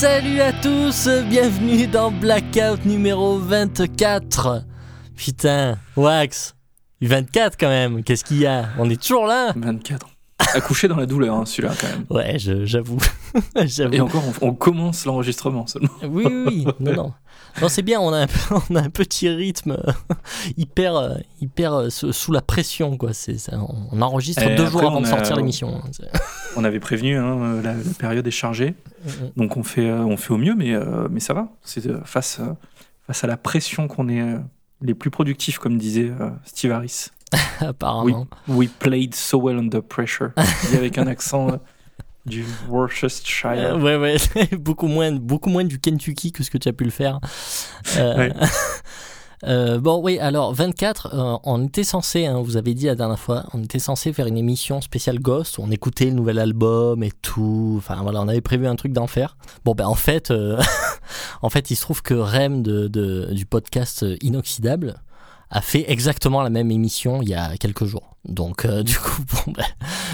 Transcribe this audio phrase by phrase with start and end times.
[0.00, 4.62] Salut à tous, bienvenue dans Blackout numéro 24.
[5.16, 6.54] Putain, Wax,
[7.00, 8.68] 24 quand même, qu'est-ce qu'il y a?
[8.78, 9.52] On est toujours là?
[9.56, 10.06] 24.
[10.54, 12.04] Accouché dans la douleur, hein, celui-là, quand même.
[12.10, 12.98] Ouais, j'avoue.
[13.64, 13.92] J'avoue.
[13.92, 15.90] Et encore, on, on commence l'enregistrement seulement.
[16.04, 16.66] Oui, oui, oui.
[16.78, 17.12] Non, non.
[17.60, 18.26] Non, c'est bien, on a, un,
[18.70, 19.92] on a un petit rythme euh,
[20.56, 23.10] hyper, euh, hyper euh, sous la pression, quoi.
[23.52, 25.80] On- on enregistre Et deux après, jours avant de sortir l'émission.
[25.84, 25.90] hein.
[26.56, 28.74] On avait prévenu, hein, la, la période est chargée.
[29.04, 30.72] Mm, Donc on fait, on fait au mieux, mais,
[31.10, 31.48] mais ça va.
[31.62, 32.40] C'est face,
[33.06, 34.24] face à la pression qu'on est
[34.82, 36.10] les plus productifs, comme disait
[36.44, 37.06] Steve Harris.
[37.60, 38.26] Apparemment.
[38.48, 40.30] We played so well under pressure.
[40.74, 41.60] Avec un accent
[42.28, 43.76] du Worcestershire.
[43.76, 44.16] Euh, ouais, ouais,
[44.58, 47.20] beaucoup moins, beaucoup moins du Kentucky que ce que tu as pu le faire.
[47.96, 48.30] Euh,
[49.44, 53.18] euh, bon, oui, alors 24, euh, on était censé, hein, vous avez dit la dernière
[53.18, 57.02] fois, on était censé faire une émission spéciale Ghost où on écoutait le nouvel album
[57.02, 57.74] et tout.
[57.78, 59.36] Enfin voilà, on avait prévu un truc d'enfer.
[59.64, 60.60] Bon, ben en fait, euh,
[61.42, 64.96] en fait, il se trouve que Rem de, de- du podcast Inoxydable
[65.50, 68.16] a fait exactement la même émission il y a quelques jours.
[68.24, 69.64] Donc euh, du coup, ben,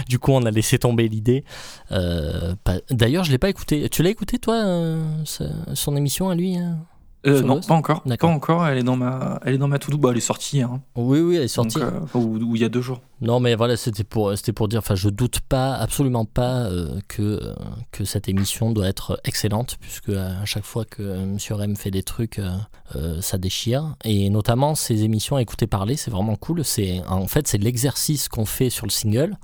[0.09, 1.45] du coup, on a laissé tomber l'idée.
[1.93, 2.55] Euh,
[2.91, 3.89] D'ailleurs, je l'ai pas écouté.
[3.89, 6.79] Tu l'as écouté toi, euh, son émission à lui hein?
[7.27, 8.03] Euh, non, pas encore.
[8.03, 8.67] Pas encore.
[8.67, 9.97] Elle est dans ma, elle est dans ma to-do.
[9.97, 10.61] Bah, elle est sortie.
[10.61, 11.79] Hein, Oui, oui, elle est sortie.
[11.79, 13.01] donc, euh, ou, ou il y a deux jours.
[13.23, 14.81] Non, mais voilà, c'était pour, c'était pour dire.
[14.81, 17.55] Enfin, je doute pas, absolument pas, euh, que euh,
[17.93, 21.77] que cette émission doit être excellente, puisque euh, à chaque fois que euh, Monsieur M
[21.77, 22.51] fait des trucs, euh,
[22.97, 23.95] euh, ça déchire.
[24.05, 26.65] Et notamment ces émissions à écouter parler, c'est vraiment cool.
[26.65, 29.37] C'est en fait c'est l'exercice qu'on fait sur le single,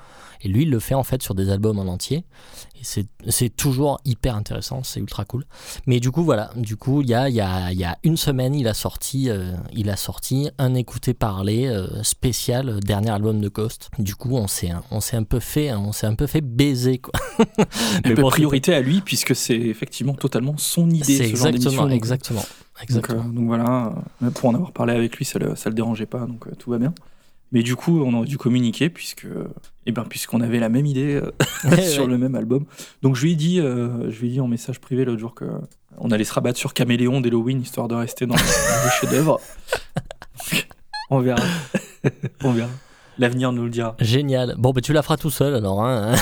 [0.43, 2.25] et lui il le fait en fait sur des albums en entier.
[2.81, 5.45] Et c'est toujours hyper intéressant, c'est ultra cool.
[5.87, 8.55] Mais du coup voilà, du coup il y a y a y a une semaine
[8.55, 13.41] il a sorti euh, il a sorti un écouter parler euh, spécial euh, dernier album
[13.41, 13.91] de Ghost.
[13.99, 17.13] Du coup on s'est un peu fait on s'est un peu fait baiser quoi.
[18.05, 21.05] Mais bon, priorité à lui, puisque c'est effectivement totalement son idée.
[21.05, 23.25] C'est ce exactement donc- exactement Donc, exactement.
[23.27, 23.95] euh, donc voilà,
[24.35, 26.71] pour en avoir parlé avec lui, ça le, ça le dérangeait pas, donc euh, tout
[26.71, 26.95] va bien.
[27.53, 29.27] Mais du coup, on aurait dû communiquer puisque,
[29.87, 31.33] eh ben, puisqu'on avait la même idée euh,
[31.65, 32.11] Ouais, sur ouais.
[32.11, 32.65] le même album.
[33.03, 35.35] Donc je lui ai dit, euh, je lui ai dit en message privé l'autre jour
[35.35, 35.47] que
[35.99, 39.41] on allait se rabattre sur Caméléon d'Halloween histoire de rester dans, le chef-d'œuvre.
[41.11, 41.43] On verra,
[42.45, 42.71] on verra.
[43.19, 43.97] L'avenir nous le dira.
[43.99, 44.55] Génial.
[44.57, 45.85] Bon, ben tu la feras tout seul alors.
[45.85, 46.15] Hein.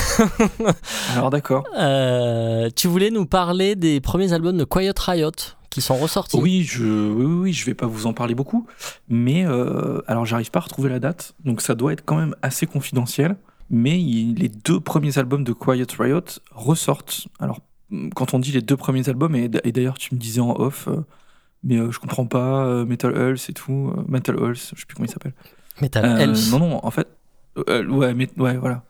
[1.14, 1.64] Alors d'accord.
[1.78, 5.30] Euh, tu voulais nous parler des premiers albums de Quiet Riot?
[5.70, 6.36] Qui sont ressortis.
[6.38, 8.66] Oui, je, oui, oui, je vais pas vous en parler beaucoup,
[9.08, 12.34] mais euh, alors j'arrive pas à retrouver la date, donc ça doit être quand même
[12.42, 13.36] assez confidentiel.
[13.70, 16.22] Mais il- les deux premiers albums de Quiet Riot
[16.54, 17.28] ressortent.
[17.38, 17.60] Alors,
[18.14, 21.04] quand on dit les deux premiers albums, et, d'ailleurs tu me disais en off, euh,
[21.64, 24.94] mais euh, je comprends pas, euh, Metal Hulls et tout, Metal Hulls, je sais plus
[24.94, 25.34] comment il s'appelle.
[25.82, 26.50] Metal Health.
[26.50, 27.08] non, non, en fait,
[27.66, 28.84] ouais, mais, ouais, voilà.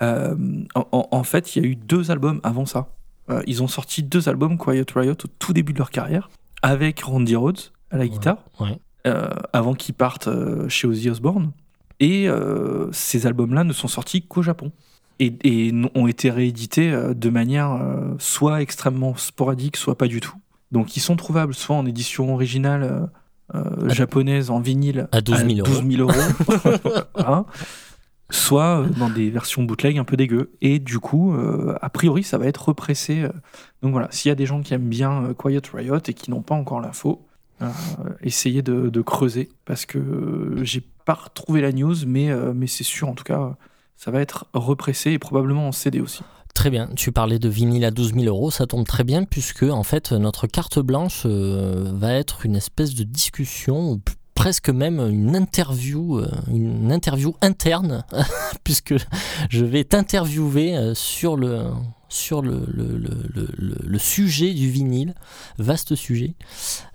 [0.00, 2.88] En fait, il y a eu deux albums avant ça.
[3.30, 6.30] Euh, ils ont sorti deux albums, Quiet Riot, au tout début de leur carrière,
[6.62, 8.78] avec Randy Rhodes à la guitare, ouais.
[9.06, 11.52] euh, avant qu'ils partent euh, chez Ozzy Osbourne.
[12.00, 12.28] Et
[12.90, 14.72] ces albums-là ne sont sortis qu'au Japon.
[15.20, 17.80] Et, ont été réédités de manière
[18.18, 20.36] soit extrêmement sporadique, soit pas du tout.
[20.72, 23.08] Donc ils sont trouvables soit en édition originale
[23.86, 25.80] japonaise, en vinyle, À 12 000 euros.
[25.82, 26.20] 12 000 euros.
[27.14, 27.46] Voilà.
[28.30, 30.52] soit euh, dans des versions bootleg un peu dégueu.
[30.60, 33.22] Et du coup, euh, a priori, ça va être repressé.
[33.22, 33.32] euh.
[33.82, 36.42] Donc voilà, s'il y a des gens qui aiment bien Quiet Riot et qui n'ont
[36.42, 37.26] pas encore l'info,
[38.22, 43.14] essayez de, creuser parce que j'ai pas retrouvé la news, mais, mais c'est sûr, en
[43.14, 43.56] tout cas,
[43.96, 46.22] ça va être repressé et probablement en CD aussi.
[46.54, 46.88] Très bien.
[46.96, 48.50] Tu parlais de vinyle à 12 000 euros.
[48.50, 53.04] Ça tombe très bien puisque, en fait, notre carte blanche va être une espèce de
[53.04, 54.00] discussion
[54.34, 58.04] presque même une interview, euh, une interview interne,
[58.64, 58.94] puisque
[59.48, 61.64] je vais t'interviewer euh, sur le
[62.14, 65.14] sur le, le, sujet du vinyle,
[65.58, 66.34] vaste sujet.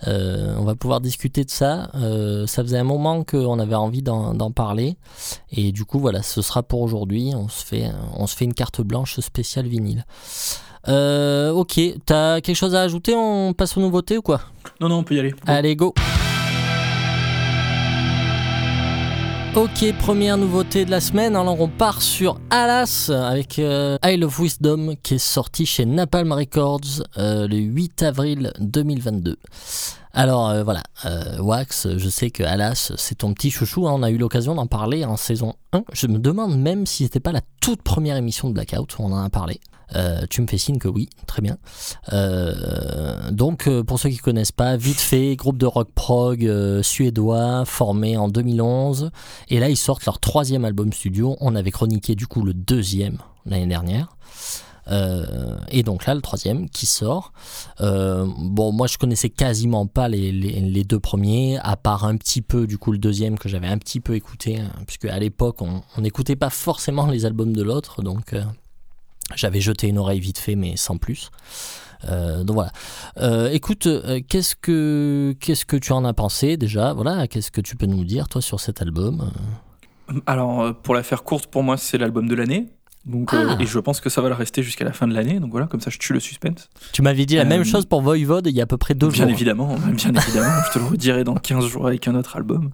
[0.08, 1.90] Euh, on va pouvoir discuter de ça.
[1.96, 4.96] Euh, ça faisait un moment qu'on avait envie d'en d'en parler.
[5.52, 7.32] Et du coup, voilà, ce sera pour aujourd'hui.
[7.36, 10.06] On, se fait, on se fait une carte blanche spéciale vinyle.
[10.88, 13.14] Euh, ok, t'as quelque chose à ajouter?
[13.14, 14.42] On passe aux nouveautés ou quoi?
[14.80, 15.36] Non, non, on peut y aller.
[15.46, 15.94] Allez, go
[19.56, 21.36] Ok, première nouveauté de la semaine.
[21.36, 26.32] Alors on part sur Alas avec euh, Isle of Wisdom qui est sorti chez Napalm
[26.32, 29.38] Records euh, le 8 avril 2022.
[30.14, 34.04] Alors euh, voilà, euh, Wax, je sais que Alas c'est ton petit chouchou, hein, on
[34.04, 35.84] a eu l'occasion d'en parler en saison 1.
[35.94, 39.12] Je me demande même si c'était pas la toute première émission de Blackout où on
[39.12, 39.60] en a parlé.
[39.96, 41.58] Euh, tu me fais signe que oui, très bien.
[42.14, 46.50] Euh, donc, euh, pour ceux qui connaissent pas, vite fait, groupe de rock prog
[46.82, 49.12] suédois formé en 2011.
[49.50, 51.38] Et là, ils sortent leur troisième album studio.
[51.40, 54.10] On avait chroniqué du coup le deuxième l'année dernière.
[55.72, 57.32] Et donc là, le troisième qui sort.
[57.80, 62.80] Bon, moi, je connaissais quasiment pas les, deux premiers, à part un petit peu, du
[62.80, 66.36] coup, le deuxième que j'avais un petit peu écouté, hein, puisque à l'époque, on n'écoutait
[66.36, 68.34] pas forcément les albums de l'autre, donc
[69.36, 71.30] j'avais jeté une oreille vite fait, mais sans plus.
[72.08, 72.72] donc voilà.
[73.52, 73.88] écoute,
[74.28, 76.94] qu'est-ce que qu'est-ce que tu en as pensé déjà?
[76.94, 79.32] Voilà, qu'est-ce que tu peux nous dire toi sur cet album?
[80.26, 82.70] Alors, pour la faire courte, pour moi, c'est l'album de l'année.
[83.06, 83.62] Donc, euh, ah.
[83.62, 85.40] et je pense que ça va le rester jusqu'à la fin de l'année.
[85.40, 86.70] Donc voilà, comme ça je tue le suspense.
[86.92, 88.94] Tu m'avais dit la même euh, chose pour Voivode il y a à peu près
[88.94, 89.34] deux bien jours.
[89.34, 92.72] Évidemment, bien évidemment, je te le redirai dans 15 jours avec un autre album.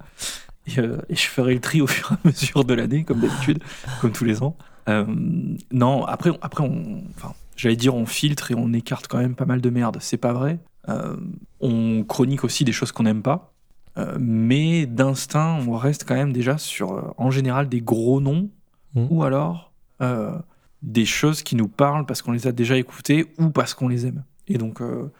[0.77, 3.59] Euh, et, je ferai le tri au fur et à mesure de l'année, comme d'habitude,
[4.01, 4.57] comme tous les ans.
[4.87, 9.45] Non, après, après on, enfin, j'allais dire on filtre et on écarte quand même pas
[9.45, 9.97] mal de merde.
[9.99, 10.59] C'est pas vrai.
[11.59, 13.53] on chronique aussi des choses qu'on n'aime pas.
[14.19, 18.49] mais d'instinct, on reste quand même déjà sur, en général, des gros noms.
[18.93, 19.07] Mmh.
[19.09, 20.37] Ou alors euh,
[20.81, 24.05] des choses qui nous parlent parce qu'on les a déjà écoutées ou parce qu'on les
[24.05, 24.23] aime.
[24.47, 25.11] Et donc, euh,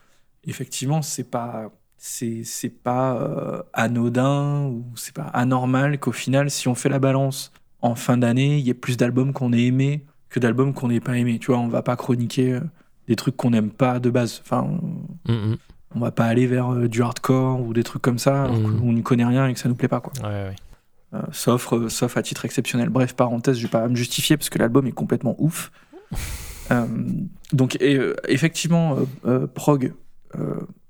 [0.44, 6.68] effectivement, c'est pas c'est c'est pas euh, anodin ou c'est pas anormal qu'au final, si
[6.68, 7.52] on fait la balance
[7.86, 11.00] en fin d'année, il y ait plus d'albums qu'on ait aimés que d'albums qu'on n'ait
[11.00, 11.40] pas aimés.
[11.40, 12.60] Tu vois, on va pas chroniquer
[13.08, 14.42] des trucs qu'on n'aime pas de base.
[14.44, 14.68] Enfin,
[15.28, 15.58] on, mm-hmm.
[15.96, 18.80] on va pas aller vers du hardcore ou des trucs comme ça alors mm-hmm.
[18.80, 20.02] qu'on n'y connaît rien et que ça nous plaît pas.
[20.02, 20.12] Quoi.
[20.24, 20.56] Ouais, ouais.
[21.16, 22.90] Euh, sauf, euh, sauf à titre exceptionnel.
[22.90, 25.72] Bref, parenthèse, je vais pas me justifier parce que l'album est complètement ouf.
[26.72, 26.88] Euh,
[27.54, 28.98] donc, effectivement,
[29.54, 29.94] prog,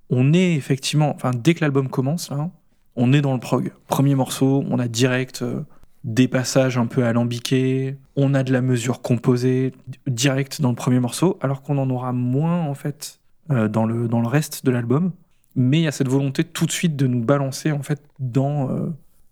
[0.10, 2.30] on est effectivement, enfin, dès que l'album commence,
[2.96, 3.74] on est dans le prog.
[3.88, 5.44] Premier morceau, on a direct
[6.06, 9.74] des passages un peu alambiqués, on a de la mesure composée
[10.07, 13.19] direct dans le premier morceau, alors qu'on en aura moins en fait
[13.50, 15.12] dans, le, dans le reste de l'album.
[15.56, 18.69] Mais il y a cette volonté tout de suite de nous balancer en fait dans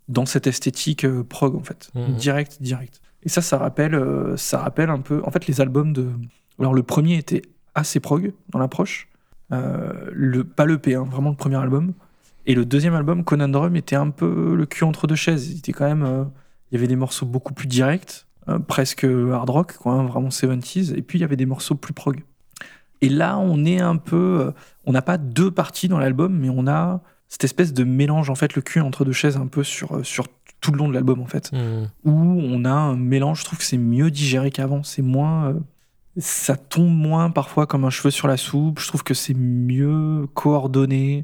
[0.07, 2.15] dans cette esthétique euh, prog en fait, mhm.
[2.15, 3.01] direct, direct.
[3.23, 5.21] Et ça, ça rappelle, euh, ça rappelle un peu.
[5.25, 6.09] En fait, les albums de.
[6.59, 7.41] Alors le premier était
[7.73, 9.07] assez prog dans l'approche,
[9.51, 11.93] euh, le pas le P, hein, vraiment le premier album.
[12.45, 15.49] Et le deuxième album, Conundrum, était un peu le cul entre deux chaises.
[15.49, 16.29] Il était quand même,
[16.73, 18.25] il y avait des morceaux beaucoup plus directs,
[18.67, 20.93] presque hard rock, quoi, hein, vraiment 70s.
[20.97, 22.23] Et puis il y avait des morceaux plus prog.
[23.01, 24.51] Et là, on est un peu,
[24.85, 27.01] on n'a pas deux parties dans l'album, mais on a
[27.33, 30.03] cette espèce de mélange, en fait, le cul entre deux chaises un peu sur, euh,
[30.03, 30.27] sur
[30.61, 31.51] tout le long de l'album, en fait.
[31.51, 31.89] Mmh.
[32.05, 34.83] Où on a un mélange, je trouve que c'est mieux digéré qu'avant.
[34.83, 35.47] C'est moins.
[35.47, 35.53] Euh,
[36.17, 38.79] ça tombe moins parfois comme un cheveu sur la soupe.
[38.79, 41.23] Je trouve que c'est mieux coordonné,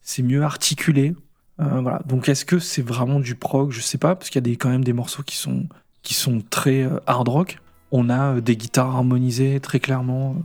[0.00, 1.14] c'est mieux articulé.
[1.60, 1.98] Euh.
[2.06, 3.70] Donc est-ce que c'est vraiment du prog?
[3.70, 5.66] Je sais pas, parce qu'il y a quand même des morceaux qui sont,
[6.02, 7.58] qui sont très hard rock.
[7.92, 10.36] On a des guitares harmonisées très clairement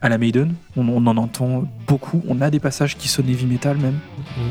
[0.00, 0.54] à la Maiden.
[0.76, 2.22] On, en entend beaucoup.
[2.28, 3.98] On a des passages qui sonnent heavy metal même.
[4.18, 4.50] Euh,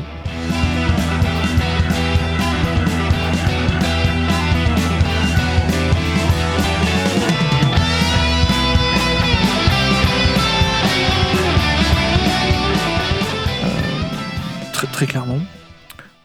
[14.92, 15.38] très clairement.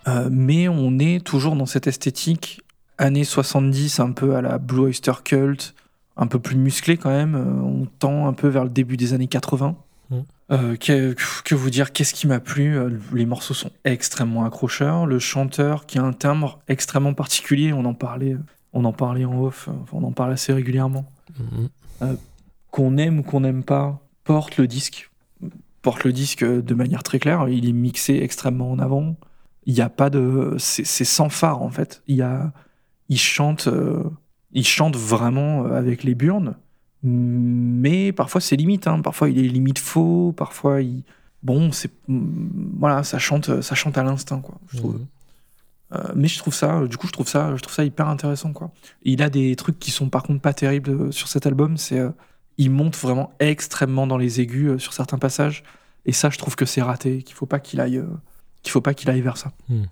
[0.07, 2.61] Euh, mais on est toujours dans cette esthétique
[2.97, 5.73] années 70, un peu à la Blue Oyster Cult,
[6.15, 7.35] un peu plus musclé quand même.
[7.35, 9.75] Euh, on tend un peu vers le début des années 80.
[10.09, 10.19] Mm.
[10.51, 12.77] Euh, que, vous dire Qu'est-ce qui m'a plu?
[13.13, 15.05] Les morceaux sont extrêmement accrocheurs.
[15.05, 18.35] Le chanteur qui a un timbre extrêmement particulier, on en parlait,
[18.73, 21.09] on en parlait en off, on en parle assez régulièrement.
[21.39, 22.15] Mm.
[22.69, 25.09] qu'on aime ou qu'on n'aime pas, porte le disque.
[25.81, 27.47] Porte le disque de manière très claire.
[27.49, 29.15] Il est mixé extrêmement en avant.
[29.65, 30.55] Il n'y a pas de.
[30.57, 32.03] C'est sans phare en fait.
[32.07, 32.51] Il, y a...
[33.09, 33.69] il chante
[34.53, 36.55] il chante vraiment euh, avec les burnes,
[37.01, 38.87] mais parfois c'est limite.
[38.87, 39.01] Hein.
[39.01, 41.03] Parfois il est limite faux, parfois il.
[41.41, 41.91] Bon, c'est.
[42.07, 44.95] Voilà, ça chante, ça chante à l'instinct, quoi, je trouve.
[44.95, 45.05] Mhm.
[45.93, 48.51] Euh, mais je trouve ça, du coup, je trouve ça, je trouve ça hyper intéressant,
[48.51, 48.71] quoi.
[49.03, 51.77] il a des trucs qui sont par contre pas terribles euh, sur cet album.
[51.77, 52.01] C'est,
[52.57, 55.63] il monte vraiment extrêmement dans les aigus sur certains passages.
[56.05, 58.03] Et ça, je trouve que c'est raté, qu'il faut pas qu'il aille,
[58.63, 59.51] qu'il faut pas qu'il aille vers ça.
[59.69, 59.83] Hmm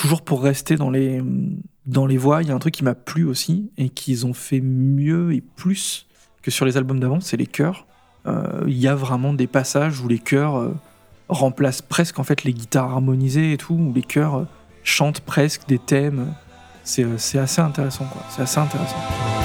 [0.00, 1.22] toujours pour rester dans les,
[1.84, 4.32] dans les voix, il y a un truc qui m'a plu aussi et qu'ils ont
[4.32, 6.06] fait mieux et plus
[6.42, 7.86] que sur les albums d'avant, c'est les chœurs.
[8.26, 10.74] Euh, il y a vraiment des passages où les chœurs euh,
[11.28, 14.44] remplacent presque en fait les guitares harmonisées et tout, où les chœurs euh,
[14.84, 16.34] chantent presque des thèmes.
[16.82, 17.04] C'est
[17.38, 18.22] assez intéressant, quoi.
[18.30, 19.39] C'est assez intéressant.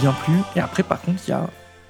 [0.00, 0.34] Bien plu.
[0.56, 1.48] Et après, par contre, il y a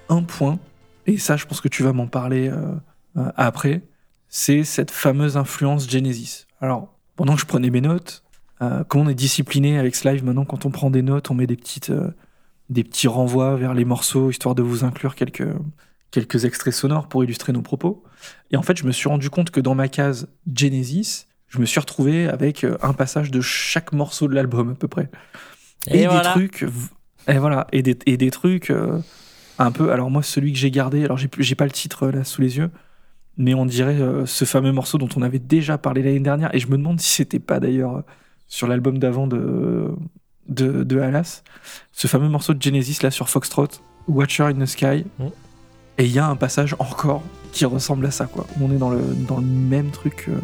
[0.08, 0.58] un point,
[1.06, 2.74] et ça, je pense que tu vas m'en parler euh,
[3.16, 3.82] euh, après,
[4.28, 6.46] c'est cette fameuse influence Genesis.
[6.60, 8.24] Alors, pendant que je prenais mes notes,
[8.62, 11.34] euh, comme on est discipliné avec ce live maintenant, quand on prend des notes, on
[11.34, 11.92] met des petites,
[12.68, 15.48] des petits renvois vers les morceaux, histoire de vous inclure quelques
[16.10, 18.02] quelques extraits sonores pour illustrer nos propos.
[18.50, 21.66] Et en fait, je me suis rendu compte que dans ma case Genesis, je me
[21.66, 25.10] suis retrouvé avec euh, un passage de chaque morceau de l'album à peu près.
[25.86, 26.64] Et, des trucs,
[27.26, 28.98] et voilà, et des, et des trucs euh,
[29.58, 29.92] un peu.
[29.92, 32.70] Alors moi, celui que j'ai gardé, alors j'ai, pas le titre là sous les yeux,
[33.36, 36.58] mais on dirait euh, ce fameux morceau dont on avait déjà parlé l'année dernière, et
[36.58, 38.02] je me demande si c'était pas d'ailleurs
[38.46, 39.90] sur l'album d'avant de,
[40.48, 41.42] de, de Alas,
[41.92, 43.68] ce fameux morceau de Genesis là sur Foxtrot,
[44.06, 45.04] Watcher in the Sky.
[45.18, 45.26] Mm.
[45.98, 48.46] Et il y a un passage encore qui ressemble à ça, quoi.
[48.60, 50.38] On est dans le, dans le même truc euh,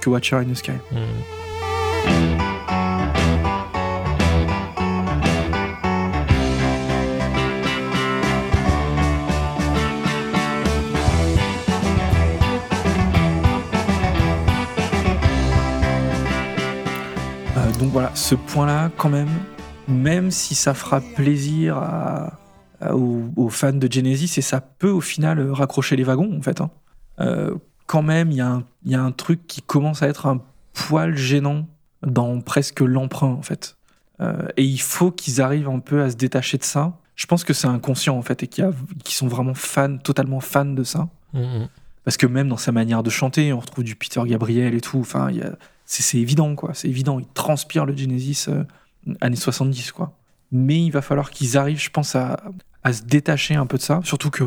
[0.00, 0.72] que Watcher in the Sky.
[0.92, 1.45] Hmm.
[17.78, 19.28] Donc voilà, ce point-là, quand même,
[19.88, 22.38] même si ça fera plaisir à-
[22.80, 26.42] à- aux, aux fans de Genesis, et ça peut au final raccrocher les wagons, en
[26.42, 26.70] fait, hein,
[27.20, 27.54] euh,
[27.86, 30.26] quand même, il y, a un- il y a un truc qui commence à être
[30.26, 30.40] un
[30.72, 31.66] poil gênant
[32.06, 33.76] dans presque l'emprunt, en fait.
[34.20, 36.98] Euh, et il faut qu'ils arrivent un peu à se détacher de ça.
[37.14, 38.64] Je pense que c'est inconscient, en fait, et qu'ils
[39.06, 41.08] sont vraiment fans, totalement fans de ça.
[41.34, 41.68] Mhm.
[42.04, 44.98] Parce que même dans sa manière de chanter, on retrouve du Peter Gabriel et tout.
[45.00, 45.56] Enfin, il y a-
[45.86, 46.74] c'est évident, quoi.
[46.74, 47.18] C'est évident.
[47.20, 48.64] Il transpire le Genesis euh,
[49.20, 50.12] années 70, quoi.
[50.52, 52.36] Mais il va falloir qu'ils arrivent, je pense, à,
[52.92, 54.00] se détacher un peu de ça.
[54.04, 54.44] Surtout que,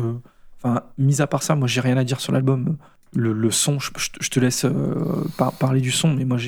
[0.62, 2.76] enfin, mis à part ça, moi, j'ai rien à dire sur l'album.
[3.14, 3.90] Le, son, je,
[4.30, 6.38] te- laisse euh, par- parler du son, mais moi,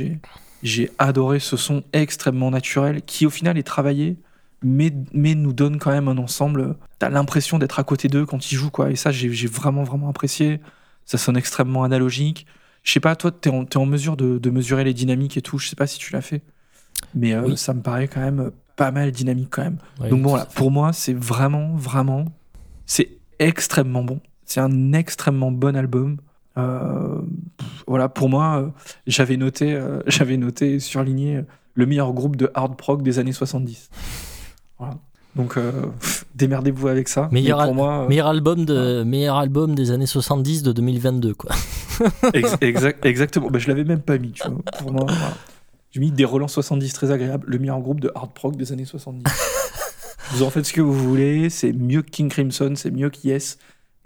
[0.62, 4.16] j'ai adoré ce son extrêmement naturel qui, au final, est travaillé.
[4.64, 6.76] Mais, mais nous donne quand même un ensemble.
[7.00, 8.90] T'as l'impression d'être à côté d'eux quand ils jouent, quoi.
[8.90, 10.61] Et ça, j'ai vraiment, vraiment apprécié.
[11.04, 12.46] Ça sonne extrêmement analogique.
[12.82, 15.42] Je sais pas, toi, t'es en, t'es en mesure de, de mesurer les dynamiques et
[15.42, 15.58] tout.
[15.58, 16.42] Je sais pas si tu l'as fait.
[17.14, 17.56] Mais euh, Oui.
[17.56, 19.78] ça me paraît quand même pas mal dynamique quand même.
[20.00, 22.24] Ouais, Donc bon, voilà, pour moi, c'est vraiment, vraiment,
[22.86, 24.20] c'est extrêmement bon.
[24.44, 26.16] C'est un extrêmement bon album.
[26.58, 27.20] Euh,
[27.86, 28.68] voilà, pour moi, euh,
[29.06, 31.42] j'avais noté, euh, j'avais noté surligné euh,
[31.74, 33.88] le meilleur groupe de hard prog des années 70.
[34.78, 34.98] Voilà.
[35.34, 35.72] Donc euh,
[36.34, 37.28] démerdez-vous avec ça.
[37.32, 41.34] Meilleur Mais pour moi, euh, Meilleur album, de, meilleur album des années 70 de 2022,
[41.34, 41.52] quoi.
[42.34, 43.50] Ex- exact- exactement.
[43.50, 44.62] Bah, je l'avais même pas mis, tu vois.
[44.78, 45.34] Pour moi, voilà.
[45.90, 48.84] J'ai mis des relents 70 très agréables, le meilleur groupe de hard prog des années
[48.87, 49.25] 70.
[50.32, 53.18] vous en faites ce que vous voulez, c'est mieux que King Crimson, c'est mieux que
[53.25, 53.58] Yes.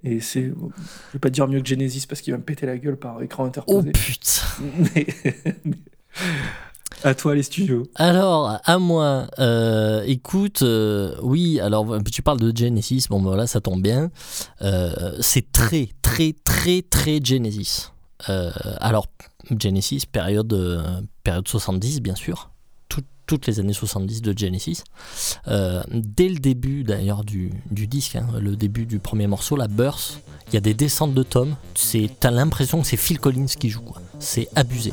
[0.05, 0.43] Et c'est.
[0.45, 3.23] Je vais pas dire mieux que Genesis parce qu'il va me péter la gueule par
[3.23, 3.93] écran Oh interposé.
[3.93, 4.43] putain
[4.95, 5.07] Mais-
[5.65, 5.77] mais-
[7.05, 7.85] À toi, les studios.
[7.95, 13.47] Alors, à moi, euh, écoute, euh, oui, alors tu parles de Genesis, bon ben voilà,
[13.47, 14.11] ça tombe bien.
[14.63, 17.91] Euh, c'est très, très, très, très Genesis.
[18.81, 19.07] Alors,
[19.61, 20.53] Genesis, période,
[21.23, 22.51] période 70, bien sûr.
[22.89, 24.83] Tout- toutes les années 70 de Genesis.
[25.47, 30.21] Dès le début, d'ailleurs, du, du disque, hein, le début du premier morceau, la Burst,
[30.49, 31.57] il y a des descentes de tomes.
[32.21, 34.01] T'as l'impression que c'est Phil Collins qui joue, quoi.
[34.19, 34.93] C'est abusé.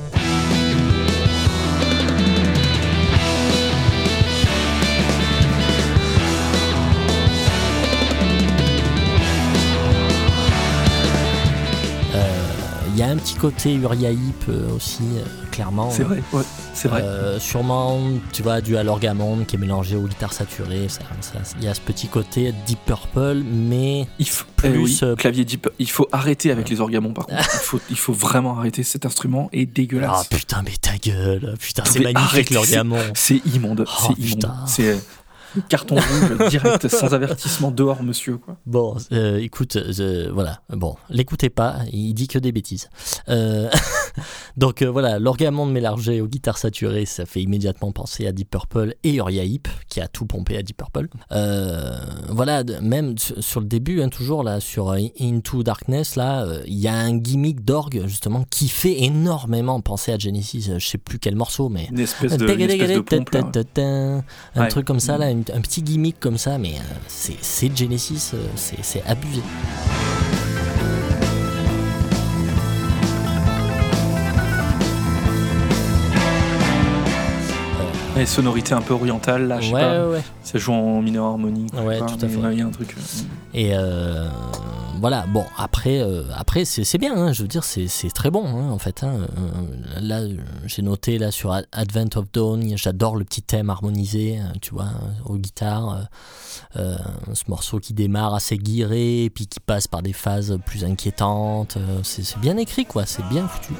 [12.93, 15.89] Il y a un petit côté Uriah Heep euh, aussi, euh, clairement.
[15.89, 16.43] C'est vrai, ouais,
[16.75, 17.01] c'est vrai.
[17.01, 17.99] Euh, sûrement,
[18.31, 20.87] tu vois, du Alorgamon qui est mélangé aux guitares saturées.
[20.89, 24.77] ça- ça- Il y a ce petit côté Deep Purple, mais Il faut, plus, eh
[24.77, 25.69] oui, clavier deep.
[25.79, 27.41] Il faut arrêter avec les orgamons, par contre.
[27.41, 28.83] Il faut, il faut vraiment arrêter.
[28.83, 30.27] Cet instrument est ah dégueulasse.
[30.27, 32.99] putain, mais ta gueule, putain, c'est magnifique l'Orgamon.
[33.15, 33.85] C'est immonde.
[33.87, 34.51] Oh, c'est immonde.
[34.67, 34.99] C'est
[35.69, 38.37] carton rouge direct, sans avertissement, dehors, monsieur.
[38.37, 38.57] Quoi.
[38.65, 42.89] Bon, euh, écoute, euh, voilà, bon, l'écoutez pas, il dit que des bêtises.
[43.29, 43.69] Euh,
[44.57, 48.95] donc euh, voilà, l'orgamon mélangé aux guitares saturées, ça fait immédiatement penser à Deep Purple
[49.03, 51.07] et Uriah Heep, qui a tout pompé à Deep Purple.
[52.29, 56.87] Voilà, de- même sur le début, hein, toujours là, sur Into Darkness, là, il y
[56.87, 61.35] a un gimmick d'orgue, justement, qui fait énormément penser à Genesis, je sais plus quel
[61.35, 61.87] morceau, mais...
[61.91, 63.29] Une espèce de, une espèce de pompe.
[63.31, 64.21] là, ouais.
[64.55, 64.67] Un Ouais.
[64.69, 68.47] truc comme ça, là, une- un petit gimmick comme ça, mais euh, c'est Genesis, euh,
[68.55, 69.41] c'est abusé.
[78.15, 80.05] Et sonorité un peu orientale, là, je sais ouais, pas.
[80.07, 80.21] ouais, ouais.
[80.43, 81.73] Ça joue en mineur harmonique.
[81.73, 82.37] Ouais, tout à fait.
[82.51, 82.95] Il y a un truc.
[82.95, 83.01] euh,
[83.55, 84.27] Et euh,
[85.03, 86.23] voilà, bon, après, euh,
[86.63, 89.03] c'est bien, hein, je veux dire, c'est très bon, hein, en fait.
[89.03, 89.27] hein.
[89.37, 93.69] Euh, là, euh, j'ai noté, là, sur Ad- Advent of Dawn, j'adore le petit thème
[93.69, 94.87] harmonisé, tu vois,
[95.25, 96.07] aux guitares.
[96.73, 101.77] ce morceau qui démarre assez guiré, puis qui passe par des phases plus inquiétantes.
[102.03, 103.73] c'est bien écrit, quoi, c'est bien foutu.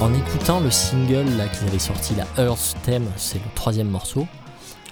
[0.00, 4.26] En écoutant le single là qu'ils avaient sorti, la Earth Theme, c'est le troisième morceau.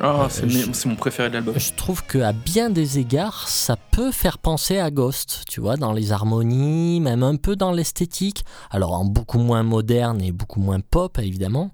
[0.00, 0.28] Ah, Euh,
[0.72, 1.54] c'est mon préféré de l'album.
[1.56, 5.76] Je trouve que à bien des égards, ça peut faire penser à Ghost, tu vois,
[5.76, 8.44] dans les harmonies, même un peu dans l'esthétique.
[8.70, 11.70] Alors en beaucoup moins moderne et beaucoup moins pop, évidemment.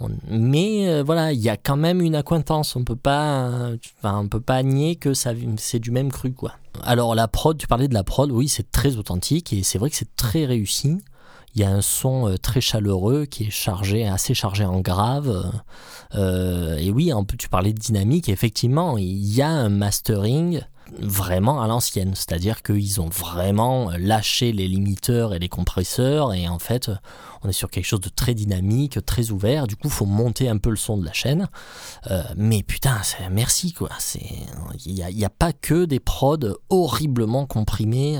[0.00, 2.76] On- mais euh, voilà, il y a quand même une acquaintance.
[2.76, 6.32] On peut pas, euh, enfin, on peut pas nier que ça, c'est du même cru,
[6.32, 6.52] quoi.
[6.82, 9.88] Alors la prod, tu parlais de la prod, oui, c'est très authentique et c'est vrai
[9.88, 10.98] que c'est très réussi.
[11.54, 15.28] Il y a un son euh, très chaleureux qui est chargé, assez chargé en grave.
[15.28, 15.50] euh,
[16.14, 18.28] euh, et oui, tu parlais de dynamique.
[18.28, 20.62] Effectivement, il y a un mastering
[20.98, 22.14] vraiment à l'ancienne.
[22.14, 26.32] C'est-à-dire qu'ils ont vraiment lâché les limiteurs et les compresseurs.
[26.32, 26.90] Et en fait,
[27.42, 29.66] on est sur quelque chose de très dynamique, très ouvert.
[29.66, 31.48] Du coup, faut monter un peu le son de la chaîne.
[32.36, 33.90] Mais putain, merci quoi.
[34.84, 38.18] Il n'y a, pas que des prods horriblement comprimés.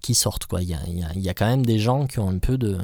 [0.00, 0.46] Qui sortent.
[0.60, 0.80] Il y a,
[1.14, 2.78] y a quand même des gens qui ont un peu de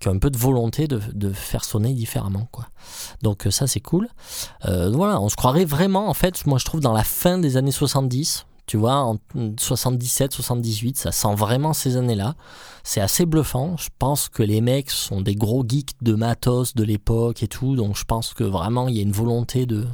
[0.00, 2.66] qui ont un peu de volonté de, de faire sonner différemment quoi.
[3.22, 4.08] Donc euh, ça c'est cool.
[4.66, 7.56] Euh, voilà, on se croirait vraiment en fait, moi je trouve dans la fin des
[7.56, 9.18] années 70, tu vois, en
[9.58, 12.34] 77, 78, ça sent vraiment ces années-là.
[12.82, 13.76] C'est assez bluffant.
[13.76, 17.76] Je pense que les mecs sont des gros geeks de matos de l'époque et tout,
[17.76, 19.86] donc je pense que vraiment il y a une volonté de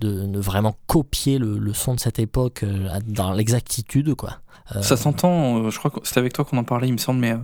[0.00, 4.38] de, de vraiment copier le, le son de cette époque euh, dans l'exactitude quoi.
[4.74, 6.98] Euh, Ça s'entend, euh, je crois que c'était avec toi qu'on en parlait, il me
[6.98, 7.34] semble, mais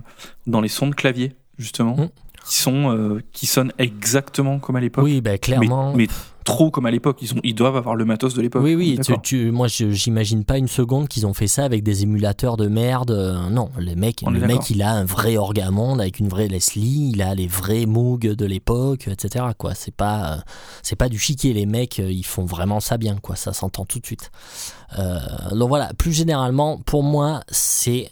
[0.45, 2.09] dans les sons de clavier, justement, Mm.
[2.47, 5.03] qui, sont, qui sonnent exactement comme à l'époque.
[5.03, 5.93] Oui, ben clairement.
[5.93, 6.13] Mais, mais
[6.47, 7.17] trop comme à l'époque.
[7.21, 8.63] Ils, ont- ils doivent avoir le matos de l'époque.
[8.63, 12.57] Oui, oui, tu, moi j'imagine pas une seconde qu'ils ont fait ça avec des émulateurs
[12.57, 13.11] de merde.
[13.11, 16.27] euh, non, le mec, On est le mec il a un vrai orgamonde avec une
[16.29, 19.45] vraie Leslie, il a les vrais Moog de l'époque, etc.
[19.57, 20.37] Quoi, c'est pas, euh,
[20.83, 21.53] c'est pas du chiquet.
[21.53, 23.35] Les mecs, euh, ils font vraiment ça bien, quoi.
[23.35, 24.31] Ça s'entend tout de suite.
[24.97, 25.19] Euh,
[25.53, 28.09] donc voilà, plus généralement, pour moi, c'est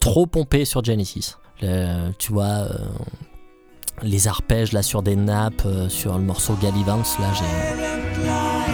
[0.00, 1.34] trop pompé sur Genesis.
[1.62, 2.68] Le- tu vois.
[4.02, 8.68] Les arpèges là sur des nappes, euh, sur le morceau Gallivance, là j'ai.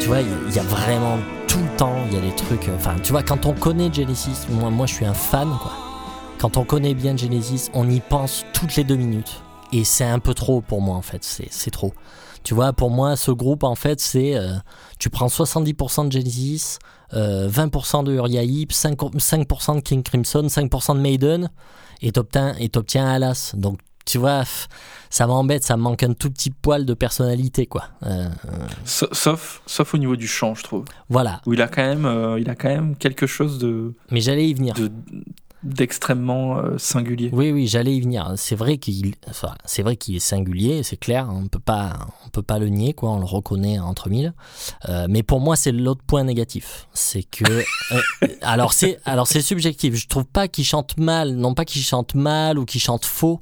[0.00, 2.68] Tu vois, il y a- vraiment tout le temps, il y a des trucs.
[2.68, 5.72] euh, Enfin, tu vois, quand on connaît Genesis, moi, moi je suis un fan, quoi.
[6.38, 9.42] Quand on connaît bien Genesis, on y pense toutes les deux minutes.
[9.72, 11.24] Et c'est un peu trop pour moi, en fait.
[11.50, 11.92] C'est trop.
[12.46, 14.36] Tu vois, pour moi, ce groupe, en fait, c'est.
[14.36, 14.52] euh,
[15.00, 16.78] tu prends 70% de Genesis,
[17.12, 21.50] euh, 20% de Uriah Heep, 5%, 5% de King Crimson, 5% de Maiden,
[22.02, 23.52] et t'obtiens et t'obtiens Alas.
[23.56, 24.44] Donc, tu vois,
[25.10, 27.86] ça m'embête, ça me manque un tout petit poil de personnalité, quoi.
[28.04, 28.28] Euh,
[28.84, 30.84] Sa- Sauf, sauf au niveau du chant, je trouve.
[31.08, 31.40] voilà.
[31.46, 34.48] Où il a quand même, euh, il a quand même quelque chose de Mais j'allais
[34.48, 34.74] y venir.
[34.74, 34.92] de-
[35.66, 37.30] d'extrêmement euh, singulier.
[37.32, 38.32] Oui, oui, j'allais y venir.
[38.36, 41.28] C'est vrai qu'il, enfin, c'est vrai qu'il est singulier, c'est clair.
[41.30, 43.10] On peut pas, on peut pas le nier, quoi.
[43.10, 44.32] On le reconnaît entre mille.
[44.88, 49.42] Euh, mais pour moi, c'est l'autre point négatif, c'est que, euh, alors c'est, alors c'est
[49.42, 49.94] subjectif.
[49.94, 53.40] Je trouve pas qu'il chante mal, non pas qu'il chante mal ou qu'il chante faux,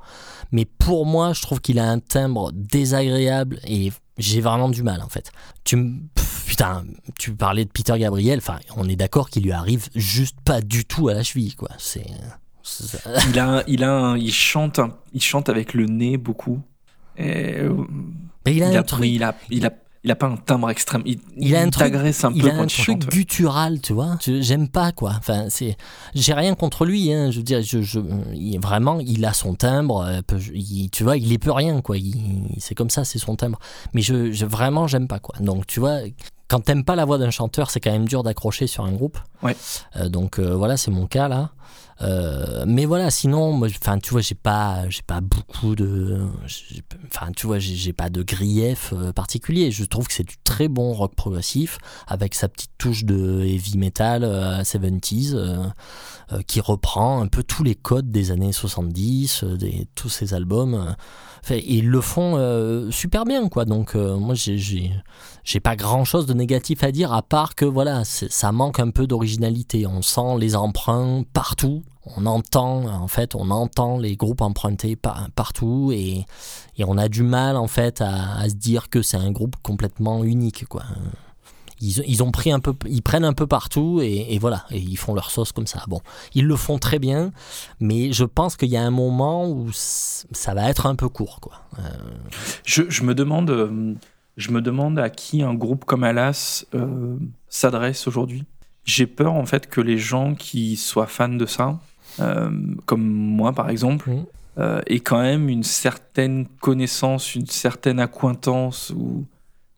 [0.54, 5.02] mais pour moi, je trouve qu'il a un timbre désagréable et j'ai vraiment du mal
[5.02, 5.32] en fait.
[5.64, 5.98] Tu me,
[6.46, 6.84] putain,
[7.18, 8.38] tu parlais de Peter Gabriel.
[8.38, 11.70] Enfin, on est d'accord qu'il lui arrive juste pas du tout à la cheville, quoi.
[11.78, 12.06] C'est
[13.28, 16.62] Il a, il a, un- il chante, un- il chante avec le nez beaucoup.
[17.18, 17.74] Et, euh,
[18.46, 19.70] Mais il a il un truc, il a, il a,
[20.04, 21.02] il a pas un timbre extrême.
[21.06, 23.92] Il, Il a un truc- un il peu a quand un il truc guttural, tu
[23.94, 24.16] vois.
[24.24, 25.14] J'aime pas quoi.
[25.18, 25.76] Enfin, c'est,
[26.14, 27.12] j'ai rien contre lui.
[27.12, 27.30] Hein.
[27.30, 28.00] Je veux dire, je, je-
[28.34, 30.04] il- vraiment, il a son timbre.
[30.06, 30.20] euh,
[30.54, 31.96] il- tu vois, il est peut rien quoi.
[31.96, 33.58] Il- c'est comme ça, c'est son timbre.
[33.94, 35.34] Mais je, je vraiment, j'aime pas quoi.
[35.40, 35.98] Donc, tu vois.
[36.46, 39.18] Quand t'aimes pas la voix d'un chanteur, c'est quand même dur d'accrocher sur un groupe.
[39.42, 39.56] Ouais.
[39.96, 41.50] Euh, donc euh, voilà, c'est mon cas là.
[42.02, 46.26] Euh, mais voilà, sinon, enfin, tu vois, j'ai pas, j'ai pas beaucoup de,
[47.06, 49.70] enfin, tu vois, j'ai pas de grief euh, particulier.
[49.70, 53.78] Je trouve que c'est du très bon rock progressif avec sa petite touche de heavy
[53.78, 55.64] metal euh, 70s euh,
[56.32, 60.34] euh, qui reprend un peu tous les codes des années 70, euh, des, tous ces
[60.34, 60.94] albums.
[61.44, 63.66] Enfin, ils le font super bien, quoi.
[63.66, 64.56] Donc, moi, j'ai-
[65.44, 68.88] j'ai pas grand chose de négatif à dire à part que voilà, ça manque un
[68.88, 69.86] peu d'originalité.
[69.86, 71.53] On sent les emprunts partout.
[72.16, 76.26] On entend, en fait, on entend les groupes empruntés par- partout et,
[76.76, 80.22] et on a du mal, en fait, à, se dire que c'est un groupe complètement
[80.24, 80.82] unique, quoi.
[81.80, 85.14] Ils, ils ont pris un peu, ils prennent un peu partout et, voilà, ils font
[85.14, 85.82] leur sauce comme ça.
[85.88, 86.00] Bon,
[86.34, 87.32] ils le font très bien,
[87.80, 91.40] mais je pense qu'il y a un moment où ça va être un peu court,
[91.40, 91.54] quoi.
[91.78, 91.82] Euh,
[92.64, 93.94] Je, je me demande, euh,
[94.36, 97.16] je me demande à qui un groupe comme Alas euh,
[97.48, 98.44] s'adresse aujourd'hui.
[98.84, 101.78] J'ai peur en fait que les gens qui soient fans de ça,
[102.20, 102.50] euh,
[102.86, 104.26] comme moi par exemple, Mhm.
[104.58, 109.24] euh, aient quand même une certaine connaissance, une certaine acquaintance ou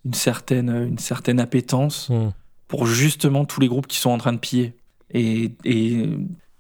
[0.05, 2.31] une certaine, une certaine appétence hmm.
[2.69, 4.75] pour justement tous les groupes qui sont en train de piller.
[5.11, 6.09] Et, et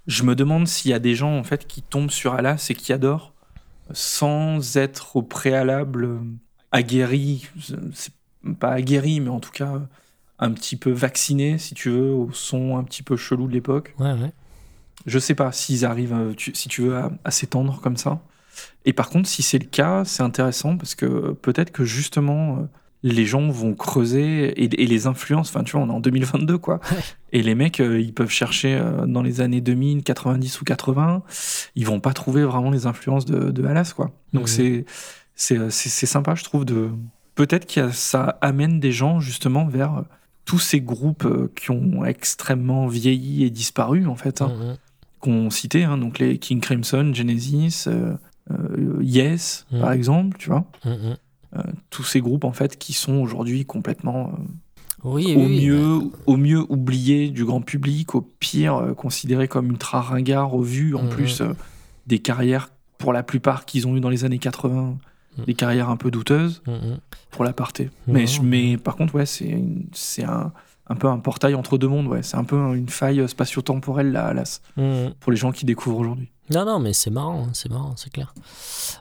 [0.06, 2.74] je me demande s'il y a des gens en fait qui tombent sur Alas et
[2.74, 3.35] qui adorent
[3.92, 6.18] sans être au préalable
[6.72, 7.48] aguerris,
[7.92, 8.12] c'est
[8.59, 9.80] pas aguerris, mais en tout cas
[10.38, 13.94] un petit peu vaccinés, si tu veux, au son un petit peu chelou de l'époque.
[13.99, 14.33] Ouais, ouais.
[15.07, 18.20] Je sais pas s'ils arrivent, euh, tu- si tu veux, à, à s'étendre comme ça.
[18.85, 22.62] Et par contre, si c'est le cas, c'est intéressant parce que peut-être que justement, euh,
[23.03, 25.51] les gens vont creuser et, et les influences.
[25.51, 26.81] Enfin, tu vois, on est en 2022, quoi.
[26.90, 26.96] Ouais.
[27.33, 31.22] Et les mecs, euh, ils peuvent chercher euh, dans les années 2000, 90 ou 80.
[31.77, 34.11] Ils vont pas trouver vraiment les influences de, de Alas, quoi.
[34.33, 34.83] Donc euh,
[35.35, 36.88] c'est c'est sympa, je trouve, de
[37.35, 40.03] peut-être que ça amène des gens justement vers
[40.46, 44.40] tous ces groupes euh, qui ont extrêmement vieilli et disparu, en fait.
[44.40, 44.76] hein Mhm.
[45.18, 48.14] qu'on citait, hein, donc les King Crimson, Genesis, euh,
[48.52, 49.80] euh, Yes, Mm.
[49.80, 50.64] par exemple, tu vois.
[50.85, 51.16] Mhm.
[51.90, 54.32] Tous ces groupes, en fait, qui sont aujourd'hui complètement,
[55.04, 60.00] Oui, au, oui, mieux, au mieux oubliés du grand public, au pire considérés comme ultra
[60.02, 61.42] ringards, au vu, en plus,
[62.06, 64.98] des carrières, pour la plupart, qu'ils ont eu dans les années 80,
[65.38, 65.44] Mm.
[65.44, 66.99] des carrières un peu douteuses, Mhm.
[67.31, 67.85] pour la partie.
[68.07, 68.14] Non.
[68.14, 70.53] Mais, mais par contre, ouais, c'est une- c'est un,
[70.88, 72.22] un peu un portail entre deux mondes, ouais.
[72.22, 74.61] C'est un peu une faille spatio-temporelle, là, Alas,
[75.20, 76.31] pour les gens qui découvrent aujourd'hui.
[76.55, 78.33] Non, non, mais c'est marrant, hein, c'est marrant, c'est clair.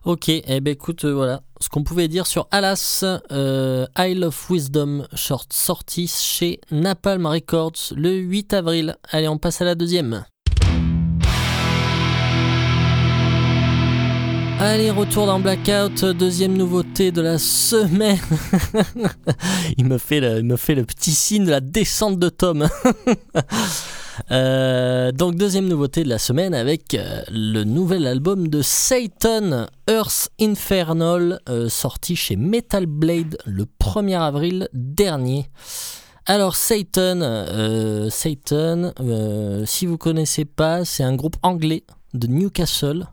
[0.04, 4.50] Ok, eh ben écoute, euh, voilà ce qu'on pouvait dire sur Alas, euh, Isle of
[4.50, 8.95] Wisdom, short sorti chez Napalm Records le 8 avril.
[9.12, 10.26] Allez, on passe à la deuxième.
[14.60, 18.20] Allez, retour dans Blackout, deuxième nouveauté de la semaine.
[19.78, 22.68] il, me fait le, il me fait le petit signe de la descente de Tom.
[24.32, 30.30] Euh, donc deuxième nouveauté de la semaine avec euh, le nouvel album de Satan, Earth
[30.39, 35.50] Infernal, euh, sorti chez Metal Blade le 1er avril dernier.
[36.28, 38.94] Alors Satan, Satan,
[39.65, 43.06] si vous connaissez pas, c'est un groupe anglais de Newcastle.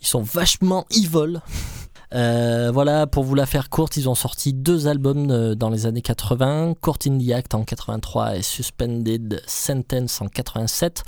[0.00, 1.40] Ils sont vachement evil.
[2.12, 5.86] Euh, voilà, pour vous la faire courte, ils ont sorti deux albums euh, dans les
[5.86, 11.04] années 80, Court in the Act en 83 et Suspended Sentence en 87.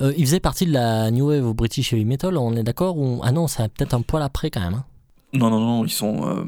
[0.00, 2.96] Euh, ils faisaient partie de la New Wave au British Heavy Metal, on est d'accord
[2.98, 3.20] ou...
[3.24, 4.74] Ah non, c'est peut-être un poil après quand même.
[4.74, 4.84] hein.
[5.32, 6.28] Non, non, non, ils sont.
[6.28, 6.44] euh,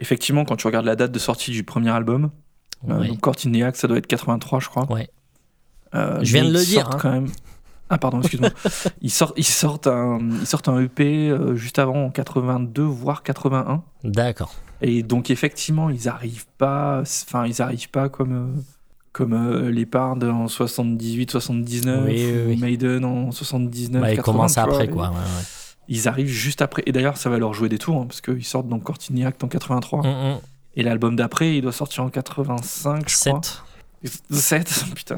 [0.00, 2.30] Effectivement, quand tu regardes la date de sortie du premier album,
[2.86, 3.08] Ouais.
[3.08, 4.90] donc Court in the Act, ça doit être 83, je crois.
[4.90, 5.08] Ouais.
[5.92, 6.98] Je viens de le dire, hein.
[7.00, 7.28] quand même.
[7.88, 8.50] Ah, pardon, excuse-moi.
[9.00, 13.22] ils, sortent, ils, sortent un, ils sortent un EP euh, juste avant, en 82, voire
[13.22, 13.82] 81.
[14.04, 14.54] D'accord.
[14.82, 17.02] Et donc, effectivement, ils arrivent pas.
[17.02, 18.32] Enfin, ils arrivent pas comme.
[18.32, 18.60] euh,
[19.12, 22.56] comme euh, en 78, 79, Oui, oui, ou oui.
[22.58, 24.22] Maiden en 79, Bah, ils 80.
[24.32, 25.04] commencent vois, après et quoi.
[25.08, 25.44] ouais, ouais.
[25.88, 26.82] Ils arrivent juste après.
[26.84, 29.14] Et d'ailleurs, ça va leur jouer des tours, hein, parce qu'ils sortent donc Court in
[29.22, 30.02] the Act en 83.
[30.02, 30.38] Mm, mm.
[30.74, 33.40] Et l'album d'après, il doit sortir en 85, je crois.
[34.02, 34.30] 7.
[34.30, 35.16] 7, putain.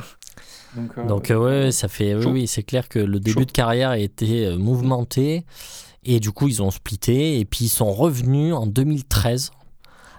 [0.76, 2.30] Donc, euh, Donc euh, ouais, ça fait oui, chaud.
[2.30, 3.44] oui, c'est clair que le début Chaud.
[3.46, 5.44] de carrière a été euh, mouvementé
[6.04, 9.50] et du coup ils ont splitté et puis ils sont revenus en 2013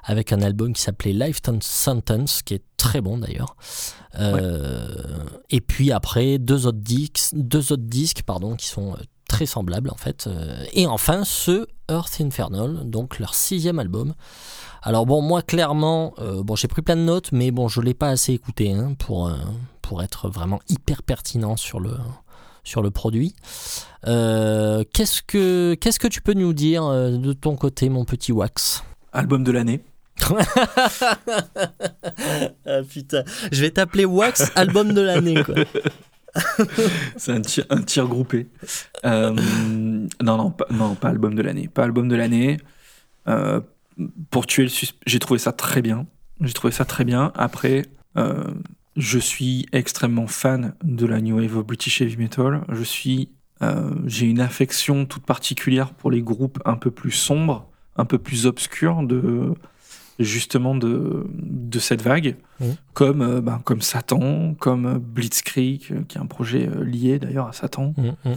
[0.03, 3.55] avec un album qui s'appelait Lifetime Sentence qui est très bon d'ailleurs.
[4.19, 4.88] Euh,
[5.49, 8.95] Et puis après deux autres disques, deux autres disques pardon qui sont
[9.27, 10.27] très semblables en fait.
[10.73, 14.13] Et enfin ce Earth Infernal, donc leur sixième album.
[14.81, 17.93] Alors bon, moi clairement, euh, bon j'ai pris plein de notes, mais bon je l'ai
[17.93, 19.35] pas assez écouté hein, pour euh,
[19.89, 21.89] pour être vraiment hyper pertinent sur le
[22.63, 23.36] sur le produit.
[24.06, 28.32] Euh, qu'est-ce que qu'est-ce que tu peux nous dire euh, de ton côté, mon petit
[28.32, 28.84] Wax?
[29.13, 29.84] Album de l'année.
[32.67, 35.56] Ah putain, je vais t'appeler Wax album de l'année quoi.
[37.17, 38.47] C'est un tir, un tir groupé.
[39.06, 39.34] Euh,
[40.21, 41.67] non, non pas, non, pas album de l'année.
[41.67, 42.58] Pas album de l'année.
[43.28, 43.60] Euh,
[44.30, 46.06] pour tuer le suspect, j'ai trouvé ça très bien.
[46.41, 47.32] J'ai trouvé ça très bien.
[47.36, 48.54] Après, euh,
[48.99, 52.62] je suis extrêmement fan de la New Wave of British Heavy Metal.
[52.69, 53.29] Je suis,
[53.62, 58.17] euh, j'ai une affection toute particulière pour les groupes un peu plus sombres, un peu
[58.17, 59.53] plus obscurs de
[60.19, 62.75] justement de, de cette vague, Mhm.
[62.93, 67.53] comme, euh, ben, comme Satan, comme euh, Blitzkrieg, qui est un projet lié d'ailleurs à
[67.53, 68.33] Satan, Mm, mm.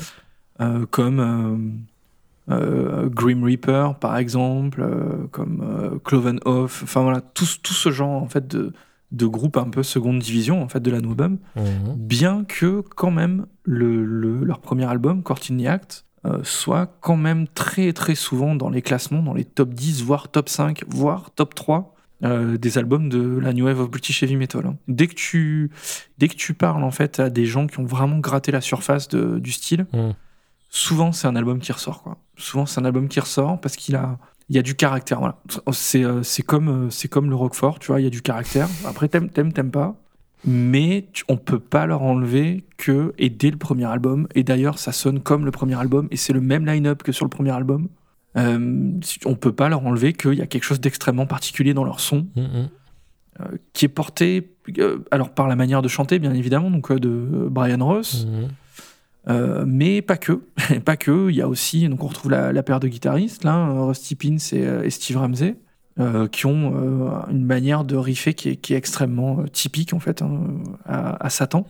[0.60, 1.82] euh, comme
[2.48, 4.86] Grim Reaper par exemple,
[5.32, 8.72] comme Cloven Off, enfin voilà, tout, tout ce genre en fait de,
[9.12, 11.94] de groupes un peu seconde division en fait de la No Bum, Mhm.
[11.96, 16.86] bien que quand même le, le- leur premier album, Court in the Act, euh, soit
[17.00, 20.82] quand même très très souvent dans les classements, dans les top 10, voire top 5,
[20.88, 21.94] voire top 3
[22.24, 24.64] euh, des albums de la New Wave of British Heavy Metal.
[24.64, 24.76] hein.
[24.88, 25.70] Dès que tu
[26.18, 29.08] dès que tu parles en fait à des gens qui ont vraiment gratté la surface
[29.08, 30.10] de- du style, Mm.
[30.70, 32.18] souvent c'est un album qui ressort quoi.
[32.36, 34.18] Souvent c'est un album qui ressort parce qu'il a
[34.52, 35.36] il y a du caractère voilà.
[35.72, 38.20] C'est euh, c'est comme euh, c'est comme le Roquefort, tu vois, il y a du
[38.20, 38.68] caractère.
[38.86, 39.96] Après t'aimes t'aimes t'aimes pas.
[40.44, 44.78] mais tu- on peut pas leur enlever que, et dès le premier album, et d'ailleurs
[44.78, 47.52] ça sonne comme le premier album, et c'est le même line-up que sur le premier
[47.52, 47.88] album,
[48.36, 48.92] euh,
[49.24, 52.26] on peut pas leur enlever qu'il y a quelque chose d'extrêmement particulier dans leur son,
[52.36, 52.68] Mm, mm.
[53.40, 57.46] euh, qui est porté, euh, alors par la manière de chanter bien évidemment, donc de
[57.50, 58.48] Brian Ross, Mhm.
[59.28, 60.42] Euh, mais pas que,
[60.84, 63.68] pas que, il y a aussi, donc on retrouve la, la paire de guitaristes, là,
[63.68, 65.56] euh, Rusty Pins et, euh, et Steve Ramsey,
[66.00, 70.00] euh, qui ont euh, une manière de riffer qui est, qui est extrêmement typique en
[70.00, 70.40] fait hein,
[70.86, 71.66] à, à Satan.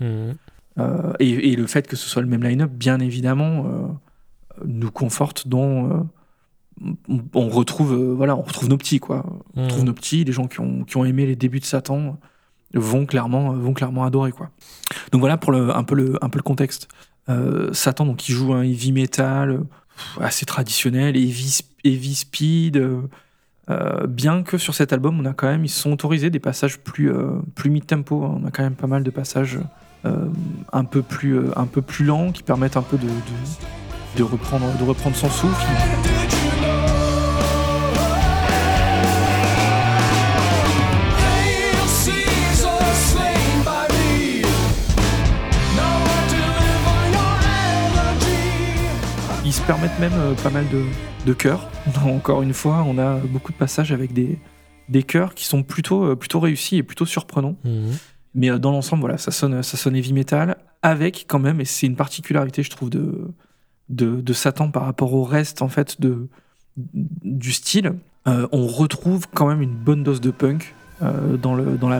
[0.78, 3.98] Euh, et, et le fait que ce soit le même line-up, bien évidemment,
[4.64, 6.06] nous conforte dans.
[7.34, 9.26] on, retrouve, voilà, on retrouve nos petits, quoi.
[9.56, 9.86] On retrouve Mhm.
[9.86, 12.16] nos petits, les gens qui ont, qui ont aimé les débuts de Satan
[12.74, 14.50] vont clairement, vont clairement adorer, quoi.
[15.10, 16.88] Donc voilà pour le, un, peu le, un peu le contexte.
[17.28, 19.64] Euh, Satan, donc, il joue un heavy metal euh,
[20.20, 22.76] assez traditionnel, heavy, heavy speed.
[23.70, 26.78] euh, bien que sur cet album, on a quand même, ils sont autorisés des passages
[26.78, 27.12] plus,
[27.54, 28.24] plus mid-tempo.
[28.24, 28.40] hein.
[28.42, 29.58] On a quand même pas mal de passages
[30.04, 33.08] un, peu plus, un plus lents qui permettent un peu de,
[34.16, 35.66] de reprendre, de reprendre son souffle.
[49.52, 50.82] Ils se permettent même euh, pas mal de,
[51.26, 51.68] de chœurs.
[52.06, 54.38] Encore une fois, on a beaucoup de passages avec des,
[54.88, 57.56] des chœurs qui sont plutôt, euh, plutôt réussis et plutôt surprenants.
[57.62, 57.92] Mhm.
[58.34, 61.66] Mais euh, dans l'ensemble, voilà, ça sonne, ça sonne heavy metal avec quand même, et
[61.66, 63.28] c'est une particularité, je trouve, de,
[63.90, 66.28] de, de Satan par rapport au reste en fait de,
[66.78, 67.92] du style.
[68.28, 71.90] euh, on retrouve quand même une bonne dose de punk euh, dans dans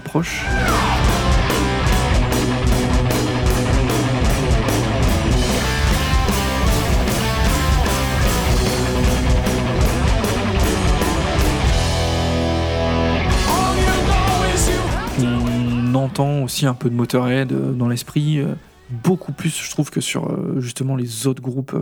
[16.12, 18.54] entend aussi un peu de Motorhead euh, dans l'esprit, euh,
[18.90, 21.74] beaucoup plus, je trouve, que sur euh, justement les autres groupes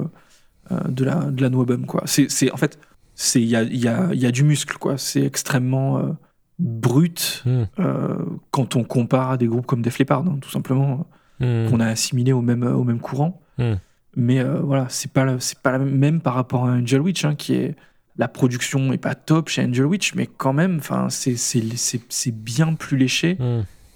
[0.89, 2.03] de la de la No Album, quoi.
[2.07, 2.79] C'est c'est- en fait
[3.35, 4.97] il y a, y, a, y a du muscle, quoi.
[4.97, 6.13] C'est extrêmement euh,
[6.61, 7.43] brut
[7.81, 8.15] euh,
[8.53, 11.07] quand on compare à des groupes comme Def Leppard, hein, tout simplement,
[11.41, 11.71] Mhm.
[11.71, 13.41] qu'on a assimilé au même au même courant.
[13.59, 13.79] Mhm.
[14.17, 17.35] Mais euh, voilà, c'est pas c'est pas la même, par rapport à Angel Witch, hein,
[17.35, 17.75] qui est
[18.17, 22.03] la production est pas top chez Angel Witch, mais quand même, enfin, c'est c'est- c'est-
[22.11, 23.39] c'est bien plus léché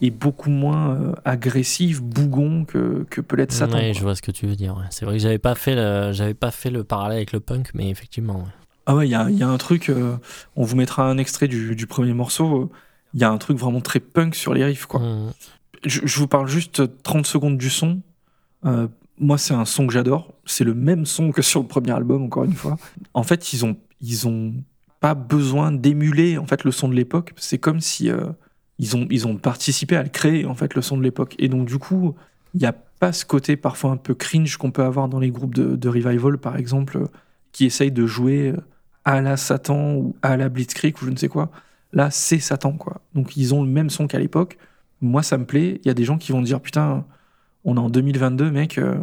[0.05, 3.79] Et beaucoup moins euh, agressif, bougon que, que peut l'être Satan.
[3.79, 4.77] Ouais, je vois ce que tu veux dire.
[4.77, 4.85] ouais.
[4.91, 7.71] C'est vrai que j'avais pas fait le, j'avais pas fait le parallèle avec le punk,
[7.73, 8.37] mais effectivement.
[8.41, 8.51] ouais.
[8.87, 10.17] Ah ouais, il y y a un truc, euh,
[10.57, 12.69] on vous mettra un extrait du, du premier morceau, euh,
[13.15, 14.85] il y a un truc vraiment très punk sur les riffs.
[14.85, 15.01] Quoi.
[15.01, 15.33] Mhm.
[15.87, 18.03] Je, je vous parle juste 30 secondes du son.
[18.67, 18.89] Euh,
[19.19, 20.35] moi, c'est un son que j'adore.
[20.45, 22.77] C'est le même son que sur le premier album, encore une fois.
[23.15, 24.53] En fait, ils ont, ils ont
[25.01, 27.33] pas besoin d'émuler en fait le son de l'époque.
[27.37, 28.27] C'est comme si euh,
[28.79, 31.35] ils ont, ils ont participé à le créer en fait le son de l'époque.
[31.39, 32.15] Et donc du coup,
[32.55, 35.31] il n'y a pas ce côté parfois un peu cringe qu'on peut avoir dans les
[35.31, 37.07] groupes de, de revival, par exemple,
[37.53, 38.57] qui essayent de jouer euh,
[39.05, 41.51] à la Satan ou à la Blitzkrieg ou je ne sais quoi.
[41.93, 43.01] Là, c'est Satan, quoi.
[43.15, 44.59] Donc ils ont le même son qu'à l'époque.
[45.01, 45.81] Moi, ça me plaît.
[45.85, 47.05] Il y a des gens qui vont dire putain,
[47.65, 48.79] on est en 2022, mec.
[48.79, 48.97] euh,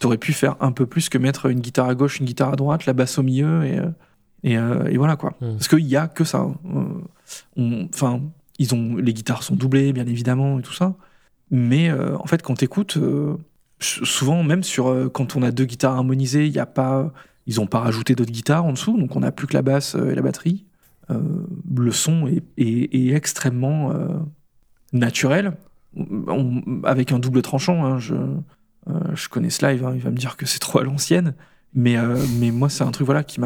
[0.00, 2.56] T'aurais pu faire un peu plus que mettre une guitare à gauche, une guitare à
[2.56, 3.86] droite, la basse au milieu et, euh,
[4.42, 5.30] et, euh, et voilà quoi.
[5.40, 5.52] Mm.
[5.52, 6.40] Parce qu'il y a que ça.
[6.40, 6.88] hein.
[7.56, 8.20] Enfin,
[8.58, 10.96] ils ont les guitares sont doublées bien évidemment et tout ça.
[11.50, 13.36] Mais euh, en fait, quand t'écoutes, euh,
[13.80, 17.12] souvent même sur euh, quand on a deux guitares harmonisées, y a pas,
[17.46, 19.94] ils ont pas rajouté d'autres guitares en dessous, donc on n'a plus que la basse
[19.94, 20.64] euh, et la batterie.
[21.10, 23.92] Le son est, extrêmement
[24.94, 25.52] naturel,
[26.82, 27.84] avec un double tranchant.
[27.84, 28.14] hein, je,
[29.12, 31.34] je connais ce live, hein, il va me dire que c'est trop à l'ancienne,
[31.74, 31.96] mais,
[32.40, 33.38] mais moi c'est un truc voilà qui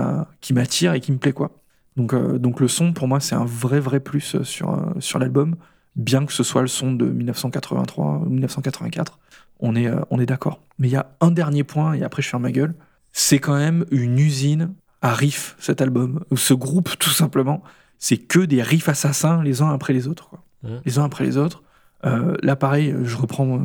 [0.52, 1.50] m'attire et qui me plaît quoi.
[1.98, 5.00] Donc, euh, donc le son pour moi c'est un vrai vrai plus euh, sur euh,
[5.00, 5.56] sur l'album,
[5.96, 9.18] bien que ce soit le son de 1983 ou 1984.
[9.58, 10.62] On est euh, on est d'accord.
[10.78, 12.74] Mais il y a un dernier point et après je ferme ma gueule.
[13.12, 17.64] C'est quand même une usine à riffs cet album ou ce groupe tout simplement.
[17.98, 20.44] C'est que des riffs assassins les uns après les autres quoi.
[20.62, 20.80] Mhm.
[20.86, 21.64] Les uns après les autres.
[22.04, 23.60] Là pareil, je reprends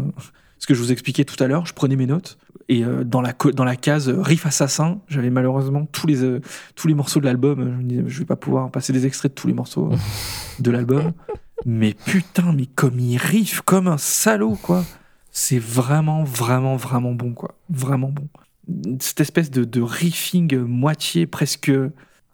[0.57, 1.67] ce que je vous expliquais tout à l'heure.
[1.67, 5.29] Je prenais mes notes et euh, dans la dans la case euh, riff assassin, j'avais
[5.29, 6.39] malheureusement tous les euh,
[6.75, 7.83] tous les morceaux de l'album.
[7.89, 9.89] Je je vais pas pouvoir passer des extraits de tous les morceaux
[10.59, 11.11] de l'album.
[11.65, 14.83] Mais putain, mais comme il riff comme un salaud quoi.
[15.31, 17.55] C'est vraiment vraiment vraiment bon quoi.
[17.69, 18.27] Vraiment bon.
[18.99, 21.71] Cette espèce de, de riffing moitié presque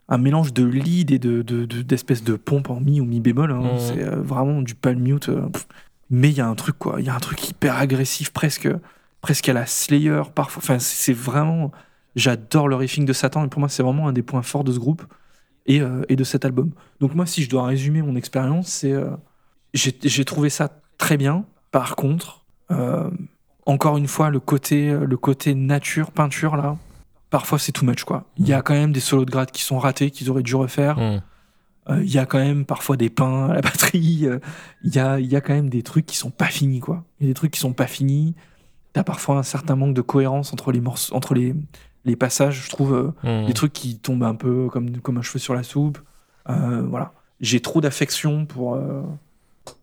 [0.07, 3.19] un mélange de lead et de de- de- d'espèce de, pompe en mi ou mi
[3.19, 3.51] bémol.
[3.51, 3.77] hein.
[3.77, 5.27] C'est vraiment du palm mute.
[5.29, 5.67] pff.
[6.09, 6.95] mais il y a un truc quoi.
[6.99, 8.67] Il y a un truc hyper agressif presque
[9.21, 10.62] presque à la Slayer parfois.
[10.63, 11.71] Enfin, c'est vraiment.
[12.15, 14.71] J'adore le riffing de Satan et pour moi, c'est vraiment un des points forts de
[14.71, 15.03] ce groupe
[15.67, 16.71] et, euh, et de cet album.
[16.99, 18.91] Donc, moi, si je dois résumer mon expérience, c'est.
[18.91, 19.12] euh,
[19.73, 21.45] j'ai trouvé ça très bien.
[21.71, 23.10] Par contre, euh,
[23.67, 26.75] encore une fois, le côté, le côté nature, peinture, là,
[27.29, 28.25] parfois c'est too much, quoi.
[28.38, 30.55] Il y a quand même des solos de grade qui sont ratés, qu'ils auraient dû
[30.55, 30.97] refaire.
[30.97, 31.21] Mm.
[32.01, 34.27] Il y a quand même parfois des pains à la batterie.
[34.84, 37.03] Il y, a, il y a quand même des trucs qui sont pas finis, quoi.
[37.19, 38.34] Il y a des trucs qui sont pas finis.
[38.93, 41.54] T'as parfois un certain manque de cohérence entre les morceaux, entre les,
[42.06, 42.93] les passages, je trouve.
[42.93, 43.12] euh,
[43.43, 43.45] Mm.
[43.47, 45.99] des trucs qui tombent un peu comme, comme un cheveu sur la soupe.
[46.49, 47.12] Euh, voilà.
[47.41, 49.02] J'ai trop d'affection pour, euh,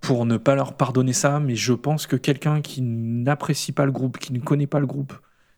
[0.01, 3.93] pour ne pas leur pardonner ça, mais je pense que quelqu'un qui n'apprécie pas le
[3.93, 5.13] groupe, qui ne connaît pas le groupe,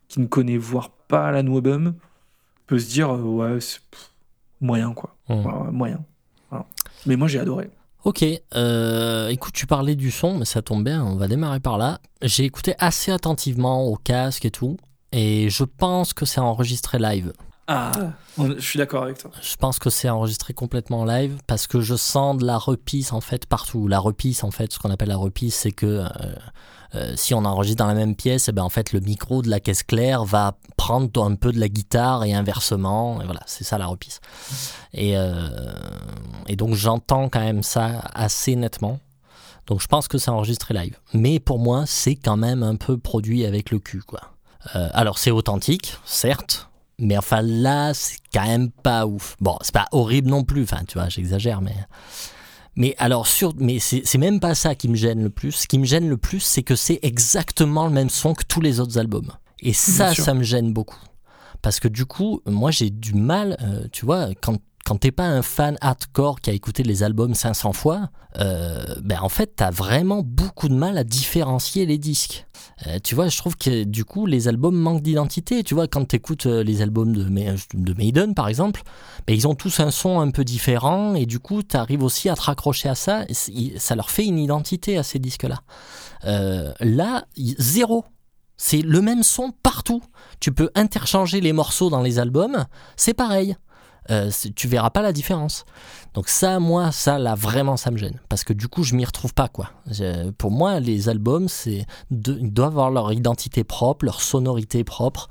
[0.08, 1.94] qui ne connaît voire pas la album,
[2.66, 3.80] peut se dire ouais, c'est
[4.60, 5.16] moyen quoi.
[5.28, 5.34] Mm.
[5.46, 6.00] Ouais, moyen.
[6.50, 6.66] Voilà.
[7.06, 7.70] Mais moi j'ai adoré.
[8.04, 11.78] Ok, euh, écoute, tu parlais du son, mais ça tombe bien, on va démarrer par
[11.78, 11.98] là.
[12.22, 14.76] J'ai écouté assez attentivement au casque et tout,
[15.10, 17.32] et je pense que c'est enregistré live.
[17.70, 17.92] Ah,
[18.38, 19.30] je suis d'accord avec toi.
[19.42, 23.12] Je pense que c'est enregistré complètement en live parce que je sens de la repisse
[23.12, 23.88] en fait partout.
[23.88, 26.08] La repisse en fait, ce qu'on appelle la repisse, c'est que euh,
[26.94, 29.50] euh, si on enregistre dans la même pièce, eh ben en fait le micro de
[29.50, 33.20] la caisse claire va prendre un peu de la guitare et inversement.
[33.20, 34.20] Et voilà, c'est ça la repisse.
[34.94, 35.74] Et, euh,
[36.46, 38.98] et donc j'entends quand même ça assez nettement.
[39.66, 40.98] Donc je pense que c'est enregistré live.
[41.12, 44.20] Mais pour moi, c'est quand même un peu produit avec le cul quoi.
[44.74, 49.36] Euh, alors c'est authentique, certes, mais enfin là, c'est quand même pas ouf.
[49.40, 51.76] Bon, c'est pas horrible non plus, enfin tu vois, j'exagère, mais.
[52.76, 55.50] Mais alors, sur, mais c'est même pas ça qui me gêne le plus.
[55.50, 58.60] Ce qui me gêne le plus, c'est que c'est exactement le même son que tous
[58.60, 59.32] les autres albums.
[59.58, 61.00] Et ça, ça me gêne beaucoup.
[61.60, 65.26] Parce que du coup, moi j'ai du mal, euh, tu vois, quand, quand t'es pas
[65.26, 69.70] un fan hardcore qui a écouté les albums 500 fois, euh, ben en fait t'as
[69.70, 72.46] vraiment beaucoup de mal à différencier les disques.
[72.86, 75.62] Euh, tu vois, je trouve que du coup les albums manquent d'identité.
[75.62, 78.82] Tu vois, quand t'écoutes euh, les albums de, Ma- de Maiden par exemple,
[79.26, 82.34] ben, ils ont tous un son un peu différent et du coup t'arrives aussi à
[82.34, 83.24] te raccrocher à ça.
[83.76, 85.60] ça leur fait une identité à ces disques-là.
[86.24, 88.04] Là, zéro.
[88.60, 90.02] C'est le même son partout.
[90.40, 92.64] Tu peux interchanger les morceaux dans les albums,
[92.96, 93.56] c'est pareil.
[94.10, 95.64] Euh, tu verras pas la différence.
[96.14, 98.18] Donc ça, moi, ça, là, vraiment, ça me gêne.
[98.28, 99.70] Parce que du coup, je m'y retrouve pas, quoi.
[100.38, 105.28] Pour moi, les albums, c'est ils doivent avoir leur identité propre, leur sonorité propre.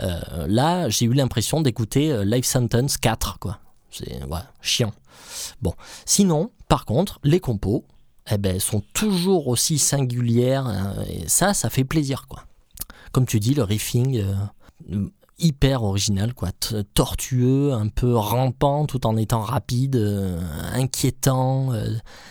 [0.00, 3.58] Euh, là, j'ai eu l'impression d'écouter euh, Life Sentence 4, quoi.
[3.90, 4.20] C'est
[4.60, 4.92] chiant.
[5.62, 5.72] Bon,
[6.04, 7.84] sinon, par contre, les compos,
[8.30, 10.66] eh ben, sont toujours aussi singulières.
[10.66, 12.44] hein, et ça, ça fait plaisir, quoi.
[13.12, 14.22] Comme tu dis, le riffing
[14.92, 15.08] euh,
[15.38, 16.48] hyper original, quoi.
[16.94, 20.38] Tortueux, un peu rampant tout en étant rapide, euh,
[20.74, 21.72] inquiétant.
[21.72, 21.90] euh,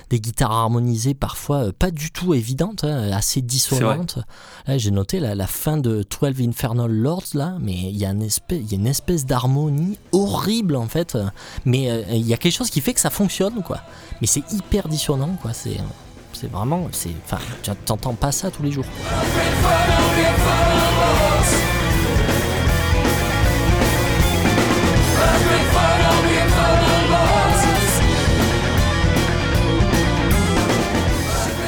[0.10, 4.20] des guitares harmonisées parfois euh, pas du tout évidentes, hein, assez dissonantes.
[4.68, 8.12] Là, j'ai noté la, la fin de 12 Infernal Lords, là, mais il y, a
[8.12, 11.18] une espèce- il y a une espèce d'harmonie horrible en fait.
[11.66, 13.80] Mais il y a quelque chose qui fait que ça fonctionne, quoi.
[14.22, 15.54] Mais c'est hyper dissonant, quoi.
[15.54, 15.78] C'est.
[16.34, 18.86] C'est vraiment, c'est, enfin, tu t'entends pas ça tous les jours.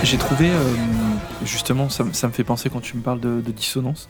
[0.04, 0.64] J'ai trouvé, euh,
[1.44, 4.10] justement, ça, me- ça me fait penser quand tu me parles de, de dissonance.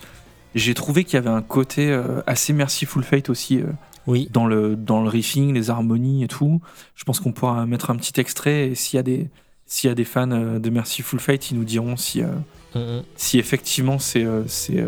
[0.56, 3.66] J'ai trouvé qu'il y avait un côté euh, assez Merciful Fate aussi euh,
[4.08, 6.62] Oui, dans, le, dans le riffing, les harmonies et tout.
[6.96, 9.30] Je pense qu'on pourra mettre un petit extrait et s'il y a des,
[9.66, 12.28] s'il y a des fans de Merciful Fate, ils nous diront si, euh,
[12.76, 13.02] Mhm.
[13.16, 14.86] si effectivement c'est c'est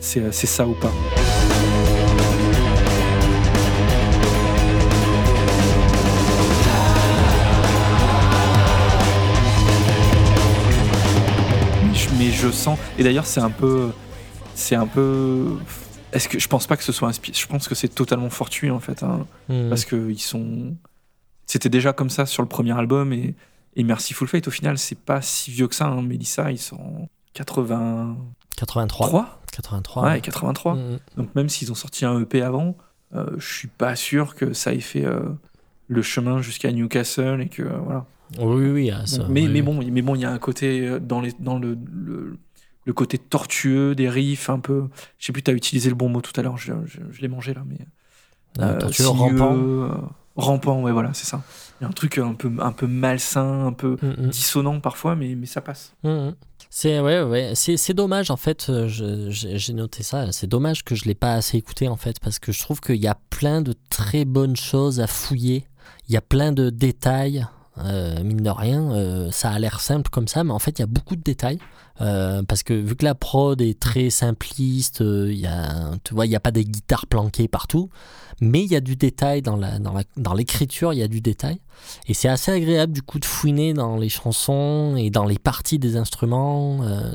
[0.00, 0.90] c'est ça ou pas.
[12.42, 13.90] Je, sens et d'ailleurs c'est un peu
[14.54, 15.56] c'est un peu
[16.12, 18.70] est-ce que je pense pas que ce soit inspiré je pense que c'est totalement fortuit
[18.70, 19.68] en fait hein, Mhm.
[19.68, 20.76] parce que ils sont
[21.46, 23.34] c'était déjà comme ça sur le premier album et,
[23.76, 27.08] et Merciful Fate au final c'est pas si vieux que ça hein, Mélissa ils sont
[27.34, 28.16] 83
[28.56, 29.40] 83.
[29.52, 30.02] 83.
[30.04, 30.98] ouais 83 Mhm.
[31.16, 32.76] donc même s'ils ont sorti un EP avant
[33.14, 35.20] euh, je suis pas sûr que ça ait fait euh,
[35.88, 38.06] le chemin jusqu'à Newcastle et que euh, voilà
[38.38, 40.80] Oui, oui, ah, ça, mais, oui, mais bon mais bon il y a un côté
[40.86, 42.38] euh, dans les dans le, le
[42.84, 46.20] le côté tortueux des riffs un peu je sais plus t'as utilisé le bon mot
[46.20, 47.78] tout à l'heure je, je, je l'ai mangé là mais
[48.58, 49.56] Ah, euh, tortueux, rampant.
[49.56, 49.88] euh,
[50.36, 51.42] rampant, ouais, voilà, c'est ça.
[51.80, 54.28] Il y a un truc un peu, un peu malsain, un peu Mhm.
[54.30, 55.92] dissonant parfois, mais, mais ça passe.
[56.04, 56.34] Mhm.
[56.70, 57.52] C'est ouais, ouais.
[57.54, 58.70] C'est, c'est dommage en fait.
[58.86, 60.32] j'ai, j'ai noté ça.
[60.32, 62.96] C'est dommage que je l'ai pas assez écouté en fait parce que je trouve qu'il
[62.96, 65.66] y a plein de très bonnes choses à fouiller.
[66.08, 67.46] Il y a plein de détails.
[67.78, 70.80] Euh, mine de rien, euh, ça a l'air simple comme ça, mais en fait il
[70.80, 71.58] y a beaucoup de détails.
[72.00, 76.26] Euh, parce que vu que la prod est très simpliste, euh, il a, tu vois,
[76.26, 77.90] il n'y a pas des guitares planquées partout,
[78.40, 81.08] mais il y a du détail dans la, dans la- dans l'écriture, il y a
[81.08, 81.60] du détail.
[82.08, 85.78] Et c'est assez agréable du coup de fouiner dans les chansons et dans les parties
[85.78, 86.82] des instruments.
[86.82, 87.14] euh,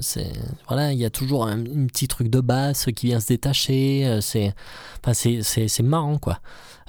[0.68, 4.06] voilà, il y a toujours un, petit truc de basse qui vient se détacher.
[4.06, 4.54] euh, c'est,
[5.04, 6.40] enfin, c'est, marrant quoi.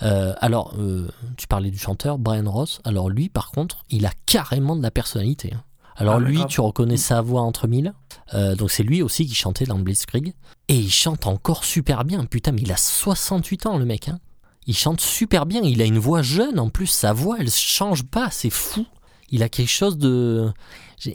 [0.02, 2.80] Euh, alors, euh, tu parlais du chanteur Brian Ross.
[2.84, 5.52] Alors lui, par contre, il a carrément de la personnalité.
[5.54, 5.62] hein.
[5.98, 7.92] Alors Ah, lui, tu reconnais sa voix entre mille.
[8.34, 10.32] Euh, donc c'est lui aussi qui chantait dans Blitzkrieg.
[10.68, 12.24] Et il chante encore super bien.
[12.24, 14.08] Putain, mais il a 68 ans le mec.
[14.08, 14.20] Hein.
[14.66, 15.60] Il chante super bien.
[15.62, 16.86] Il a une voix jeune en plus.
[16.86, 18.30] Sa voix, elle change pas.
[18.30, 18.86] C'est fou.
[19.30, 20.50] Il a quelque chose de,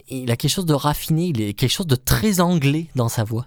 [0.08, 1.28] il a quelque chose de raffiné.
[1.34, 3.46] Il a quelque chose de très anglais dans sa voix.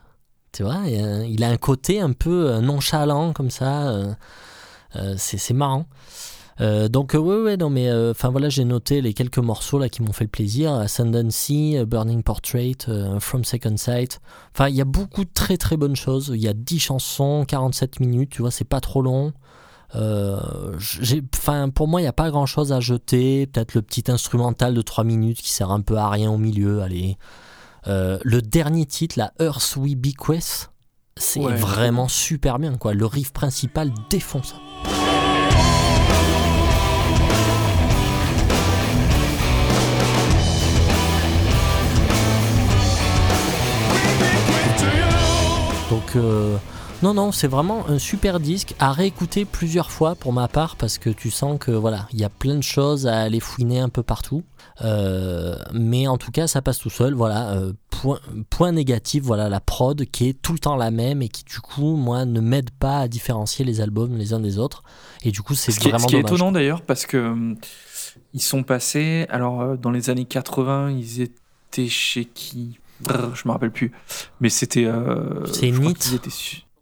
[0.53, 3.89] Tu vois, euh, il a un côté un peu euh, nonchalant comme ça.
[3.89, 5.85] euh, c'est c'est marrant.
[6.59, 9.89] Euh, donc euh, ouais ouais non mais enfin voilà j'ai noté les quelques morceaux là
[9.89, 14.19] qui m'ont fait le plaisir Ascendancy, euh, Burning Portrait, euh, From Second Sight.
[14.55, 16.31] Enfin il y a beaucoup de très très bonnes choses.
[16.33, 19.33] Il y a 10 chansons, 47 minutes, tu vois c'est pas trop long.
[19.95, 20.39] Euh,
[21.35, 23.45] enfin pour moi il n'y a pas grand chose à jeter.
[23.45, 26.81] Peut-être le petit instrumental de 3 minutes qui sert un peu à rien au milieu.
[26.81, 27.17] Allez.
[27.87, 30.71] Euh, le dernier titre, la Earth We Bequest,
[31.17, 31.53] c'est Ouais.
[31.55, 32.93] vraiment super bien quoi.
[32.95, 34.55] Le riff principal défonce.
[46.15, 46.57] Euh,
[47.03, 50.97] non non c'est vraiment un super disque à réécouter plusieurs fois pour ma part parce
[50.97, 53.89] que tu sens que voilà il y a plein de choses à aller fouiner un
[53.89, 54.43] peu partout.
[54.83, 58.19] Euh, mais en tout cas ça passe tout seul voilà euh, point,
[58.51, 61.59] point négatif voilà la prod qui est tout le temps la même et qui du
[61.61, 64.83] coup moi ne m'aide pas à différencier les albums les uns des autres
[65.23, 66.33] et du coup c'est Ce qui est, vraiment ce qui est dommage.
[66.37, 67.57] étonnant d'ailleurs, parce que hum,
[68.33, 69.25] ils sont passés.
[69.29, 72.79] Alors, euh, dans les années 80, ils étaient chez qui?
[73.01, 73.91] Brr, Je me rappelle plus.
[74.41, 74.85] Mais c'était.
[74.85, 76.29] euh, C'est qu'ils étaient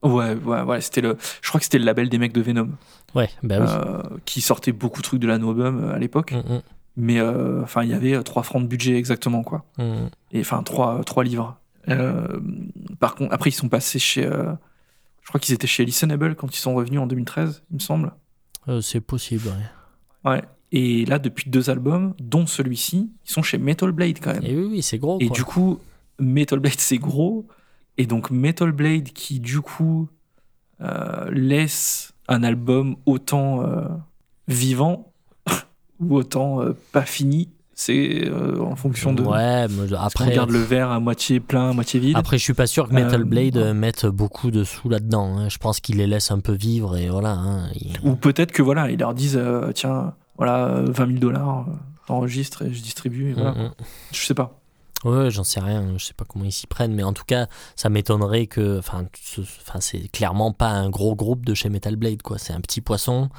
[0.03, 0.81] Ouais, ouais, ouais.
[0.81, 1.17] C'était le.
[1.41, 2.69] Je crois que c'était le label des mecs de Venom,
[3.15, 5.97] ouais bah oui euh, qui sortait beaucoup de trucs de la No Album euh, à
[5.99, 6.33] l'époque.
[6.33, 6.61] Mm,
[6.97, 9.65] Mais euh, enfin, il y avait euh, 3 francs de budget exactement, quoi.
[9.79, 10.09] mm, mm.
[10.31, 11.57] Et enfin, 3, trois livres.
[12.99, 14.23] Par contre, après, ils sont passés chez.
[14.23, 18.11] je crois qu'ils étaient chez Listenable quand ils sont revenus en 2013, il me semble.
[18.81, 19.47] C'est possible
[20.23, 20.31] ouais.
[20.31, 20.43] Ouais.
[20.71, 24.43] Et là, depuis deux albums, dont celui-ci, ils sont chez Metal Blade quand même.
[24.43, 25.35] et oui oui c'est gros Et quoi.
[25.35, 25.79] du coup,
[26.19, 27.47] Metal Blade, c'est gros.
[27.97, 30.09] Et donc, Metal Blade qui, du coup,
[30.81, 33.87] euh, laisse un album autant euh,
[34.47, 35.11] vivant
[35.99, 39.21] ou autant euh, pas fini, c'est en fonction de.
[39.23, 42.15] ouais mais après regarde le verre à moitié plein, à moitié vide.
[42.17, 45.37] Après, je suis pas sûr que Metal Blade mette beaucoup de sous là-dedans.
[45.37, 45.49] hein.
[45.49, 47.31] Je pense qu'il les laisse un peu vivre et voilà.
[47.33, 47.69] hein.
[47.75, 49.39] Il- Ou peut-être que voilà, ils leur disent
[49.73, 51.65] tiens, voilà, euh, 20 000 dollars,
[52.07, 53.31] t'enregistres et je distribue.
[53.31, 53.51] Et voilà.
[53.51, 53.71] Mm, mm.
[54.13, 54.59] Je sais pas.
[55.05, 55.97] Ouais, j'en sais rien.
[55.97, 58.79] Je sais pas comment ils s'y prennent, mais en tout cas, ça m'étonnerait que.
[58.79, 62.39] Enfin, ce- enfin, c'est clairement pas un gros groupe de chez Metal Blade, quoi.
[62.39, 63.29] C'est un petit poisson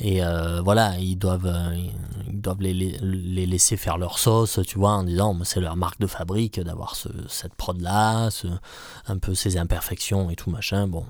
[0.00, 1.74] et euh, voilà, ils doivent, euh,
[2.28, 5.98] ils doivent les, les- laisser faire leur sauce, tu vois, en disant c'est leur marque
[6.00, 8.46] de fabrique d'avoir ce, cette prod là, ce,
[9.06, 10.86] un peu ces imperfections et tout machin.
[10.88, 11.06] Bon,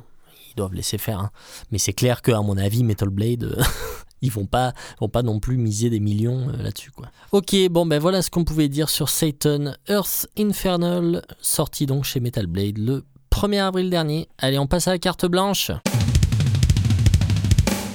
[0.50, 1.18] ils doivent laisser faire.
[1.18, 1.30] hein.
[1.72, 3.56] Mais c'est clair que à mon avis, Metal Blade,
[4.24, 7.08] ils vont pas, vont pas non plus miser des millions euh, là-dessus, quoi.
[7.32, 12.20] Ok, bon ben voilà ce qu'on pouvait dire sur Satan Earth Infernal, sorti donc chez
[12.20, 14.28] Metal Blade le 1er avril dernier.
[14.38, 15.70] Allez, on passe à la carte blanche.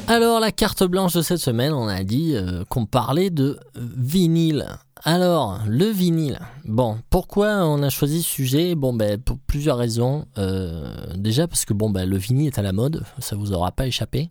[0.07, 4.65] Alors la carte blanche de cette semaine, on a dit euh, qu'on parlait de vinyle.
[5.03, 6.39] Alors, le vinyle.
[6.65, 8.75] Bon, pourquoi on a choisi ce sujet?
[8.75, 10.25] Bon, ben, pour plusieurs raisons.
[10.37, 13.71] Euh, déjà parce que bon, ben, le vinyle est à la mode, ça vous aura
[13.71, 14.29] pas échappé.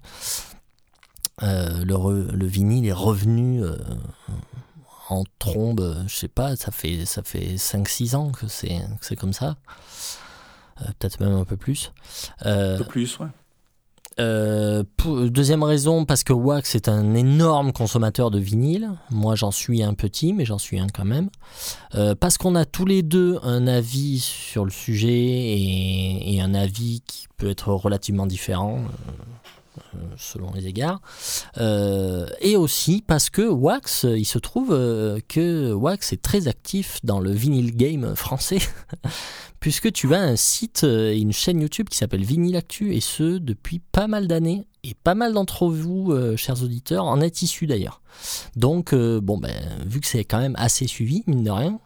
[1.43, 3.76] Euh, le, vinyle est revenu euh,
[5.09, 9.57] en trombe, je sais pas, ça fait, ça fait 5-6 ans que c'est, comme ça.
[10.80, 11.93] Euh, peut-être même un peu plus.
[12.45, 14.84] Un peu plus, ouais.
[14.97, 18.91] pour- deuxième raison, parce que Wax est un énorme consommateur de vinyle.
[19.11, 21.30] Moi, j'en suis un petit, mais j'en suis un quand même.
[22.20, 27.03] Parce qu'on a tous les deux un avis sur le sujet et, et un avis
[27.07, 28.80] qui peut être relativement différent.
[29.95, 31.01] Euh, euh, selon les égards.
[31.59, 36.99] Euh, et aussi parce que Wax, il se trouve euh, que Wax est très actif
[37.05, 38.59] dans le vinyle game français,
[39.61, 43.01] puisque tu as un site euh, et une chaîne YouTube qui s'appelle Vinyl Actu, et
[43.01, 47.43] ce depuis pas mal d'années, et pas mal d'entre vous, euh, chers auditeurs, en êtes
[47.43, 48.01] issus d'ailleurs.
[48.57, 49.55] Donc, euh, bon, ben,
[49.87, 51.79] vu que c'est quand même assez suivi, mine de rien,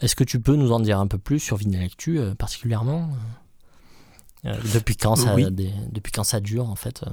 [0.00, 3.08] est-ce que tu peux nous en dire un peu plus sur Vinyl Actu euh, particulièrement?
[4.46, 5.50] Euh, depuis quand ça Oui.
[5.50, 7.10] des- depuis quand ça dure en fait euh?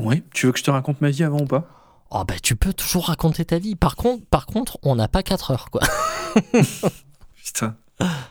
[0.00, 0.22] Ouais.
[0.34, 1.68] Tu veux que je te raconte ma vie avant ou pas?
[2.10, 3.74] Oh bah tu peux toujours raconter ta vie.
[3.76, 5.82] Par contre, par contre, on n'a pas 4 heures quoi.
[7.44, 7.76] Putain.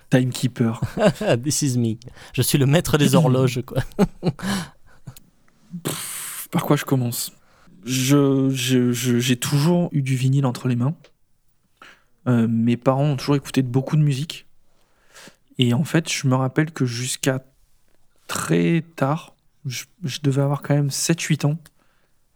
[0.09, 0.79] Timekeeper.
[1.43, 1.95] This is me.
[2.33, 3.79] Je suis le maître des horloges, quoi.
[6.51, 7.31] Par quoi je commence?
[7.85, 10.95] Je, je- je- J'ai toujours eu du vinyle entre les mains.
[12.27, 14.47] Euh, mes parents ont toujours écouté de beaucoup de musique.
[15.57, 17.43] Et en fait, je me rappelle que jusqu'à
[18.27, 21.57] très tard, je, je devais avoir quand même 7-8 ans,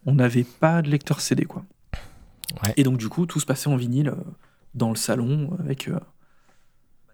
[0.05, 1.45] on n'avait pas de lecteur CD.
[1.45, 1.63] Quoi.
[2.63, 2.73] Ouais.
[2.77, 4.15] Et donc, du coup, tout se passait en vinyle euh,
[4.73, 5.87] dans le salon avec.
[5.87, 5.99] euh,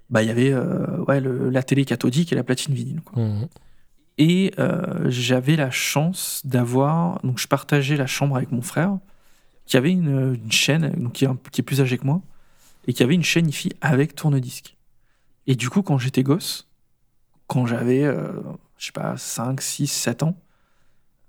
[0.10, 3.02] bah, il y avait euh, ouais, le- la télé cathodique et la platine vinyle.
[3.02, 3.22] Quoi.
[3.22, 3.48] Mhm.
[4.20, 4.52] Et
[5.06, 7.20] j'avais la chance d'avoir.
[7.24, 8.98] Donc, je partageais la chambre avec mon frère,
[9.68, 12.22] qui avait une, une chaîne, donc qui est, un- qui est plus âgé que moi,
[12.88, 14.76] et qui avait une chaîne IFI avec tourne-disque.
[15.46, 16.68] Et du coup, quand j'étais gosse,
[17.48, 18.32] quand j'avais, euh,
[18.78, 20.38] je sais pas, 5, 6, 7 ans,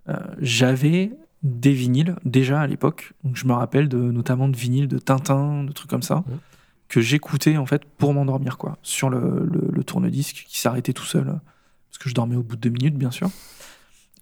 [0.08, 3.12] euh, j'avais des vinyles déjà à l'époque.
[3.24, 6.24] Donc, je me rappelle de, notamment de vinyles de Tintin, de trucs comme ça,
[6.88, 11.04] que j'écoutais en fait pour m'endormir, quoi, sur le, le- le tourne-disque qui s'arrêtait tout
[11.04, 13.28] seul parce que je dormais au bout de deux minutes, bien sûr.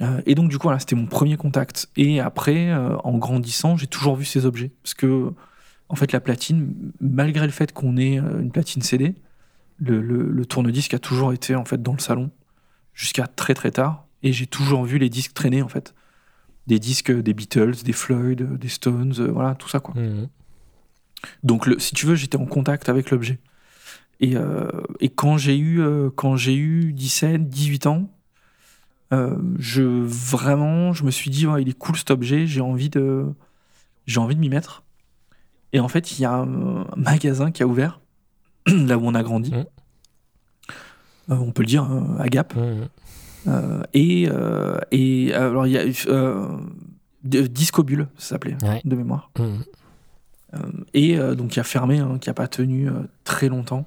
[0.02, 1.88] Euh, et donc, du coup, voilà, c'était mon premier contact.
[1.96, 4.70] Et après, euh, en grandissant, j'ai toujours vu ces objets.
[4.82, 5.32] Parce que,
[5.88, 9.14] en fait, la platine, malgré le fait qu'on ait une platine CD,
[9.78, 12.30] le, le- le tourne-disque a toujours été, en fait, dans le salon,
[12.96, 14.06] jusqu'à très très tard.
[14.24, 15.94] Et j'ai toujours vu les disques traîner, en fait.
[16.66, 19.94] Des disques des Beatles, des Floyd, des Stones, euh, voilà, tout ça, quoi.
[19.94, 20.28] Mhm.
[21.44, 23.38] Donc, le, si tu veux, j'étais en contact avec l'objet.
[24.18, 24.68] Et, euh,
[24.98, 28.10] et quand j'ai eu, euh, quand j'ai eu 17, 18 ans,
[29.58, 33.24] je vraiment, je me suis dit, ouais, il est cool cet objet, j'ai envie de,
[34.06, 34.82] j'ai envie de m'y mettre.
[35.72, 38.00] Et en fait, il y a un, un magasin qui a ouvert
[38.66, 39.52] là où on a grandi.
[39.52, 39.64] Mhm.
[41.30, 42.54] Euh, on peut le dire, euh, à Gap.
[43.48, 44.28] Euh, et,
[44.92, 45.84] et alors, il y a
[47.48, 48.80] Discobule, ça s'appelait, Ouais.
[48.84, 49.30] de mémoire.
[50.94, 52.88] Et donc qui a fermé, hein, qui a pas tenu
[53.24, 53.86] très longtemps.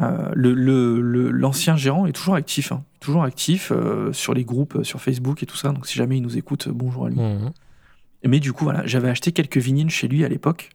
[0.00, 4.44] Euh, le- le- le- L'ancien gérant est toujours actif, hein, toujours actif euh, sur les
[4.44, 5.70] groupes, euh, sur Facebook et tout ça.
[5.72, 7.16] Donc si jamais il nous écoute, bonjour à lui.
[8.24, 10.70] Mais du coup, voilà, j'avais acheté quelques vinyles chez lui à l'époque,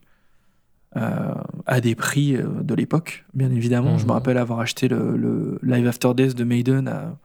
[0.96, 1.34] euh,
[1.66, 3.96] à des prix euh, de l'époque, bien évidemment.
[3.98, 4.14] Je me Mhm.
[4.14, 7.16] rappelle avoir acheté le, le Live After Death de Maiden à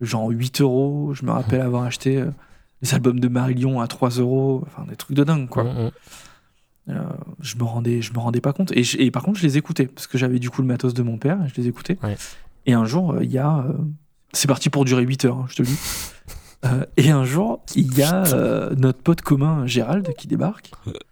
[0.00, 1.12] genre 8 euros.
[1.14, 2.30] Je me rappelle avoir acheté euh,
[2.82, 4.62] les albums de Marillion à 3 euros.
[4.66, 5.64] Enfin, des trucs de dingue, quoi.
[5.64, 5.90] Mhm.
[6.88, 6.94] Euh,
[7.40, 9.58] je me rendais je me rendais pas compte et, je- et par contre je les
[9.58, 11.98] écoutais parce que j'avais du coup le matos de mon père et je les écoutais
[12.02, 12.16] Ouais.
[12.66, 13.74] et un jour euh, il y a euh,
[14.32, 15.78] c'est parti pour durer 8 heures hein, je te le dis
[16.66, 20.92] Euh, et un jour il y a euh, notre pote commun Gérald qui débarque Euh,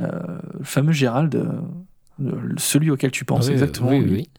[0.00, 4.30] le fameux Gérald euh, celui auquel tu penses Oui, exactement oui, lui, oui.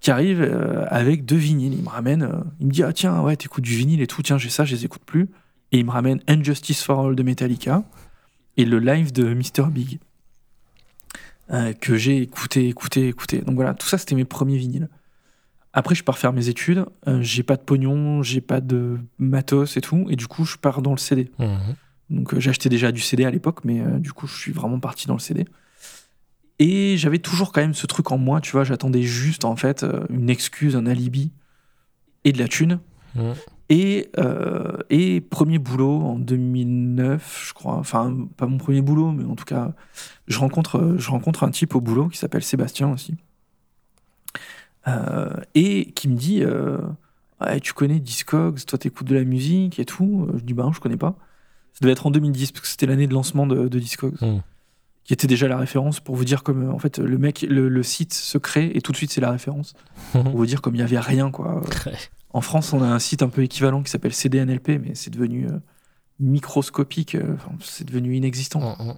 [0.00, 3.20] qui arrive euh, avec deux vinyles il me ramène euh, il me dit ah tiens
[3.22, 5.28] ouais t'écoutes du vinyle et tout tiens j'ai ça je les écoute plus
[5.72, 7.82] et il me ramène Injustice for All de Metallica
[8.56, 9.98] et le live de Mr Big
[11.50, 13.40] euh, que j'ai écouté, écouté, écouté.
[13.42, 14.88] Donc voilà, tout ça c'était mes premiers vinyles.
[15.74, 19.76] Après, je pars faire mes études, euh, j'ai pas de pognon, j'ai pas de matos
[19.76, 21.30] et tout, et du coup, je pars dans le CD.
[21.38, 21.74] Mhm.
[22.14, 24.80] Donc euh, j'achetais déjà du CD à l'époque, mais euh, du coup, je suis vraiment
[24.80, 25.44] parti dans le CD.
[26.58, 29.82] Et j'avais toujours quand même ce truc en moi, tu vois, j'attendais juste en fait
[29.82, 31.32] euh, une excuse, un alibi
[32.24, 32.80] et de la thune.
[33.70, 37.74] Et, euh, et premier boulot en 2009, je crois.
[37.74, 39.72] Enfin, pas mon premier boulot, mais en tout cas,
[40.26, 43.16] je rencontre, je rencontre un type au boulot qui s'appelle Sébastien aussi.
[44.86, 46.78] Euh, et qui me dit euh,
[47.62, 50.28] Tu connais Discogs, toi t'écoutes de la musique et tout.
[50.34, 51.16] Je dis Bah, non, je connais pas.
[51.74, 54.38] Ça devait être en 2010, parce que c'était l'année de lancement de, de Discogs, Mm.
[55.04, 57.68] qui était déjà la référence pour vous dire comme euh, en fait le mec, le,
[57.68, 59.74] le site se crée et tout de suite c'est la référence.
[60.12, 61.60] Pour vous dire comme il y avait rien quoi.
[62.32, 65.46] En France, on a un site un peu équivalent qui s'appelle CDNLP, mais c'est devenu
[65.46, 65.58] euh,
[66.20, 68.76] microscopique, euh, c'est devenu inexistant.
[68.78, 68.94] Mhm.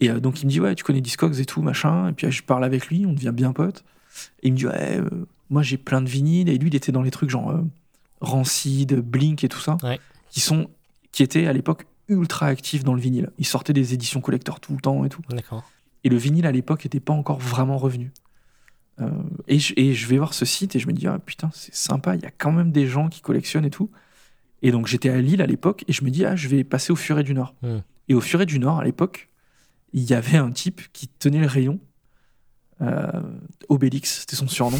[0.00, 2.08] Et euh, donc il me dit ouais, tu connais Discogs et tout machin.
[2.08, 3.84] Et puis je parle avec lui, on devient bien potes.
[4.42, 5.00] Et il me dit ouais,
[5.50, 6.48] moi j'ai plein de vinyles.
[6.48, 7.58] Et lui, il était dans les trucs genre
[8.20, 9.98] Rancid, Blink et tout ça, Ouais.
[10.30, 10.68] qui sont
[11.16, 13.30] qui étaient à l'époque ultra actifs dans le vinyle.
[13.38, 15.22] Ils sortaient des éditions collector tout le temps et tout.
[15.30, 15.64] D'accord.
[16.04, 18.12] Et le vinyle à l'époque n'était pas encore vraiment revenu.
[19.00, 19.08] Euh,
[19.48, 21.74] et, je, et je vais voir ce site et je me dis, ah putain, c'est
[21.74, 23.90] sympa, il y a quand même des gens qui collectionnent et tout.
[24.60, 26.92] Et donc j'étais à Lille à l'époque et je me dis, ah, je vais passer
[26.92, 27.54] au Furet du Nord.
[27.62, 27.78] Hmm.
[28.08, 29.30] Et au Furet du Nord, à l'époque,
[29.94, 31.80] il y avait un type qui tenait le rayon,
[32.82, 33.22] euh,
[33.70, 34.78] Obélix, c'était son surnom,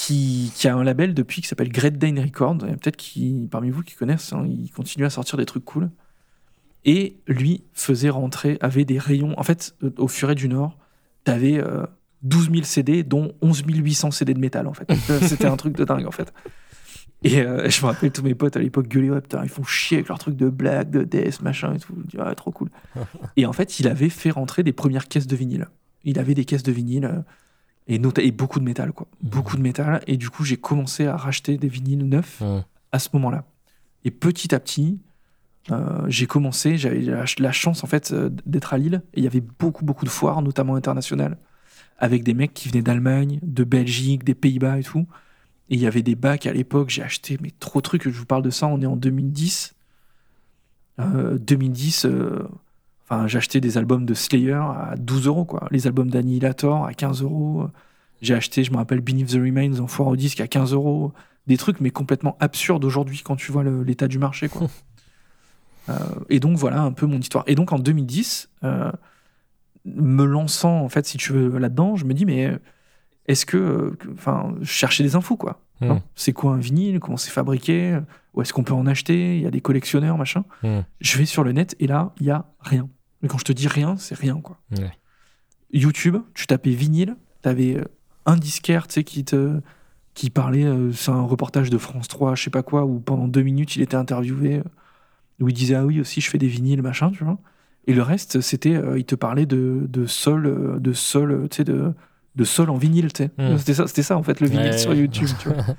[0.00, 2.56] qui, qui a un label depuis qui s'appelle Great Dane Records.
[2.56, 5.90] Peut-être qui, parmi vous qui connaissent, hein, il continue à sortir des trucs cool.
[6.86, 9.38] Et lui faisait rentrer, avait des rayons.
[9.38, 10.78] En fait, euh, au Furet du Nord,
[11.24, 11.84] t'avais euh,
[12.22, 14.90] 12 000 CD, dont 11 800 CD de métal, en fait.
[14.90, 16.32] Euh, C'était un truc de dingue, en fait.
[17.22, 19.64] Et euh, je me rappelle tous mes potes à l'époque gueuler, ouais, putain, ils font
[19.64, 21.94] chier avec leurs trucs de blague, de death, machin et tout.
[22.06, 22.70] Je dis, ah, trop cool.
[23.36, 25.68] et en fait, il avait fait rentrer des premières caisses de vinyle.
[26.04, 27.22] Il avait des caisses de vinyle.
[27.90, 29.06] Et, nota- et beaucoup de métal, quoi.
[29.22, 30.00] Beaucoup de métal.
[30.06, 32.64] Et du coup, j'ai commencé à racheter des vinyles neufs Mhm.
[32.92, 33.44] à ce moment-là.
[34.04, 34.98] Et petit à petit,
[35.70, 39.24] euh, j'ai commencé, j'avais la, la chance en fait euh, d'être à Lille, et il
[39.24, 41.36] y avait beaucoup, beaucoup de foires, notamment internationales,
[41.98, 45.06] avec des mecs qui venaient d'Allemagne, de Belgique, des Pays-Bas et tout.
[45.68, 48.18] Et il y avait des bacs à l'époque, j'ai acheté, mais trop de trucs, je
[48.18, 49.74] vous parle de ça, on est en 2010.
[50.98, 52.48] Euh, 2010, euh,
[53.10, 55.66] enfin, j'ai acheté des albums de Slayer à 12 euros, quoi.
[55.70, 57.66] Les albums d'Annihilator à 15 euros.
[58.22, 61.12] J'ai acheté, je me rappelle, Beneath the Remains en foire au disque à 15 euros.
[61.46, 64.68] Des trucs, mais complètement absurdes aujourd'hui quand tu vois l'état du marché, quoi.
[65.88, 65.94] Euh,
[66.28, 67.42] et donc, voilà un peu mon histoire.
[67.48, 68.92] Et donc, en 2010, euh,
[69.86, 72.56] me lançant, en fait, si tu veux, là-dedans, je me dis, mais
[73.26, 73.56] est-ce que.
[73.56, 75.60] euh, Enfin, je cherchais des infos, quoi.
[75.80, 75.88] Mhm.
[75.88, 77.00] Non C'est quoi un vinyle?
[77.00, 77.98] Comment c'est fabriqué?
[78.34, 79.36] Où est-ce qu'on peut en acheter?
[79.36, 80.44] Il y a des collectionneurs, machin.
[80.62, 80.84] Mhm.
[81.00, 82.88] Je vais sur le net et là, il y a rien.
[83.22, 84.58] Mais quand je te dis rien, c'est rien, quoi.
[84.78, 84.90] Ouais.
[85.72, 87.84] YouTube, tu tapais vinyle, t'avais euh,
[88.26, 89.60] un disquaire, tu sais, qui te
[90.14, 93.28] qui parlait, euh, c'est un reportage de France 3, je sais pas quoi, où pendant
[93.28, 94.62] deux minutes il était interviewé, euh,
[95.40, 97.38] où il disait ah oui aussi je fais des vinyles machin, tu vois.
[97.86, 101.64] Et le reste c'était, euh, il te parlait de de sol, de sol, tu sais
[101.64, 101.94] de
[102.36, 103.30] de sol en vinyle, tu sais.
[103.38, 103.58] Mm.
[103.58, 104.94] C'était ça, c'était ça en fait le vinyle Ouais, sur.
[104.94, 105.64] YouTube, tu vois.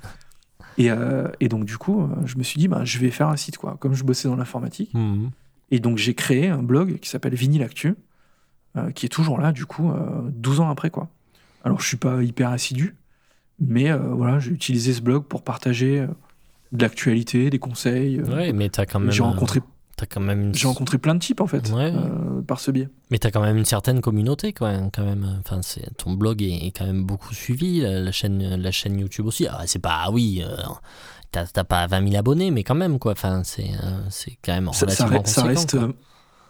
[0.78, 3.36] Et, euh, et donc du coup, je me suis dit bah je vais faire un
[3.36, 4.94] site quoi, comme je bossais dans l'informatique.
[4.94, 5.30] Mhm.
[5.72, 7.94] Et donc j'ai créé un blog qui s'appelle Vinyl Actu,
[8.76, 11.08] euh, qui est toujours là du coup euh, 12 ans après quoi.
[11.64, 12.94] Alors je suis pas hyper assidu,
[13.58, 16.06] mais euh, voilà, j'ai utilisé ce blog pour partager euh,
[16.72, 18.18] de l'actualité, des conseils.
[18.20, 19.10] euh, Ouais, mais t'as quand même.
[19.10, 19.60] j'ai rencontré,
[19.96, 20.40] T'as quand même.
[20.48, 21.92] une- j'ai rencontré plein de types en fait Ouais.
[21.94, 22.88] euh, par ce biais.
[23.10, 24.72] Mais t'as quand même une certaine communauté, quoi.
[24.92, 25.26] Quand même.
[25.40, 27.80] Enfin, c'est ton blog est, est quand même beaucoup suivi.
[27.82, 29.46] La, la chaîne, la chaîne YouTube aussi.
[29.46, 30.00] Ah, c'est pas.
[30.04, 30.42] Ah oui.
[31.32, 33.12] T'as t'as pas 20 000 abonnés, mais quand même, quoi.
[33.12, 35.76] Enfin, c'est euh, c'est quand même Ça, ça reste, ça reste,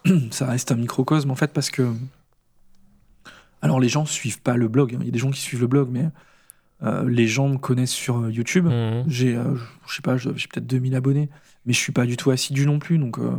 [0.32, 1.92] ça reste un microcosme en fait parce que
[3.60, 4.94] alors les gens suivent pas le blog.
[4.94, 4.98] hein.
[5.00, 6.06] Il y a des gens qui suivent le blog, mais
[6.82, 8.66] euh, les gens me connaissent sur euh, YouTube.
[8.66, 9.04] Mhm.
[9.06, 9.54] J'ai, euh,
[9.86, 11.28] je sais pas, j'ai peut-être 2000 abonnés,
[11.64, 12.98] mais je suis pas du tout assidu non plus.
[12.98, 13.30] Donc, euh,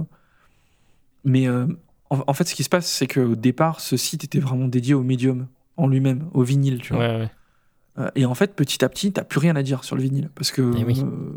[1.25, 1.67] mais en,
[2.09, 5.03] en fait, ce qui se passe, c'est qu'au départ, ce site était vraiment dédié au
[5.03, 7.01] médium en lui-même, au vinyle, tu vois.
[7.03, 7.31] Ouais, ouais.
[7.99, 10.29] Euh, et en fait, petit à petit, t'as plus rien à dire sur le vinyle,
[10.35, 11.01] parce que Eh oui.
[11.05, 11.31] euh,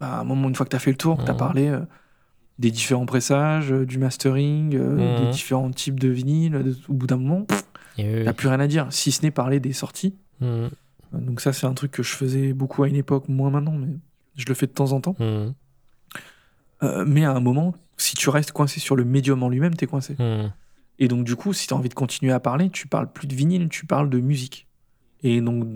[0.00, 1.38] bah, à un moment, une fois que t'as fait le tour, que t'as Mhm.
[1.38, 1.80] parlé euh,
[2.58, 5.16] des différents pressages, du mastering, euh, Mhm.
[5.16, 7.46] des différents types de vinyle, de- au bout d'un moment,
[7.98, 8.24] oui, oui.
[8.24, 10.14] t'as plus rien à dire, si ce n'est parler des sorties.
[10.40, 10.70] Mhm.
[11.12, 13.88] Donc ça, c'est un truc que je faisais beaucoup à une époque, moins maintenant, mais
[14.36, 15.16] je le fais de temps en temps.
[16.82, 19.86] Euh, mais à un moment, si tu restes coincé sur le médium en lui-même, t'es
[19.86, 20.16] coincé.
[20.98, 23.34] Et donc du coup, si t'as envie de continuer à parler, tu parles plus de
[23.34, 24.66] vinyle, tu parles de musique.
[25.24, 25.66] Et donc,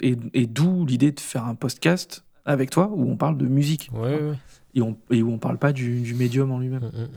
[0.00, 3.90] et, et d'où l'idée de faire un podcast avec toi où on parle de musique
[3.92, 4.38] Ouais, ouais.
[4.74, 6.84] et, on, et où on parle pas du, du médium en lui-même.
[6.84, 7.08] Mhm.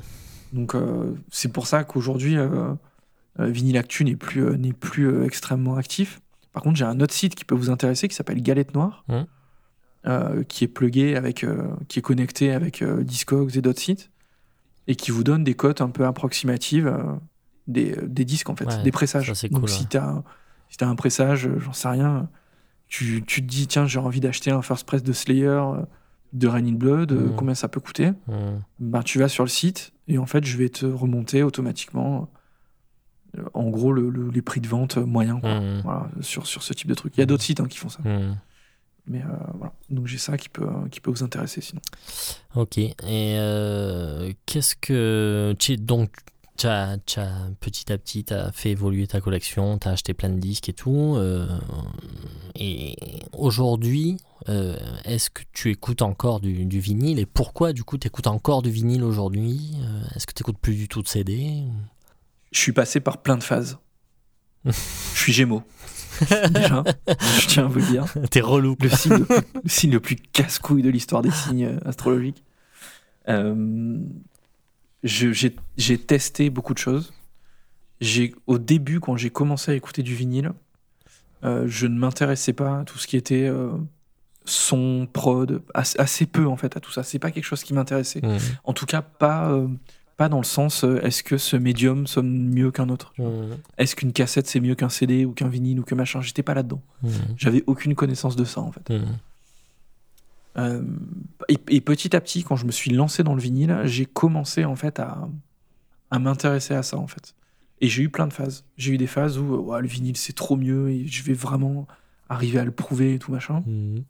[0.53, 2.73] Donc euh, c'est pour ça qu'aujourd'hui, euh,
[3.39, 6.21] euh, Vinyl Actu n'est plus, euh, n'est plus extrêmement actif.
[6.53, 9.05] Par contre, j'ai un autre site qui peut vous intéresser qui s'appelle Galette Noire,
[10.47, 11.45] qui est plugué avec,
[11.87, 14.09] qui est connecté avec Discogs et d'autres sites,
[14.87, 16.95] et qui vous donne des cotes un peu approximatives
[17.67, 19.27] des, des disques en fait, Ouais, des pressages.
[19.27, 20.23] ça, c'est Donc cool, si un,
[20.69, 22.29] si t'as un pressage, euh, j'en sais rien,
[22.87, 25.81] tu, tu te dis tiens j'ai envie d'acheter un first press de Slayer, euh,
[26.33, 27.35] de Rain in Blood, euh, Mhm.
[27.35, 28.61] combien ça peut coûter Mhm.
[28.79, 32.29] ben, tu vas sur le site et en fait, je vais te remonter automatiquement,
[33.53, 35.59] en gros, le- le- les prix de vente moyens quoi.
[35.83, 37.13] Voilà, sur, sur ce type de truc.
[37.17, 37.99] Il y a d'autres sites hein, qui font ça.
[39.07, 39.73] Mais euh, voilà.
[39.89, 41.81] Donc j'ai ça qui peut, qui peut vous intéresser sinon.
[42.55, 42.77] Ok.
[42.79, 45.53] Et euh, qu'est-ce que.
[45.79, 46.11] Donc,
[46.57, 46.97] tu as,
[47.59, 50.73] petit à petit, as fait évoluer ta collection, tu as acheté plein de disques et
[50.73, 51.15] tout.
[51.17, 51.47] euh,
[52.55, 52.95] et
[53.33, 54.17] aujourd'hui,
[54.49, 58.27] euh, est-ce que tu écoutes encore du, du vinyle Et pourquoi, du coup, tu écoutes
[58.27, 61.63] encore du vinyle aujourd'hui Euh, Est-ce que tu écoutes plus du tout de CD
[62.51, 63.77] Je suis passé par plein de phases.
[64.65, 64.71] je
[65.15, 65.63] suis Gémeaux.
[66.51, 68.05] Déjà, je tiens à vous le dire.
[68.31, 68.77] T'es relou.
[68.79, 72.43] Le signe, le, plus- le signe le plus casse-couille de l'histoire des signes astrologiques.
[73.27, 73.99] Euh,
[75.05, 77.13] j'ai testé beaucoup de choses.
[78.47, 80.51] Au début, quand j'ai commencé à écouter du vinyle,
[81.43, 83.71] euh, je ne m'intéressais pas à tout ce qui était euh,
[84.45, 87.03] son, prod, assez, assez peu en fait à tout ça.
[87.03, 88.21] C'est pas quelque chose qui m'intéressait.
[88.23, 88.39] Mhm.
[88.63, 89.67] En tout cas, pas euh,
[90.17, 93.13] pas dans le sens est-ce que ce médium sonne mieux qu'un autre?
[93.19, 93.57] Mhm.
[93.77, 96.21] Est-ce qu'une cassette c'est mieux qu'un CD ou qu'un vinyle ou que machin?
[96.21, 96.81] J'étais pas là-dedans.
[97.03, 97.11] Mhm.
[97.37, 98.91] J'avais aucune connaissance de ça en fait.
[100.57, 100.81] Euh,
[101.49, 104.65] et, et petit à petit, quand je me suis lancé dans le vinyle, j'ai commencé
[104.65, 105.27] en fait à,
[106.11, 107.35] à m'intéresser à ça en fait.
[107.81, 108.63] Et j'ai eu plein de phases.
[108.77, 111.87] J'ai eu des phases où ouais, le vinyle c'est trop mieux et je vais vraiment
[112.29, 113.63] arriver à le prouver et tout machin.
[113.65, 114.03] Mhm.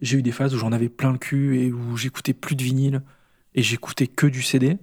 [0.00, 2.62] J'ai eu des phases où j'en avais plein le cul et où j'écoutais plus de
[2.62, 3.02] vinyle
[3.54, 4.78] et j'écoutais que du CD.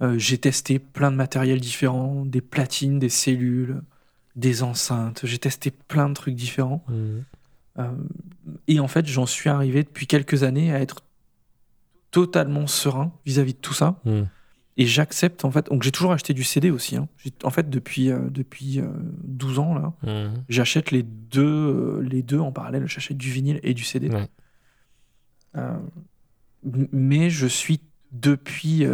[0.00, 3.82] Euh, j'ai testé plein de matériel différents, des platines, des cellules,
[4.36, 6.84] des enceintes, j'ai testé plein de trucs différents.
[6.88, 7.24] Mhm.
[7.78, 7.92] Euh,
[8.68, 11.02] et en fait, j'en suis arrivé depuis quelques années à être
[12.10, 14.00] totalement serein vis-à-vis de tout ça.
[14.04, 14.28] Mhm.
[14.80, 15.66] Et j'accepte, en fait.
[15.70, 16.96] Donc, j'ai toujours acheté du CD aussi.
[16.96, 17.08] hein.
[17.42, 18.86] En fait, depuis, euh, depuis euh,
[19.24, 20.44] 12 ans, là, Mhm.
[20.48, 22.86] j'achète les deux, euh, les deux en parallèle.
[22.86, 24.08] J'achète du vinyle et du CD.
[24.08, 24.28] Ouais.
[25.56, 25.76] Euh,
[26.92, 27.80] mais je suis
[28.12, 28.86] depuis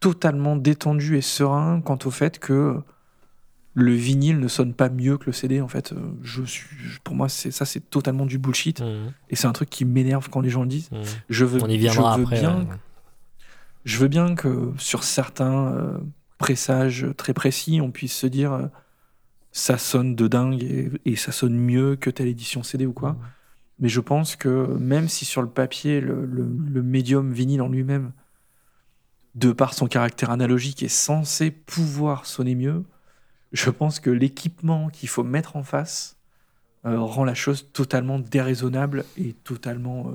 [0.00, 2.80] totalement détendu et serein quant au fait que
[3.78, 5.60] le vinyle ne sonne pas mieux que le CD.
[5.60, 6.66] En fait, Euh, je suis,
[7.04, 8.80] pour moi, c'est ça, c'est totalement du bullshit.
[8.80, 9.12] Mhm.
[9.28, 10.90] Et c'est un truc qui m'énerve quand les gens le disent.
[10.90, 11.02] Mhm.
[11.28, 12.40] Je veux, On y viendra je veux après.
[12.40, 12.66] bien ouais.
[13.84, 15.98] je veux bien que sur certains euh,
[16.38, 18.66] pressages très précis, on puisse se dire euh,
[19.52, 23.12] ça sonne de dingue et, et ça sonne mieux que telle édition CD ou quoi.
[23.12, 23.18] Mhm.
[23.80, 27.68] Mais je pense que même si sur le papier, le, le- le médium vinyle en
[27.68, 28.12] lui-même,
[29.34, 32.84] de par son caractère analogique, est censé pouvoir sonner mieux,
[33.52, 36.16] je pense que l'équipement qu'il faut mettre en face
[36.84, 40.12] euh, rend la chose totalement déraisonnable et totalement euh,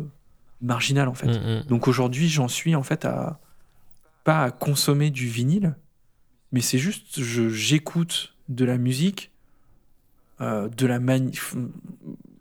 [0.61, 1.27] marginale en fait.
[1.27, 1.63] Mhm.
[1.67, 3.39] Donc aujourd'hui, j'en suis en fait à
[4.23, 5.75] pas à consommer du vinyle,
[6.51, 9.31] mais c'est juste je j'écoute de la musique
[10.41, 11.37] euh, de la mani-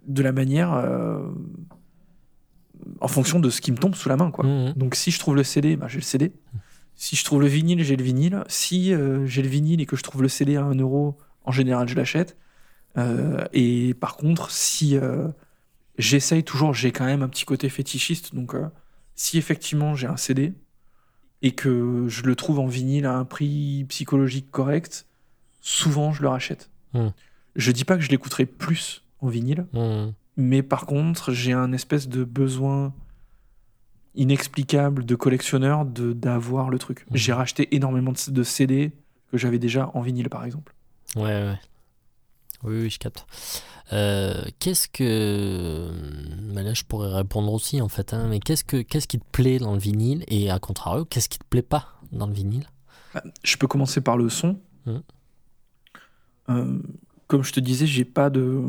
[0.06, 1.22] de la manière euh,
[3.00, 4.44] en fonction de ce qui me tombe sous la main quoi.
[4.44, 4.72] Mhm.
[4.74, 6.32] Donc si je trouve le CD, bah, j'ai le CD.
[7.00, 8.44] Si je trouve le vinyle, j'ai le vinyle.
[8.48, 11.50] Si euh, j'ai le vinyle et que je trouve le CD à 1 euro, en
[11.50, 12.36] général, je l'achète.
[12.98, 15.28] Euh, et par contre, si euh,
[15.96, 18.34] j'essaye toujours, j'ai quand même un petit côté fétichiste.
[18.34, 18.54] Donc
[19.14, 20.52] si effectivement j'ai un CD
[21.40, 25.06] et que je le trouve en vinyle à un prix psychologique correct,
[25.62, 26.68] souvent je le rachète.
[26.92, 27.08] Hmm.
[27.56, 30.12] Je dis pas que je l'écouterai plus en vinyle, Mhm.
[30.36, 32.92] mais par contre, j'ai un espèce de besoin
[34.14, 37.06] inexplicable de collectionneur de d'avoir le truc.
[37.10, 37.16] Mhm.
[37.16, 38.92] J'ai racheté énormément de, de CD
[39.30, 40.74] que j'avais déjà en vinyle, par exemple.
[41.16, 41.58] Ouais, ouais.
[42.62, 43.26] Oui, oui, je capte.
[43.92, 45.90] Euh, qu'est-ce que.
[46.52, 48.12] Mais là, je pourrais répondre aussi, en fait.
[48.12, 50.24] hein, mais qu'est-ce, que, qu'est-ce qui te plaît dans le vinyle?
[50.28, 52.66] Et à contrario, qu'est-ce qui te plaît pas dans le vinyle?
[53.42, 54.58] Je peux commencer par le son.
[54.86, 55.02] Mhm.
[56.50, 56.78] Euh,
[57.26, 58.62] comme je te disais, j'ai pas de.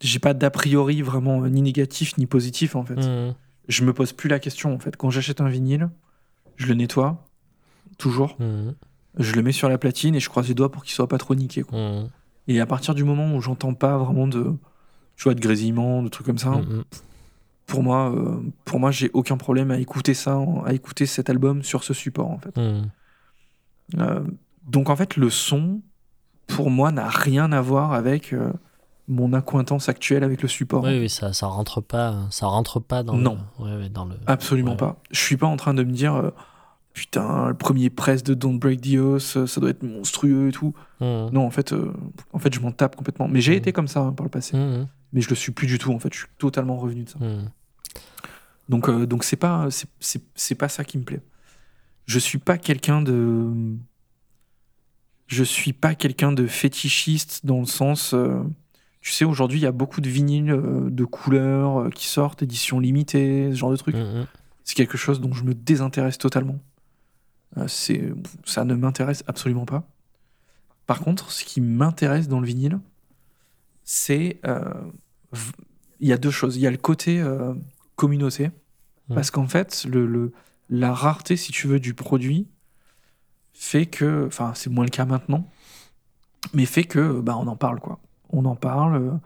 [0.00, 2.96] J'ai pas d'a priori vraiment euh, ni négatif ni positif en fait.
[2.96, 3.34] Mhm.
[3.68, 4.96] Je me pose plus la question en fait.
[4.96, 5.88] Quand j'achète un vinyle,
[6.56, 7.26] je le nettoie,
[7.98, 8.36] toujours.
[8.38, 8.74] Mhm.
[9.18, 11.18] Je le mets sur la platine et je croise les doigts pour qu'il soit pas
[11.18, 11.62] trop niqué.
[11.62, 11.78] quoi.
[11.78, 12.08] Mhm.
[12.48, 14.52] Et à partir du moment où j'entends pas vraiment de,
[15.16, 16.60] tu vois, de grésillement, de trucs comme ça,
[17.66, 21.62] pour moi, euh, pour moi, j'ai aucun problème à écouter ça, à écouter cet album
[21.62, 22.56] sur ce support en fait.
[23.98, 24.20] Euh,
[24.66, 25.80] donc en fait, le son,
[26.46, 28.52] pour moi, n'a rien à voir avec euh,
[29.08, 30.82] mon accointance actuelle avec le support.
[30.84, 33.38] Oui, oui, ça, ça rentre pas, ça rentre pas dans Non.
[33.58, 33.64] le.
[33.64, 34.16] Ouais, ouais, dans le.
[34.26, 34.76] Absolument Ouais.
[34.76, 35.00] pas.
[35.10, 36.30] Je suis pas en train de me dire, euh,
[36.92, 40.52] putain, le premier press de Don't Break the House, euh, ça doit être monstrueux et
[40.52, 40.74] tout.
[41.00, 41.30] Mhm.
[41.32, 41.92] Non, en fait, euh,
[42.32, 43.28] en fait, je m'en tape complètement.
[43.28, 43.58] Mais j'ai Mhm.
[43.58, 44.56] été comme ça hein, par le passé.
[44.56, 44.88] Mhm.
[45.12, 45.92] Mais je le suis plus du tout.
[45.92, 47.18] En fait, je suis totalement revenu de ça.
[48.68, 49.68] Donc, euh, donc c'est pas,
[50.00, 51.20] c'est- pas ça qui me plaît.
[52.06, 53.46] Je suis pas quelqu'un de,
[55.28, 58.42] je suis pas quelqu'un de fétichiste dans le sens, euh,
[59.06, 62.42] tu sais, aujourd'hui il y a beaucoup de vinyles euh, de couleurs euh, qui sortent,
[62.42, 63.94] édition limitée, ce genre de trucs.
[63.94, 64.26] Mhm.
[64.64, 66.58] C'est quelque chose dont je me désintéresse totalement.
[67.56, 68.12] Euh, c'est,
[68.44, 69.84] ça ne m'intéresse absolument pas.
[70.86, 72.80] Par contre, ce qui m'intéresse dans le vinyle,
[73.84, 74.74] c'est, euh,
[76.00, 76.56] il y a deux choses.
[76.56, 77.54] Il y a le côté euh,
[77.94, 78.50] communauté,
[79.08, 79.14] Mhm.
[79.14, 80.32] parce qu'en fait, le, le-
[80.68, 82.48] la rareté, si tu veux, du produit
[83.54, 85.48] fait que, enfin, c'est moins le cas maintenant,
[86.54, 88.00] mais fait que, bah, on en parle, quoi.
[88.30, 89.18] On en parle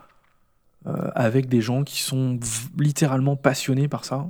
[0.87, 2.39] euh, avec des gens qui sont
[2.79, 4.29] littéralement passionnés par ça,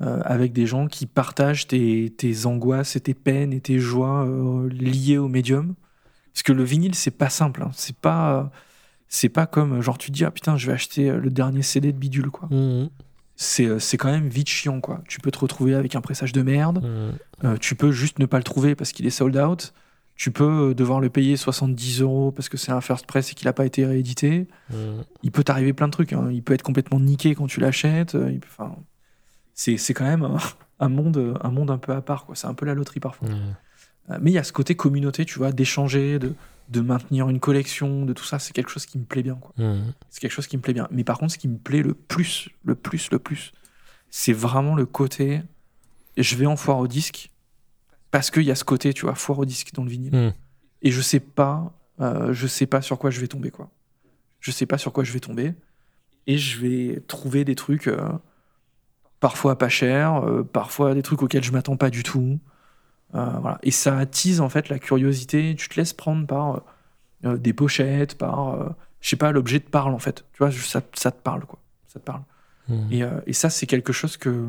[0.00, 4.26] euh, avec des gens qui partagent tes, tes angoisses et tes peines et tes joies
[4.26, 5.74] euh, liées au médium.
[6.32, 7.62] Parce que le vinyle, c'est pas simple.
[7.62, 7.70] hein.
[7.72, 8.50] C'est pas,
[9.08, 11.92] c'est pas comme genre tu te dis ah putain, je vais acheter le dernier CD
[11.92, 12.48] de bidule quoi.
[12.50, 12.90] Mhm.
[13.40, 15.00] C'est, quand même vite chiant quoi.
[15.06, 16.84] Tu peux te retrouver avec un pressage de merde.
[17.44, 19.72] Euh, tu peux juste ne pas le trouver parce qu'il est sold out.
[20.18, 23.34] Tu peux euh, devoir le payer 70 euros parce que c'est un first press et
[23.36, 24.48] qu'il n'a pas été réédité.
[24.70, 25.04] Mhm.
[25.22, 26.12] Il peut t'arriver plein de trucs.
[26.12, 26.28] hein.
[26.32, 28.16] Il peut être complètement niqué quand tu l'achètes.
[28.16, 28.74] Euh, Enfin,
[29.54, 30.36] c'est, quand même un,
[30.80, 32.26] un monde, un monde un peu à part.
[32.34, 33.28] C'est un peu la loterie parfois.
[34.10, 36.34] Euh, Mais il y a ce côté communauté, tu vois, d'échanger, de,
[36.68, 38.40] de maintenir une collection, de tout ça.
[38.40, 39.38] C'est quelque chose qui me plaît bien.
[39.56, 39.92] Mhm.
[40.10, 40.88] C'est quelque chose qui me plaît bien.
[40.90, 43.52] Mais par contre, ce qui me plaît le plus, le plus, le plus,
[44.10, 45.42] c'est vraiment le côté.
[46.16, 47.30] Je vais en foire au disque
[48.10, 50.14] parce qu'il y a ce côté, tu vois, foire au disque dans le vinyle.
[50.14, 50.32] Mhm.
[50.82, 53.70] Et je sais pas, euh, je sais pas sur quoi je vais tomber, quoi.
[54.40, 55.54] Je sais pas sur quoi je vais tomber.
[56.26, 58.08] Et je vais trouver des trucs, euh,
[59.20, 62.38] parfois pas chers, euh, parfois des trucs auxquels je m'attends pas du tout.
[63.12, 63.58] Voilà.
[63.62, 65.54] Et ça attise en fait la curiosité.
[65.56, 66.62] Tu te laisses prendre par
[67.22, 70.26] des pochettes, par, je sais pas, l'objet te parle en fait.
[70.34, 71.58] Tu vois, ça, ça te parle quoi.
[71.86, 72.22] Ça te parle.
[72.90, 74.48] Et, euh, et ça, c'est quelque chose que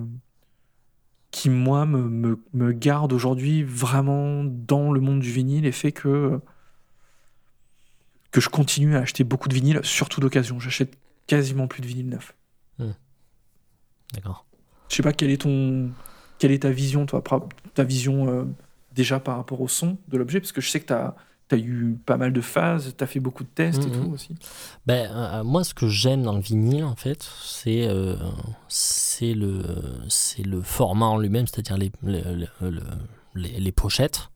[1.32, 5.92] qui moi me, me, me garde aujourd'hui vraiment dans le monde du vinyle et fait
[5.92, 6.40] que
[8.32, 10.60] que je continue à acheter beaucoup de vinyles, surtout d'occasion.
[10.60, 12.36] J'achète quasiment plus de vinyle neuf.
[14.14, 14.46] D'accord.
[14.90, 15.92] Je sais pas quelle est ton
[16.40, 17.24] quelle est ta vision toi,
[17.74, 18.46] ta vision euh,
[18.94, 21.16] déjà par rapport au son de l'objet parce que je sais que tu as
[21.50, 23.96] T'as eu pas mal de phases, t'as fait beaucoup de tests et Mhm.
[24.08, 24.36] tout aussi.
[24.86, 28.16] Ben, euh, moi, ce que j'aime dans le vinyle, en fait, c'est euh,
[28.68, 29.64] c'est le,
[30.46, 32.22] le format en lui-même, c'est-à-dire les, les,
[32.62, 32.82] le-
[33.36, 34.30] les, les pochettes.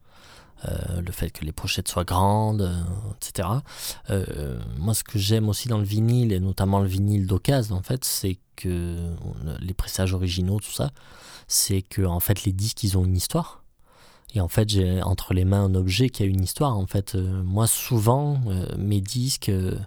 [0.68, 2.82] euh, le fait que les pochettes soient grandes, euh,
[3.18, 3.50] etc.
[4.10, 7.84] Euh, moi, ce que j'aime aussi dans le vinyle, et notamment le vinyle d'occasion, en
[7.84, 8.96] fait, c'est que
[9.60, 10.92] les pressages originaux, tout ça,
[11.48, 13.63] c'est que en fait, les disques, ils ont une histoire.
[14.34, 16.78] Et en fait, j'ai entre les mains un objet qui a une histoire.
[16.78, 19.78] En fait, Euh, moi, souvent, euh, mes disques, euh,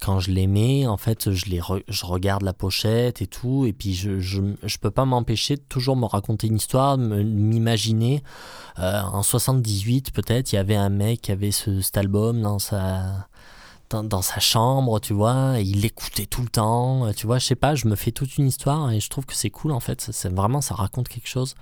[0.00, 1.44] quand je les mets, en fait, je,
[1.86, 5.62] je regarde la pochette et tout, et puis je, je, je peux pas m'empêcher de
[5.68, 8.24] toujours me raconter une histoire, m'imaginer.
[8.78, 13.28] En 78, peut-être, il y avait un mec qui avait ce, cet album dans sa,
[13.90, 17.74] dans, sa chambre, tu vois, il l'écoutait tout le temps, tu vois, je sais pas,
[17.76, 20.32] je me fais toute une histoire et je trouve que c'est cool, en fait, c'est
[20.34, 21.54] vraiment, ça raconte quelque chose.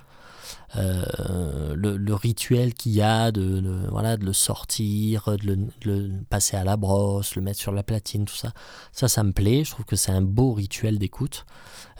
[0.75, 6.63] Euh, le, rituel qu'il y a de, voilà, de le sortir, de le, passer à
[6.63, 8.51] la brosse, le mettre sur la platine, tout ça.
[8.91, 9.63] Ça, ça me plaît.
[9.63, 11.45] Je trouve que c'est un beau rituel d'écoute.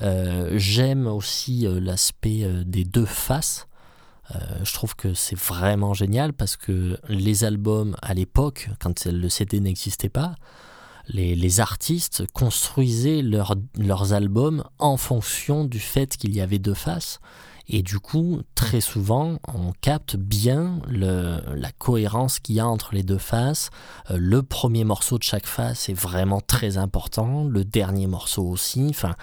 [0.01, 3.67] Euh, J'aime aussi euh, l'aspect des deux faces.
[4.63, 9.59] Je trouve que c'est vraiment génial parce que les albums à l'époque, quand le CD
[9.59, 10.35] n'existait pas,
[11.07, 16.75] les, les artistes construisaient leur- leurs albums en fonction du fait qu'il y avait deux
[16.75, 17.19] faces.
[17.71, 23.03] Et du coup, très souvent, on capte bien la cohérence qu'il y a entre les
[23.03, 23.69] deux faces.
[24.09, 28.87] Euh, le premier morceau de chaque face est vraiment très important, le dernier morceau aussi.
[28.89, 29.15] Enfin,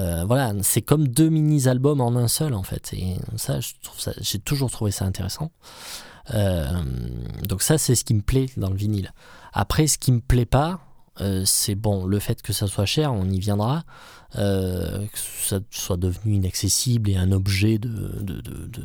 [0.00, 2.92] euh, voilà, c'est comme deux mini-albums en un seul, en fait.
[2.94, 3.60] Et ça,
[4.20, 5.52] j'ai toujours trouvé ça intéressant.
[6.34, 6.66] Euh,
[7.44, 9.12] donc ça, c'est ce qui me plaît dans le vinyle.
[9.52, 10.80] Après, ce qui me plaît pas,
[11.44, 13.84] c'est bon, le fait que ça soit cher, on y viendra,
[14.36, 18.40] euh, que ça soit devenu inaccessible et un objet de, de,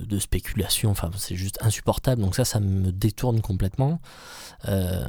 [0.05, 3.99] de, spéculation, enfin c'est juste insupportable, donc ça, ça me détourne complètement.
[4.67, 5.03] Euh,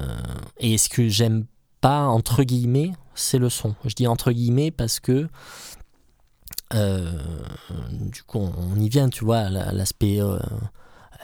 [0.59, 1.47] et ce que j'aime
[1.80, 3.74] pas, entre guillemets, c'est le son.
[3.84, 5.28] Je dis entre guillemets parce que
[6.74, 7.12] euh,
[7.91, 10.20] du coup, on, y vient, tu vois, à la- à l'aspect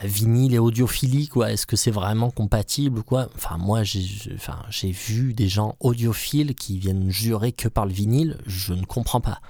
[0.03, 1.51] vinyle et audiophilie, quoi.
[1.51, 3.29] Est-ce que c'est vraiment compatible quoi?
[3.35, 8.37] Enfin, moi, j'ai vu des gens audiophiles qui viennent jurer que par le vinyle.
[8.45, 9.41] Je ne comprends pas.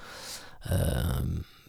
[0.71, 1.03] Euh,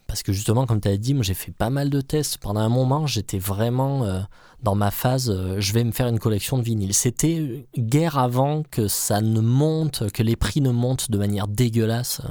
[0.06, 2.38] parce que justement, comme tu as dit, moi j'ai fait pas mal de tests.
[2.38, 4.20] Pendant un moment, j'étais vraiment euh,
[4.62, 6.94] dans ma phase, euh, je vais me faire une collection de vinyles.
[6.94, 12.22] C'était guère avant que ça ne monte, que les prix ne montent de manière dégueulasse.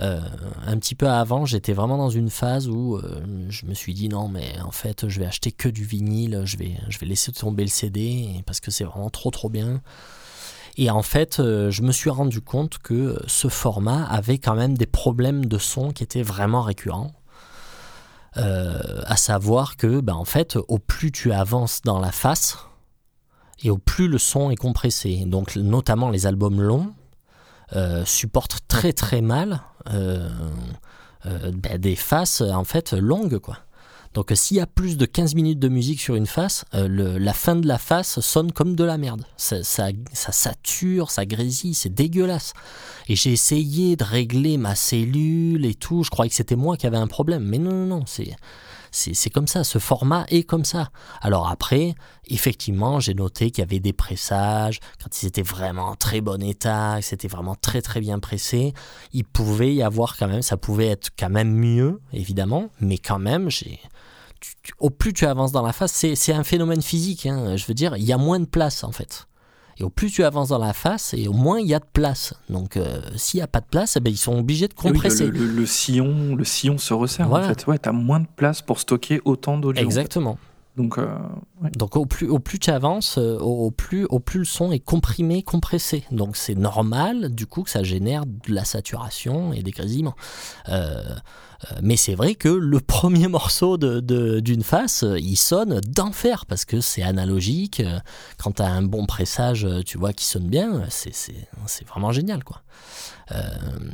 [0.00, 0.20] Euh,
[0.66, 4.08] un petit peu avant, j'étais vraiment dans une phase où euh, je me suis dit
[4.08, 7.30] non, mais en fait, je vais acheter que du vinyle, je vais, je vais laisser
[7.32, 9.80] tomber le CD parce que c'est vraiment trop trop bien.
[10.76, 14.76] Et en fait, euh, je me suis rendu compte que ce format avait quand même
[14.76, 17.12] des problèmes de son qui étaient vraiment récurrents.
[18.36, 22.58] À savoir que, ben, en fait, au plus tu avances dans la face,
[23.62, 25.22] et au plus le son est compressé.
[25.24, 26.92] Donc, notamment les albums longs
[28.04, 33.58] supportent très très mal ben, des faces en fait longues, quoi.
[34.14, 37.18] Donc euh, s'il y a plus de 15 minutes de musique sur une face, euh,
[37.18, 39.24] la fin de la face sonne comme de la merde.
[39.36, 42.54] Ça, ça, ça sature, ça grésille, c'est dégueulasse.
[43.08, 46.04] Et j'ai essayé de régler ma cellule et tout.
[46.04, 47.44] Je croyais que c'était moi qui avais un problème.
[47.44, 48.34] Mais non, non, non, c'est...
[48.94, 50.90] C'est comme ça, ce format est comme ça.
[51.20, 55.96] Alors après, effectivement, j'ai noté qu'il y avait des pressages, quand ils étaient vraiment en
[55.96, 58.72] très bon état, que c'était vraiment très très bien pressé,
[59.12, 63.18] il pouvait y avoir quand même, ça pouvait être quand même mieux, évidemment, mais quand
[63.18, 63.80] même, j'ai,
[64.78, 67.96] au plus tu avances dans la c'est c'est un phénomène physique, hein, je veux dire,
[67.96, 69.26] il y a moins de place en fait.
[69.78, 71.84] Et au plus tu avances dans la face, et au moins il y a de
[71.92, 72.34] place.
[72.48, 74.92] Donc euh, s'il n'y a pas de place, eh ben, ils sont obligés de oui,
[74.92, 75.26] compresser.
[75.26, 77.46] le, le- le sillon, le sillon se resserre Voilà.
[77.46, 77.66] en fait.
[77.66, 79.82] Ouais, t'as moins de place pour stocker autant d'audio.
[79.82, 79.94] en fait.
[80.76, 81.06] Donc, euh,
[81.92, 82.06] au
[82.40, 86.04] plus, tu avances, euh, au, plus, au plus le son est comprimé, compressé.
[86.10, 90.16] Donc c'est normal du coup que ça génère de la saturation et des grésillements.
[90.70, 91.00] Euh,
[91.80, 97.02] mais c'est vrai que le premier morceau d'une face, il sonne d'enfer parce que c'est
[97.02, 97.80] analogique.
[98.38, 102.62] Quand tu as un bon pressage, tu vois, qui sonne bien, c'est vraiment génial, quoi.
[103.32, 103.42] Euh,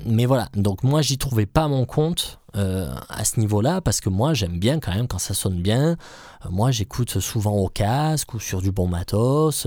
[0.06, 4.08] mais voilà, donc moi j'y trouvais pas mon compte euh, à ce niveau-là parce que
[4.08, 5.96] moi j'aime bien quand même quand ça sonne bien.
[6.44, 9.66] Euh, moi j'écoute souvent au casque ou sur du bon matos.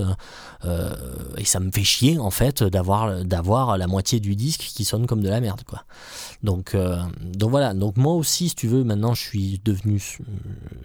[1.38, 5.22] Et ça me fait chier en fait d'avoir la moitié du disque qui sonne comme
[5.22, 5.84] de la merde quoi.
[6.42, 6.76] Donc
[7.22, 10.02] donc voilà, donc moi aussi si tu veux maintenant je suis devenu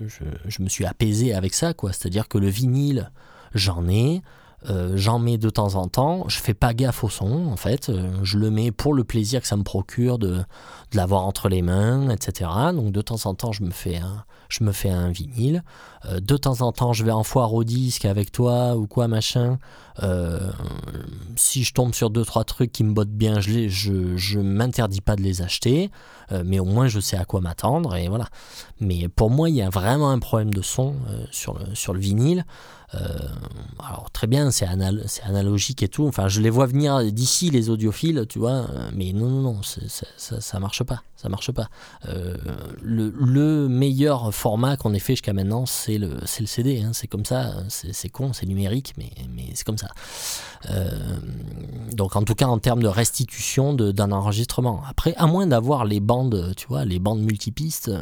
[0.01, 3.11] je, je me suis apaisé avec ça quoi, c'est-à-dire que le vinyle
[3.53, 4.21] j'en ai
[4.69, 7.89] euh, j'en mets de temps en temps, je fais pas gaffe au son en fait,
[7.89, 11.47] Euh, je le mets pour le plaisir que ça me procure de, de l'avoir entre
[11.47, 12.49] les mains, etc.
[12.73, 15.63] Donc de temps en temps je me fais un, je me fais un vinyle,
[16.05, 19.07] Euh, de temps en temps je vais en foire au disque avec toi ou quoi
[19.07, 19.59] machin.
[21.35, 24.39] Si je tombe sur deux trois trucs qui me bottent bien, je les, je, je
[24.39, 25.91] m'interdis pas de les acheter,
[26.45, 28.27] mais au moins je sais à quoi m'attendre et voilà.
[28.79, 30.95] Mais pour moi il y a vraiment un problème de son
[31.31, 32.45] sur le sur le vinyle.
[32.95, 32.97] Euh,
[33.87, 36.07] alors très bien, c'est anal- c'est analogique et tout.
[36.07, 38.67] Enfin, je les vois venir d'ici les audiophiles, tu vois.
[38.71, 41.03] euh, Mais non, non, non, ça, ça marche pas.
[41.15, 41.69] Ça marche pas.
[42.07, 42.35] Euh,
[42.81, 46.81] le, le meilleur format qu'on ait fait jusqu'à maintenant, c'est le, le CD.
[46.81, 47.53] hein, c'est comme ça.
[47.67, 49.11] C'est con, c'est numérique, mais,
[49.53, 49.89] c'est comme ça.
[51.93, 54.81] Donc en tout cas en termes de restitution d'un enregistrement.
[54.89, 58.01] Après, à moins d'avoir les bandes, tu vois, les bandes multipistes euh,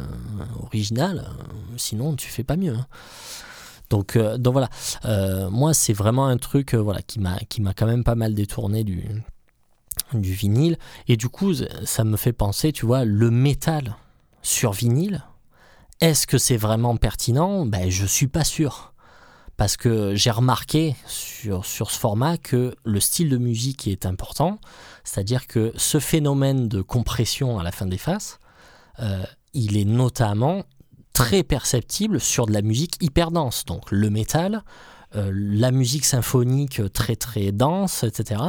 [0.62, 1.28] originales,
[1.76, 2.74] sinon tu fais pas mieux.
[2.74, 2.86] hein.
[3.90, 4.68] Donc, euh, donc voilà,
[5.04, 8.84] Euh, moi c'est vraiment un truc euh, voilà, qui m'a quand même pas mal détourné
[8.84, 9.04] du,
[10.12, 10.76] du vinyle.
[11.06, 11.52] Et du coup,
[11.84, 13.96] ça me fait penser, tu vois, le métal
[14.42, 15.24] sur vinyle,
[16.00, 17.66] est-ce que c'est vraiment pertinent?
[17.66, 18.92] Ben je suis pas sûr.
[19.56, 24.60] Parce que j'ai remarqué sur, sur ce format que le style de musique est important,
[25.02, 28.38] c'est-à-dire que ce phénomène de compression à la fin des faces,
[29.54, 30.62] il est notamment
[31.12, 33.64] très perceptible sur de la musique hyper dense.
[33.64, 34.62] Donc le métal,
[35.16, 38.42] euh, la musique symphonique très très dense, etc.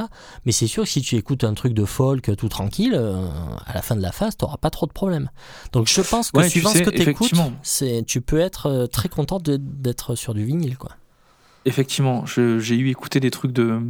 [0.45, 3.25] Mais c'est sûr que si tu écoutes un truc de folk tout tranquille, euh,
[3.65, 5.29] à la fin de la phase, tu n'auras pas trop de problèmes.
[5.71, 7.33] Donc je pense que Ouais, tu suivant sais, ce que tu écoutes,
[8.07, 10.77] tu peux être euh, très content d'être sur du vinyle.
[10.77, 10.91] Quoi.
[11.65, 13.81] Effectivement, j'ai eu écouté des trucs de,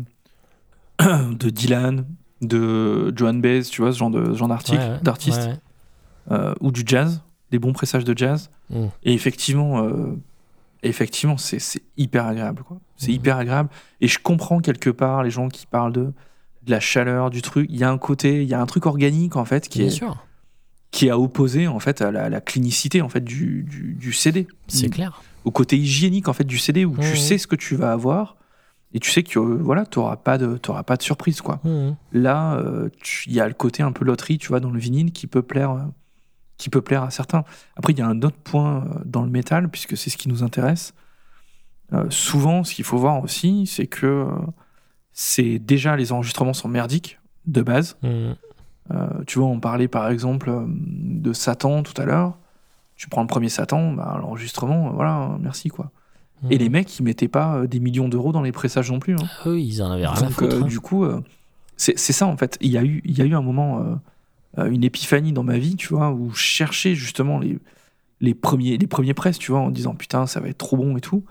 [1.00, 2.06] de Dylan,
[2.42, 5.58] de Joan Baez, tu vois, ce genre d'artiste, ouais, ouais.
[6.32, 7.22] euh, ou du jazz,
[7.52, 8.50] des bons pressages de jazz.
[8.70, 8.86] Mm.
[9.04, 10.16] Et effectivement, euh,
[10.84, 11.60] effectivement, c'est
[11.98, 12.78] hyper agréable, quoi.
[12.96, 13.16] C'est Mhm.
[13.16, 13.70] hyper agréable.
[14.02, 16.04] Et je comprends quelque part les gens qui parlent de,
[16.64, 17.68] de la chaleur, du truc.
[17.70, 19.88] Il y a un côté, il y a un truc organique en fait qui Bien
[19.88, 20.26] est sûr,
[20.92, 24.14] qui est à opposer en fait à la, la clinicité en fait du, du, du
[24.14, 24.48] CD.
[24.68, 25.22] c'est clair.
[25.46, 28.36] Au côté hygiénique en fait du CD où tu sais ce que tu vas avoir
[28.94, 31.62] et tu sais que euh, voilà, tu n'auras pas de t'auras pas de surprise quoi.
[32.12, 32.90] Là, euh,
[33.28, 35.42] il y a le côté un peu loterie, tu vois, dans le vinyle qui peut
[35.44, 35.80] plaire, euh,
[36.60, 37.44] qui peut plaire à certains.
[37.76, 40.30] Après, il y a un autre point euh, dans le métal, puisque c'est ce qui
[40.30, 40.94] nous intéresse.
[41.94, 44.26] Euh, souvent, ce qu'il faut voir aussi, c'est que euh,
[45.14, 47.98] c'est déjà les enregistrements sont merdiques de base.
[48.04, 48.34] Euh,
[49.26, 52.38] tu vois, on parlait par exemple de Satan tout à l'heure.
[52.96, 55.92] Tu prends le premier Satan, bah, l'enregistrement, voilà, merci quoi.
[56.50, 56.60] Et Mhm.
[56.60, 59.14] les mecs, ils mettaient pas des millions d'euros dans les pressages non plus.
[59.16, 59.28] hein.
[59.46, 60.56] Ah ils en avaient rien à Donc, foutre.
[60.56, 60.68] euh, hein.
[60.68, 61.06] du coup,
[61.78, 62.58] c'est ça en fait.
[62.62, 64.00] Il y a eu, il y a eu un moment,
[64.58, 67.60] une épiphanie dans ma vie, tu vois, où je cherchais justement les,
[68.22, 70.98] les, premiers, les premiers presses, tu vois, en disant putain, ça va être trop bon
[70.98, 71.24] et tout.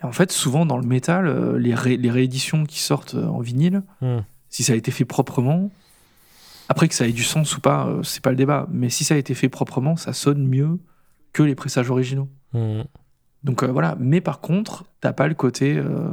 [0.00, 3.26] Et en fait, souvent dans le métal, euh, les, ré- les rééditions qui sortent euh,
[3.26, 4.24] en vinyle, Mhm.
[4.48, 5.70] si ça a été fait proprement,
[6.68, 9.04] après que ça ait du sens ou pas, euh, c'est pas le débat, mais si
[9.04, 10.78] ça a été fait proprement, ça sonne mieux
[11.32, 12.28] que les pressages originaux.
[12.54, 12.84] Mhm.
[13.42, 16.10] Donc euh, voilà, mais par contre, t'as pas le côté euh,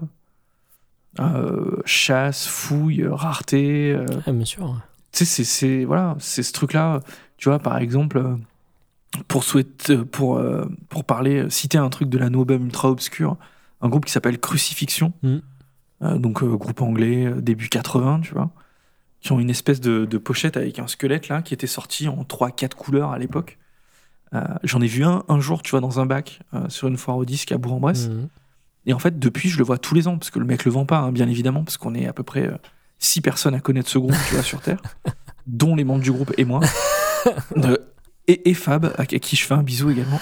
[1.19, 3.91] euh, chasse, fouille, euh, rareté.
[3.93, 4.81] euh, Ouais, bien sûr.
[5.11, 6.99] Tu sais, c'est- voilà, c'est ce truc-là.
[7.37, 8.35] Tu vois, par exemple, euh,
[9.27, 13.35] pour souhaiter, pour euh, pour parler, euh, citer un truc de la album ultra obscur,
[13.81, 15.37] un groupe qui s'appelle Crucifixion, Mm.
[16.03, 18.51] euh, donc euh, groupe anglais euh, début 80, tu vois,
[19.21, 22.23] qui ont une espèce de, de pochette avec un squelette là qui était sorti en
[22.23, 23.57] 3-4 couleurs à l'époque.
[24.33, 26.97] Euh, J'en ai vu un un jour, tu vois, dans un bac euh, sur une
[26.97, 28.07] foire au disque à Bourg-en-Bresse.
[28.09, 28.29] Mhm.
[28.87, 30.71] Et en fait, depuis, je le vois tous les ans, parce que le mec le
[30.71, 32.55] vend pas, hein, bien évidemment, parce qu'on est à peu près euh,
[33.01, 34.81] six personnes à connaître ce groupe, tu vois, sur Terre,
[35.47, 36.61] dont les membres du groupe et moi,
[37.57, 37.77] Euh,
[38.27, 40.19] et, et Fab, à, qui je fais un bisou également.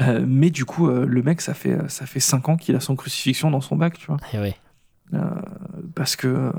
[0.00, 2.80] Euh, mais du coup, euh, le mec, ça fait, ça fait cinq ans qu'il a
[2.80, 4.16] son crucifixion dans son bac, tu vois.
[4.32, 4.56] Eh ouais.
[5.12, 5.20] Euh,
[5.94, 6.52] parce que,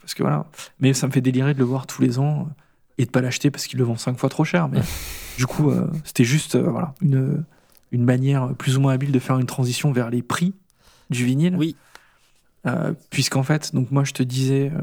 [0.00, 0.46] parce que voilà.
[0.80, 2.48] Mais ça me fait délirer de le voir tous les ans
[2.98, 4.68] et de pas l'acheter parce qu'il le vend cinq fois trop cher.
[4.68, 4.80] Mais
[5.38, 5.72] du coup,
[6.04, 7.44] c'était juste voilà, une,
[7.92, 10.54] une manière plus ou moins habile de faire une transition vers les prix
[11.10, 11.56] du vinyle.
[11.56, 11.76] Oui.
[12.74, 14.80] Euh, Puisqu'en fait, donc moi je te disais, euh,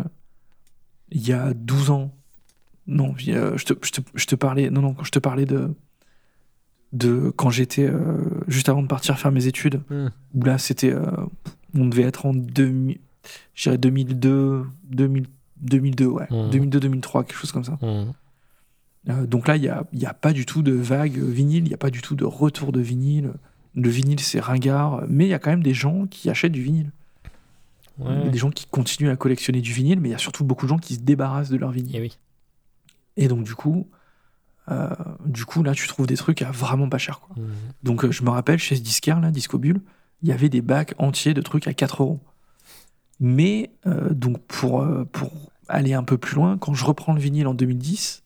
[1.12, 2.12] il y a 12 ans,
[2.88, 4.70] Non, puis, euh, je, te, je, te, je te parlais.
[4.70, 5.74] Non, non, quand je te parlais de.
[6.94, 7.88] de quand j'étais.
[7.90, 10.10] euh, juste avant de partir faire mes études, Hmm.
[10.34, 10.94] où là, c'était.
[11.74, 13.00] on devait être en 2000.
[13.56, 14.66] Je dirais 2002.
[14.84, 15.26] 2000,
[15.62, 16.28] 2002, ouais.
[16.32, 16.50] Mhm.
[16.52, 17.78] 2002-2003, quelque chose comme ça.
[19.10, 21.68] Euh, donc là, il n'y a, y a pas du tout de vague vinyle, il
[21.70, 23.32] n'y a pas du tout de retour de vinyle.
[23.76, 26.62] Le vinyle, c'est ringard, mais il y a quand même des gens qui achètent du
[26.64, 26.92] vinyle.
[28.00, 30.20] Il y a des gens qui continuent à collectionner du vinyle, mais il y a
[30.20, 31.96] surtout beaucoup de gens qui se débarrassent de leur vinyle.
[31.96, 32.18] Eh oui.
[33.16, 33.88] Et donc, du coup,
[34.70, 34.90] euh,
[35.26, 37.20] du coup, là, tu trouves des trucs à vraiment pas cher.
[37.22, 37.36] Quoi.
[37.38, 37.50] Mhm.
[37.84, 39.80] Donc, euh, je me rappelle, chez ce disquaire, là, Disco Bulle,
[40.22, 42.20] il y avait des bacs entiers de trucs à 4 euros.
[43.22, 45.32] Mais, euh, donc, pour, pour
[45.70, 48.24] aller un peu plus loin, quand je reprends le vinyle en 2010,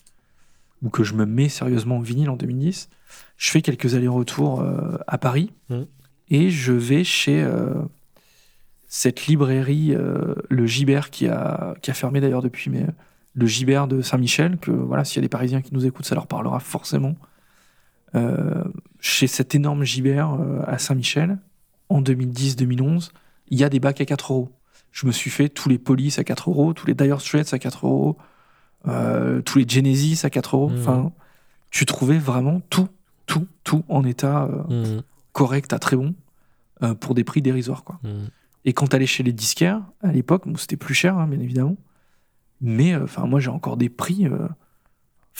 [0.81, 2.89] ou que je me mets sérieusement au vinyle en 2010,
[3.37, 4.65] je fais quelques allers-retours
[5.07, 5.85] à Paris Mhm.
[6.29, 7.45] et je vais chez
[8.89, 12.91] cette librairie, euh, le Gibert, qui a, qui a fermé d'ailleurs depuis, mais euh,
[13.35, 16.15] le Gibert de Saint-Michel, que voilà, s'il y a des Parisiens qui nous écoutent, ça
[16.15, 17.15] leur parlera forcément.
[18.15, 18.63] Euh,
[18.99, 21.37] chez cet énorme Gibert euh, à Saint-Michel,
[21.89, 23.11] en 2010-2011,
[23.49, 24.49] il y a des bacs à 4 euros.
[24.91, 27.59] Je me suis fait tous les Police à 4 euros, tous les Dire Straits à
[27.59, 28.17] 4 euros,
[29.45, 30.69] tous les Genesis à 4 euros.
[30.69, 30.79] Mhm.
[30.79, 31.11] Enfin,
[31.69, 32.87] tu trouvais vraiment tout,
[33.27, 35.03] tout, tout en état Mhm.
[35.31, 36.15] correct à très bon
[36.99, 37.83] pour des prix dérisoires.
[37.83, 37.99] Quoi.
[38.03, 38.29] Mhm.
[38.65, 41.77] Et quand t'allais chez les disquaires, à l'époque, bon, c'était plus cher, hein, bien évidemment.
[42.61, 44.25] Mais euh, enfin, moi, j'ai encore des prix.
[44.27, 44.47] euh,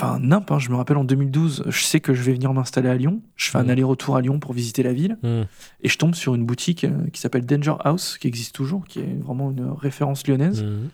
[0.01, 2.87] Enfin, nimp, hein, je me rappelle en 2012, je sais que je vais venir m'installer
[2.87, 3.21] à Lyon.
[3.35, 3.69] Je fais un Mhm.
[3.71, 5.17] aller-retour à Lyon pour visiter la ville.
[5.23, 5.45] Mhm.
[5.81, 8.99] Et je tombe sur une boutique euh, qui s'appelle Danger House, qui existe toujours, qui
[8.99, 10.63] est vraiment une référence lyonnaise.
[10.63, 10.89] Mhm.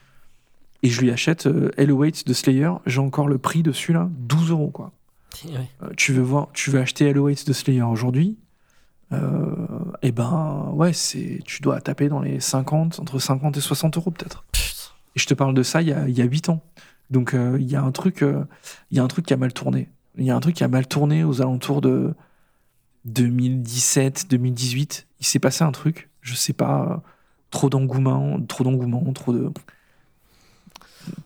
[0.82, 2.72] Et je lui achète euh, Hello Waits de Slayer.
[2.88, 4.92] J'ai encore le prix dessus, là, 12 euros, quoi.
[5.46, 5.52] Ouais.
[5.84, 8.45] Euh, tu veux voir, tu veux acheter Hello Waits de Slayer aujourd'hui, euh,
[10.02, 14.12] et ben ouais, c'est, tu dois taper dans les 50, entre 50 et 60 euros
[14.12, 14.44] peut-être.
[15.16, 16.62] Et je te parle de ça il y a, il y a 8 ans.
[17.12, 18.44] Donc euh, il y a un truc, euh,
[18.92, 19.90] il y a un truc qui a mal tourné.
[20.18, 22.14] Il y a un truc qui a mal tourné aux alentours de
[23.06, 25.08] 2017, 2018.
[25.20, 26.98] Il s'est passé un truc, je sais pas, euh,
[27.52, 29.52] trop d'engouement, trop d'engouement, trop de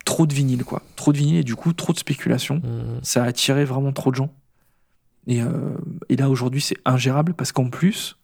[0.03, 2.99] trop de vinyle quoi, trop de vinyle et du coup trop de spéculation Mhm.
[3.01, 4.30] ça a attiré vraiment trop de gens.
[5.30, 5.77] Et, euh,
[6.09, 8.17] et là, aujourd'hui, c'est ingérable parce qu'en plus,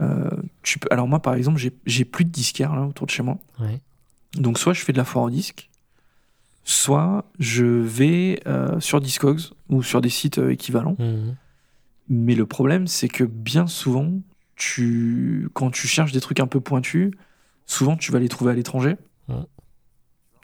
[0.00, 0.30] euh,
[0.62, 0.86] tu peux...
[0.92, 3.36] alors moi, par exemple, j'ai- plus de disquaires là, autour de chez moi.
[3.58, 3.80] Ouais.
[4.34, 5.68] Donc, soit je fais de la foire au disque,
[6.62, 10.94] soit je vais euh, sur Discogs ou sur des sites équivalents.
[11.00, 11.34] Mhm.
[12.08, 14.12] Mais le problème, c'est que bien souvent,
[14.54, 15.48] tu...
[15.52, 17.10] quand tu cherches des trucs un peu pointus,
[17.66, 18.96] souvent tu vas les trouver à l'étranger.
[19.28, 19.34] Ouais.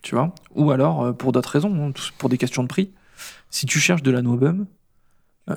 [0.03, 0.34] Tu vois?
[0.57, 2.91] Ou alors, pour d'autres raisons, hein, pour des questions de prix.
[3.51, 4.66] Si tu cherches de la no-bum,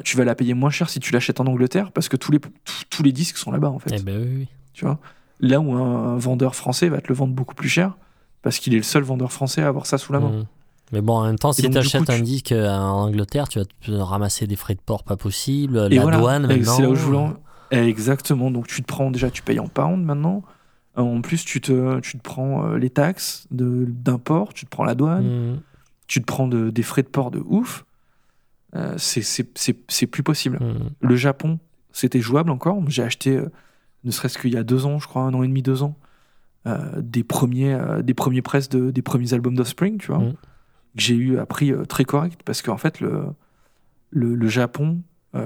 [0.03, 2.39] tu vas la payer moins cher si tu l'achètes en Angleterre parce que tous les,
[2.39, 3.95] tous- tous les disques sont là-bas en fait.
[3.97, 4.47] Eh ben oui, oui.
[4.73, 4.99] Tu vois?
[5.39, 7.97] Là où un, un vendeur français va te le vendre beaucoup plus cher
[8.41, 10.29] parce qu'il est le seul vendeur français à avoir ça sous la main.
[10.31, 10.45] Mhm.
[10.91, 13.47] Mais bon, en même temps, si donc, achètes coup, un tu- disque euh, en Angleterre,
[13.47, 16.75] tu vas te ramasser des frais de port pas possible, Et la voilà, douane maintenant.
[16.75, 17.33] c'est là où je voulais en-
[17.71, 18.49] Exactement.
[18.51, 20.43] Donc tu te prends déjà, tu payes en pound maintenant.
[20.97, 24.83] Euh, En plus, tu te, tu te prends euh, les taxes d'import, tu te prends
[24.83, 25.59] la douane, Mhm.
[26.07, 27.85] tu te prends de- des frais de port de ouf.
[28.75, 30.57] Euh, c'est- plus possible.
[30.61, 30.89] Mhm.
[31.01, 31.59] Le Japon,
[31.91, 32.79] c'était jouable encore.
[32.87, 33.49] J'ai acheté, euh,
[34.03, 35.97] ne serait-ce qu'il y a deux ans, je crois, un an et demi, deux ans,
[36.67, 40.33] euh, des premiers, des premiers presses de, des premiers albums d'Offspring, tu vois, Mm.
[40.33, 40.37] que
[41.01, 43.23] j'ai eu à prix très correct parce qu'en fait, le,
[44.11, 45.01] le, le Japon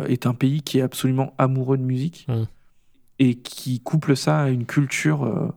[0.07, 2.43] est un pays qui est absolument amoureux de musique Mm.
[3.19, 5.53] et qui couple ça à une culture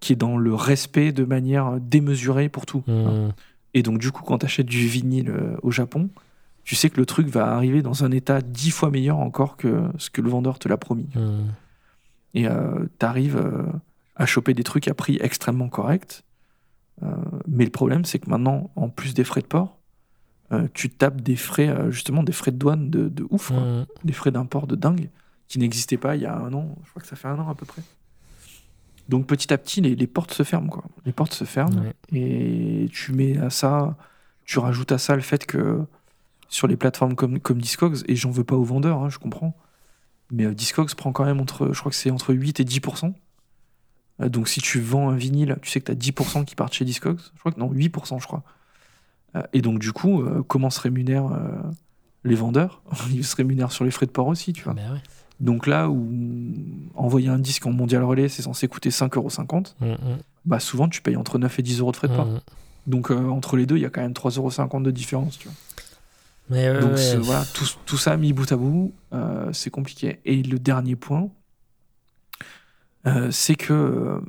[0.00, 2.82] qui est dans le respect de manière démesurée pour tout.
[3.74, 5.32] Et donc, du coup, quand tu achètes du vinyle
[5.62, 6.08] au Japon,
[6.68, 9.84] tu sais que le truc va arriver dans un état dix fois meilleur encore que
[9.96, 11.08] ce que le vendeur te l'a promis.
[11.14, 11.46] Mhm.
[12.34, 13.42] Et tu arrives
[14.14, 16.24] à choper des trucs à prix extrêmement correct.
[17.02, 17.06] Euh,
[17.46, 19.78] mais le problème, c'est que maintenant, en plus des frais de port,
[20.52, 23.60] euh, tu tapes des frais, euh, justement, des frais de douane de, de ouf, quoi.
[23.60, 23.86] Mhm.
[24.04, 25.08] des frais d'import de dingue,
[25.46, 26.76] qui n'existaient pas il y a un an.
[26.84, 27.80] Je crois que ça fait un an à peu près.
[29.08, 30.68] Donc petit à petit, les, les portes se ferment.
[30.68, 30.84] Quoi.
[31.06, 31.80] Les portes se ferment.
[31.80, 31.94] Ouais.
[32.12, 33.96] Et tu mets à ça,
[34.44, 35.86] tu rajoutes à ça le fait que
[36.48, 39.56] sur les plateformes comme, comme Discogs, et j'en veux pas aux vendeurs, hein, je comprends,
[40.30, 43.12] mais euh, Discogs prend quand même entre, je crois que c'est entre 8 et 10%.
[44.20, 46.72] Euh, donc si tu vends un vinyle, tu sais que tu as 10% qui partent
[46.72, 47.20] chez Discogs?
[47.34, 48.42] Je crois que non, 8% je crois.
[49.36, 51.30] Euh, et donc du coup, comment se rémunèrent
[52.24, 52.82] les vendeurs?
[53.12, 54.74] Ils se rémunèrent sur les frais de port aussi, tu vois.
[54.74, 55.02] Ben ouais.
[55.40, 56.10] Donc là où
[56.96, 59.96] envoyer un disque en mondial relais, c'est censé coûter 5,50€, Mhm.
[60.44, 62.26] bah souvent tu payes entre 9 et 10 euros de frais de port.
[62.26, 62.40] Mhm.
[62.88, 65.38] Donc euh, entre les deux, il y a quand même 3,50€ de différence.
[65.38, 65.54] Tu vois.
[66.50, 67.16] Mais ouais, Donc ouais.
[67.16, 70.20] voilà, tout, tout ça mis bout à bout, euh, c'est compliqué.
[70.24, 71.30] Et le dernier point,
[73.06, 74.20] euh, c'est que euh,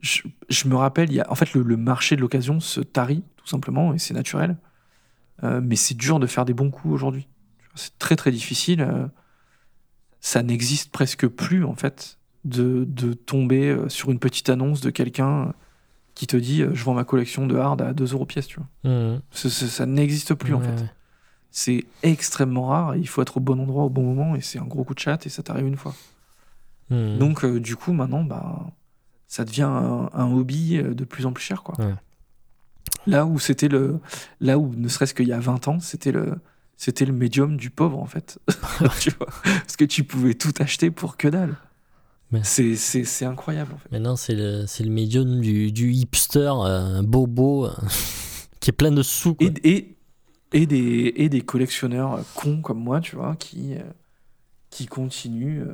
[0.00, 2.80] je, je me rappelle, il y a, en fait, le, le marché de l'occasion se
[2.80, 4.56] tarit, tout simplement, et c'est naturel.
[5.44, 7.28] Euh, mais c'est dur de faire des bons coups aujourd'hui.
[7.74, 8.86] C'est très, très difficile.
[10.20, 15.54] ça n'existe presque plus, en fait, de, de tomber sur une petite annonce de quelqu'un
[16.22, 18.60] qui te dit euh, Je vends ma collection de hard à 2 euros pièce, tu
[18.60, 18.90] vois.
[18.92, 19.20] Mhm.
[19.32, 20.84] Ça, ça- ça n'existe plus, en fait.
[21.50, 22.94] C'est extrêmement rare.
[22.94, 24.94] et Il faut être au bon endroit au bon moment, et c'est un gros coup
[24.94, 25.94] de chat, et ça t'arrive une fois.
[26.90, 27.18] Mhm.
[27.18, 28.66] Donc, euh, du coup, maintenant, bah,
[29.26, 31.74] ça devient un, un hobby euh, de plus en plus cher, quoi.
[31.84, 31.94] Ouais.
[33.08, 33.98] Là où c'était le,
[34.40, 36.36] là où ne serait-ce qu'il y a 20 ans, c'était le,
[36.76, 38.38] c'était le médium du pauvre, en fait.
[39.00, 41.56] tu vois Parce que tu pouvais tout acheter pour que dalle.
[42.42, 43.90] C'est, incroyable, en fait.
[43.92, 47.70] Maintenant, c'est le, le médium du, du hipster euh, bobo euh,
[48.60, 49.34] qui est plein de sous.
[49.34, 49.46] quoi.
[49.62, 49.96] Et, et,
[50.52, 53.74] et, des, et des collectionneurs euh, cons comme moi, tu vois, qui,
[54.70, 55.64] qui continuent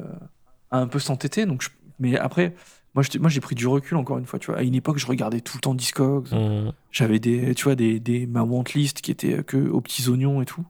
[0.70, 1.46] à un peu s'entêter.
[1.46, 1.70] Donc, je-
[2.00, 2.54] mais après,
[2.94, 4.58] moi, j'ai pris du recul, encore une fois, tu vois.
[4.58, 6.32] À une époque, je regardais tout le temps Discogs.
[6.32, 6.72] Mhm.
[6.90, 10.46] J'avais des, tu vois, des, des, ma wantlist qui était que aux petits oignons et
[10.46, 10.64] tout.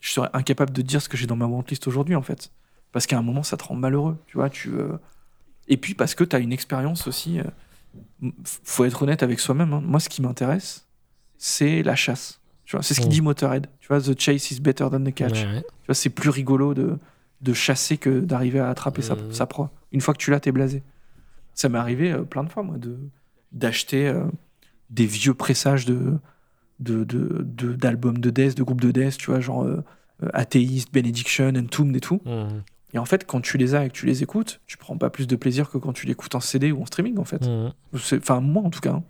[0.00, 2.52] Je serais incapable de dire ce que j'ai dans ma wantlist aujourd'hui, en fait.
[2.92, 4.48] Parce qu'à un moment, ça te rend malheureux, tu vois.
[4.48, 4.96] Tu, euh,
[5.68, 7.40] Et puis parce que tu as une expérience aussi.
[7.40, 7.44] euh,
[8.42, 9.72] Faut être honnête avec soi-même.
[9.72, 9.82] hein.
[9.84, 10.86] Moi, ce qui m'intéresse,
[11.36, 12.40] c'est la chasse.
[12.64, 13.12] Tu vois, c'est ce qu'il Mm.
[13.12, 13.66] dit Motorhead.
[13.80, 15.44] Tu vois, the chase is better than the catch.
[15.44, 15.60] Ouais, ouais.
[15.62, 16.98] Tu vois, c'est plus rigolo de,
[17.40, 19.70] de chasser que d'arriver à attraper sa, sa proie.
[19.92, 20.82] Une fois que tu l'as, t'es blasé.
[21.54, 22.98] Ça m'est arrivé euh, plein de fois, moi, de
[23.52, 24.24] d'acheter euh,
[24.90, 26.18] des vieux pressages de
[26.80, 29.82] de de- de- d'albums de, death, de groupes de death, tu vois, genre euh,
[30.22, 32.20] euh, Atheist, Benediction, Entombed et tout.
[32.26, 32.62] Mhm.
[32.94, 35.10] Et en fait, quand tu les as et que tu les écoutes, tu prends pas
[35.10, 37.44] plus de plaisir que quand tu l'écoutes en CD ou en streaming, en fait.
[37.98, 38.92] C'est- Enfin, moi en tout cas.
[38.92, 39.04] hein.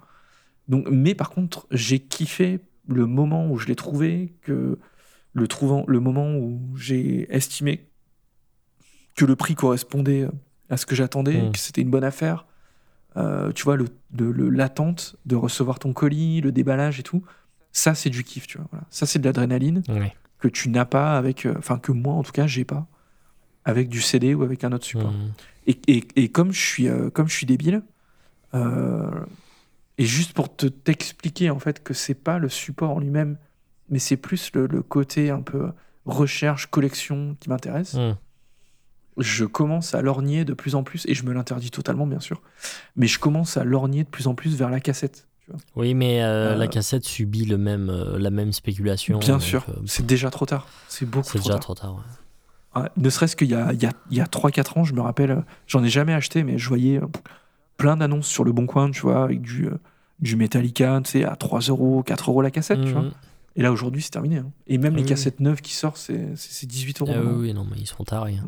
[0.68, 4.78] Donc, mais par contre, j'ai kiffé le moment où je l'ai trouvé, que
[5.32, 7.86] le, trouvant, le moment où j'ai estimé
[9.14, 10.28] que le prix correspondait
[10.70, 11.52] à ce que j'attendais, Mm.
[11.52, 12.46] que c'était une bonne affaire.
[13.16, 13.86] Euh, tu vois, le,
[14.16, 17.22] le- le- l'attente de recevoir ton colis, le déballage et tout,
[17.72, 18.66] ça c'est du kiff, tu vois.
[18.70, 18.86] Voilà.
[18.90, 19.82] Ça c'est de l'adrénaline
[20.38, 22.86] que tu n'as pas avec, euh, enfin que moi en tout cas j'ai pas
[23.64, 25.12] avec du CD ou avec un autre support.
[25.12, 25.32] Mhm.
[25.66, 27.82] Et, et- et comme je suis, euh, comme je suis débile,
[28.54, 29.10] euh,
[29.98, 33.36] et juste pour te t'expliquer en fait que c'est pas le support en lui-même,
[33.90, 35.70] mais c'est plus le, le côté un peu
[36.06, 38.16] recherche, collection qui m'intéresse, Mhm.
[39.18, 42.40] je commence à lorgner de plus en plus, et je me l'interdis totalement bien sûr,
[42.96, 45.26] mais je commence à lorgner de plus en plus vers la cassette.
[45.44, 45.60] tu vois.
[45.76, 49.18] Oui, mais euh, la cassette subit le même, la même spéculation.
[49.18, 50.66] Bien donc, sûr, c'est déjà trop tard.
[50.88, 51.60] C'est beaucoup c'est trop déjà tard.
[51.60, 51.94] trop tard.
[51.96, 52.00] ouais.
[52.00, 52.04] Ouais,
[52.96, 55.00] ne serait-ce qu'il y a, il y a, il y a 3-4 ans, je me
[55.00, 57.06] rappelle, j'en ai jamais acheté, mais je voyais euh,
[57.76, 59.78] plein d'annonces sur le bon coin, tu vois, avec du, euh,
[60.20, 63.02] du Metallica, tu sais, à 3 euros, 4 euros la cassette, tu vois.
[63.02, 63.12] Mhm.
[63.56, 64.36] Et là, aujourd'hui, c'est terminé.
[64.36, 64.50] hein.
[64.68, 65.08] Et même Ah les oui.
[65.08, 67.12] cassettes neuves qui sortent, c'est c'est- c'est 18 euros.
[67.12, 68.36] Ah oui, oui, non, mais ils sont tarés.
[68.40, 68.46] hein.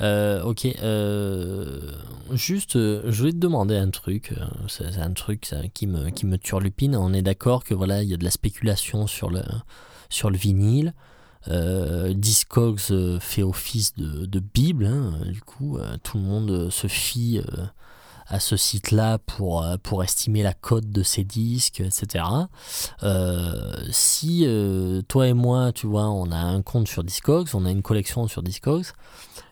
[0.00, 1.92] Euh, ok, euh,
[2.32, 4.32] juste, euh, je vais te demander un truc.
[4.66, 6.96] C'est c'est un truc ça, qui me qui me turlupine.
[6.96, 9.42] On est d'accord que voilà, il y a de la spéculation sur le
[10.08, 10.94] sur le vinyle.
[11.48, 14.86] Euh, Discogs euh, fait office de, bible.
[14.86, 15.12] hein.
[15.26, 17.40] Du coup, euh, tout le monde se fie
[18.26, 22.24] à ce site-là pour pour estimer la cote de ses disques, etc.
[23.90, 24.46] Si
[25.08, 28.26] toi et moi, tu vois, on a un compte sur Discogs, on a une collection
[28.26, 28.86] sur Discogs.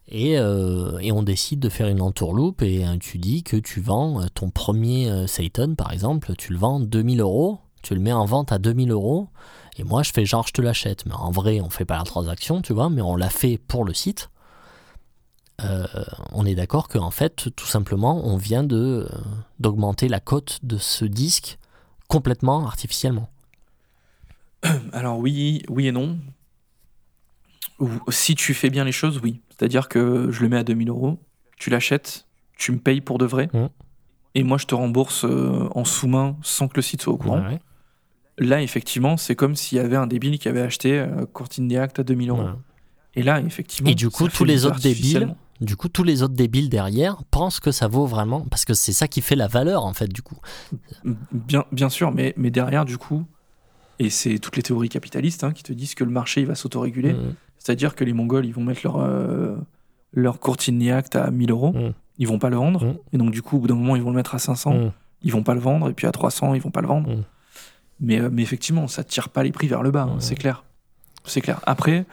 [0.09, 4.51] Et, et on décide de faire une entourloupe et tu dis que tu vends ton
[4.51, 8.59] premier Satan par exemple, tu le vends 2000 euros, tu le mets en vente à
[8.59, 9.29] 2000 euros
[9.79, 11.05] et moi je fais genre je te l'achète.
[11.07, 13.85] Mais en vrai on fait pas la transaction tu vois, mais on l'a fait pour
[13.85, 14.31] le site.
[15.63, 15.87] Euh,
[16.33, 19.19] on est d'accord qu'en fait tout simplement on vient de euh,
[19.61, 21.59] d'augmenter la cote de ce disque
[22.09, 23.29] complètement artificiellement.
[24.93, 26.19] Alors oui, oui et non.
[28.11, 29.41] Si tu fais bien les choses, oui.
[29.51, 31.19] C'est-à-dire que je le mets à 2000 euros,
[31.57, 32.27] tu l'achètes,
[32.57, 33.69] tu me payes pour de vrai, Mhm.
[34.37, 37.41] et moi je te rembourse euh, en sous-main sans que le site soit au courant.
[37.45, 37.61] Ouais,
[38.43, 41.87] Là, effectivement, c'est comme s'il y avait un débile qui avait acheté euh, Courtine à
[41.87, 42.49] 2000 euros.
[43.15, 43.91] Et là, effectivement.
[43.91, 47.61] Et du coup, tous les autres débiles, du coup, tous les autres débiles derrière pensent
[47.61, 50.23] que ça vaut vraiment, parce que c'est ça qui fait la valeur en fait, du
[50.23, 50.39] coup.
[51.33, 53.25] Bien, bien sûr, mais, mais derrière, du coup,
[53.99, 56.57] et c'est toutes les théories capitalistes hein, qui te disent que le marché il va
[56.57, 57.13] s'autoréguler.
[57.13, 57.35] Mm.
[57.59, 59.57] C'est-à-dire que les Mongols, ils vont mettre leur, euh,
[60.13, 61.73] leur Courtine Act à 1000 euros.
[61.73, 61.93] Mm.
[62.19, 62.85] Ils vont pas le vendre.
[62.85, 62.99] Mm.
[63.13, 64.75] Et donc, du coup, au bout d'un moment, ils vont le mettre à 500.
[64.75, 64.93] Mm.
[65.23, 65.89] Ils vont pas le vendre.
[65.89, 67.09] Et puis à 300, ils vont pas le vendre.
[68.01, 70.03] Mais, euh, mais effectivement, ça tire pas les prix vers le bas.
[70.11, 70.17] hein.
[70.21, 70.65] C'est clair.
[71.25, 71.61] C'est clair.
[71.67, 72.05] Après,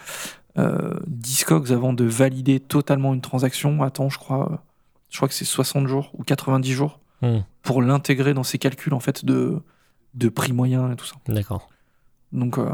[0.58, 4.64] euh, Discogs, avant de valider totalement une transaction, attend, je crois,
[5.10, 7.40] je crois que c'est 60 jours ou 90 jours Mm.
[7.64, 9.62] pour l'intégrer dans ses calculs en fait de,
[10.14, 11.16] de prix moyen et tout ça.
[11.28, 11.68] D'accord.
[12.32, 12.70] Donc euh,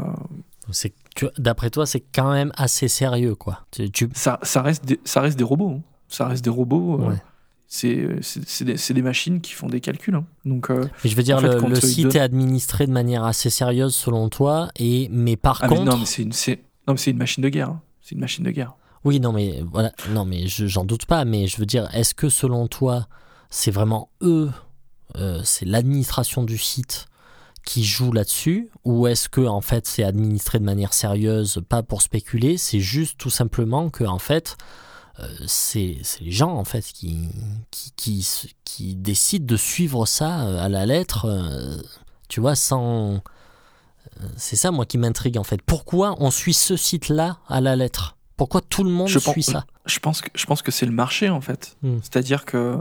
[0.70, 0.94] C'est,
[1.38, 3.64] d'après toi, c'est quand même assez sérieux, quoi.
[3.72, 5.70] Tu, tu- ça, ça, reste des, ça reste des robots.
[5.78, 5.82] hein.
[6.08, 7.00] Ça reste des robots.
[7.02, 7.16] euh, Ouais.
[7.68, 10.14] C'est c'est- des, des machines qui font des calculs.
[10.14, 10.24] hein.
[10.44, 13.94] Donc, euh, je veux dire, En fait, le, site est administré de manière assez sérieuse
[13.94, 17.10] selon toi, et mais par ah, contre, non, mais c'est une, c'est- non, mais c'est
[17.10, 17.70] une machine de guerre.
[17.70, 17.80] hein.
[18.02, 18.74] C'est une machine de guerre.
[19.04, 22.14] oui, non, mais voilà, non, mais je- j'en doute pas, mais je veux dire, est-ce
[22.14, 23.06] que selon toi,
[23.50, 24.50] c'est vraiment eux,
[25.16, 27.06] euh, c'est l'administration du site
[27.64, 32.00] qui joue là-dessus, ou est-ce que en fait c'est administré de manière sérieuse, pas pour
[32.02, 34.95] spéculer, c'est juste tout simplement que en fait euh,
[35.46, 37.28] c'est c'est les gens en fait qui,
[37.70, 38.28] qui, qui,
[38.64, 41.78] qui décident de suivre ça euh, à la lettre, euh,
[42.28, 43.14] tu vois, sans...
[43.14, 45.62] euh, C'est ça moi qui m'intrigue en fait.
[45.62, 48.16] Pourquoi on suit ce site-là à la lettre?
[48.36, 49.66] Pourquoi tout le monde Je suit pense- ça?
[49.86, 51.76] Je pense que, je pense que c'est le marché, en fait.
[51.82, 51.98] Hmm.
[52.02, 52.76] C'est-à-dire que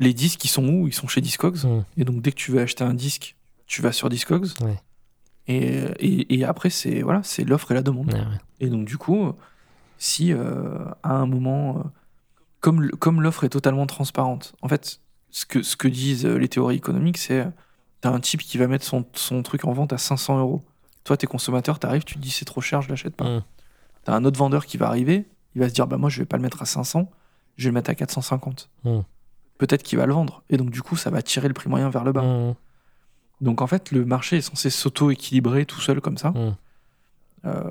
[0.00, 0.88] les disques, ils sont où?
[0.88, 1.64] Ils sont chez Discogs.
[1.64, 1.82] Hmm.
[1.96, 3.36] Et donc, dès que tu veux acheter un disque,
[3.66, 4.48] tu vas sur Discogs.
[4.62, 4.80] Ouais.
[5.46, 8.12] Et, et, et après, c'est voilà, c'est l'offre et la demande.
[8.12, 8.40] Ouais, ouais.
[8.60, 9.32] Et donc, du coup,
[9.98, 11.82] si euh, à un moment, euh,
[12.60, 15.00] comme, comme l'offre est totalement transparente, en fait,
[15.30, 17.46] ce que, ce que disent euh, les théories économiques, c'est
[18.00, 20.64] t'as un type qui va mettre son, son truc en vente à 500 euros.
[21.02, 23.24] Toi, t'es consommateur, t'arrives, tu te dis c'est trop cher, je l'achète pas.
[23.24, 23.42] Hmm.
[24.04, 26.26] T'as un autre vendeur qui va arriver, il va se dire bah moi je vais
[26.26, 27.10] pas le mettre à 500,
[27.56, 28.70] je vais le mettre à 450.
[28.84, 29.00] Hmm.
[29.58, 30.44] Peut-être qu'il va le vendre.
[30.50, 32.22] Et donc, du coup, ça va tirer le prix moyen vers le bas.
[32.22, 32.54] Hmm.
[33.40, 36.32] Donc, en fait, le marché est censé s'auto-équilibrer tout seul comme ça.
[37.44, 37.70] Euh,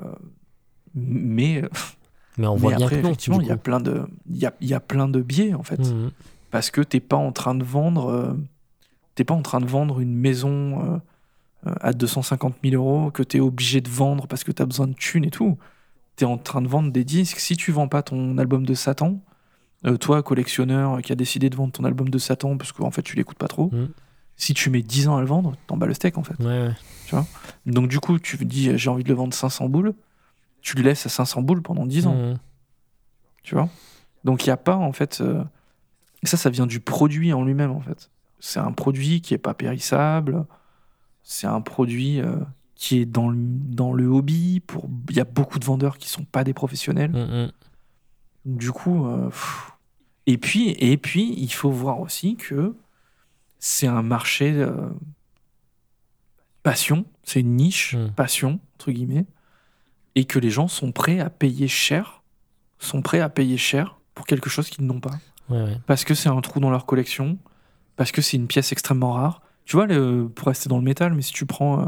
[0.94, 1.62] mais
[2.38, 3.08] Mais on mais voit bien après, que non.
[3.10, 5.54] effectivement, il y a plein de, il y a, il y a plein de biais
[5.54, 6.10] en fait, Hmm.
[6.50, 8.32] parce que t'es pas en train de vendre, euh,
[9.14, 10.98] t'es pas en train de vendre une maison euh,
[11.66, 14.94] euh, à 250 000 euros que t'es obligé de vendre parce que t'as besoin de
[14.94, 15.58] thunes et tout.
[16.16, 17.38] T'es en train de vendre des disques.
[17.40, 19.20] Si tu vends pas ton album de Satan,
[19.86, 23.02] euh, toi collectionneur qui a décidé de vendre ton album de Satan parce qu'en fait
[23.02, 23.88] tu l'écoutes pas trop, Mm.
[24.36, 26.38] si tu mets 10 ans à le vendre, t'en bats le steak en fait.
[26.40, 26.68] Ouais,
[27.12, 27.20] ouais.
[27.66, 29.94] Donc du coup, tu dis j'ai envie de le vendre 500 boules,
[30.68, 32.36] tu le laisses à 500 boules pendant 10 ans Hmm.
[33.42, 33.68] tu vois?
[34.24, 35.20] Donc il n'y a pas en fait.
[35.20, 35.42] euh,
[36.22, 38.10] et ça, ça vient du produit en lui-même en fait.
[38.40, 40.44] C'est un produit qui est pas périssable.
[41.22, 42.36] C'est un produit euh,
[42.74, 44.60] qui est dans le, dans le hobby.
[44.60, 47.10] Pour il y a beaucoup de vendeurs qui sont pas des professionnels.
[47.12, 47.50] Hmm.
[48.44, 49.30] Donc, du coup, euh,
[50.26, 52.74] et puis et puis il faut voir aussi que
[53.60, 54.88] c'est un marché euh,
[56.62, 57.04] passion.
[57.24, 59.26] C'est une niche passion entre guillemets,
[60.18, 62.22] et que les gens sont prêts à payer cher,
[62.80, 65.14] sont prêts à payer cher pour quelque chose qu'ils n'ont pas.
[65.48, 65.76] Ouais, ouais.
[65.86, 67.38] parce que c'est un trou dans leur collection,
[67.96, 69.42] parce que c'est une pièce extrêmement rare.
[69.64, 71.86] Tu vois, le- pour rester dans le métal, mais si tu prends, euh,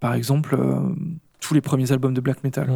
[0.00, 0.80] par exemple, euh,
[1.40, 2.68] tous les premiers albums de black metal,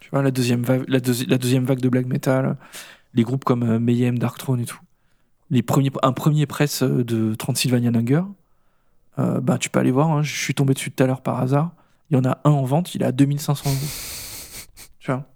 [0.00, 2.56] tu vois, la deuxième, vague, la, deuxi- la deuxième vague de black metal,
[3.14, 4.80] les groupes comme euh, Mayhem, Dark Throne et tout,
[5.50, 8.22] les premiers, un premier press euh, de Transylvania Hunger,
[9.16, 11.70] bah, tu peux aller voir, hein, je suis tombé dessus tout à l'heure par hasard,
[12.14, 13.78] il y en a un en vente, il est à 2500 euros.
[15.00, 15.26] tu vois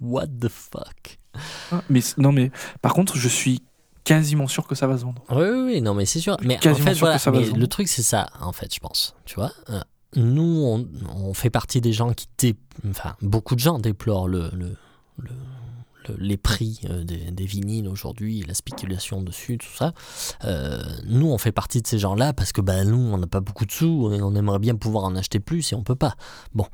[0.00, 1.18] What the fuck
[1.90, 2.50] mais, non, mais
[2.80, 3.62] par contre, je suis
[4.04, 5.22] quasiment sûr que ça va se vendre.
[5.30, 6.36] Oui, oui, oui, non, mais c'est sûr.
[6.42, 9.14] Mais en fait, voilà, mais le truc, c'est ça, en fait, je pense.
[9.26, 9.80] Tu vois, Euh,
[10.14, 12.56] nous, on, on fait partie des gens qui, dé...
[12.88, 14.76] enfin, beaucoup de gens déplorent le, le,
[15.18, 15.30] le- le-
[16.18, 19.92] les prix euh, des, des vinyles aujourd'hui, la spéculation dessus, tout ça.
[20.44, 23.40] Euh, nous, on fait partie de ces gens-là parce que, bah, nous, on n'a pas
[23.40, 26.16] beaucoup de sous et on aimerait bien pouvoir en acheter plus et on peut pas.
[26.54, 26.66] Bon,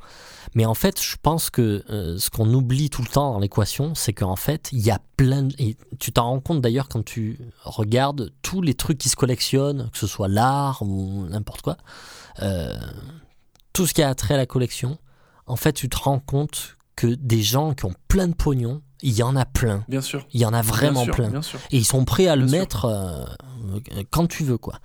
[0.55, 3.95] mais en fait, je pense que euh, ce qu'on oublie tout le temps dans l'équation,
[3.95, 5.55] c'est qu'en fait, il y a plein de...
[5.59, 9.89] Et tu t'en rends compte d'ailleurs quand tu regardes tous les trucs qui se collectionnent,
[9.91, 11.77] que ce soit l'art ou n'importe quoi,
[13.73, 14.97] tout ce qui a trait à la collection,
[15.45, 19.13] en fait, tu te rends compte que des gens qui ont plein de pognon, il
[19.13, 19.83] y en a plein.
[19.87, 20.25] Bien sûr.
[20.33, 21.31] Il y en a vraiment sûr, plein.
[21.71, 22.57] Et ils sont prêts à le sûr.
[22.57, 23.25] mettre euh,
[24.11, 24.75] quand tu veux, quoi.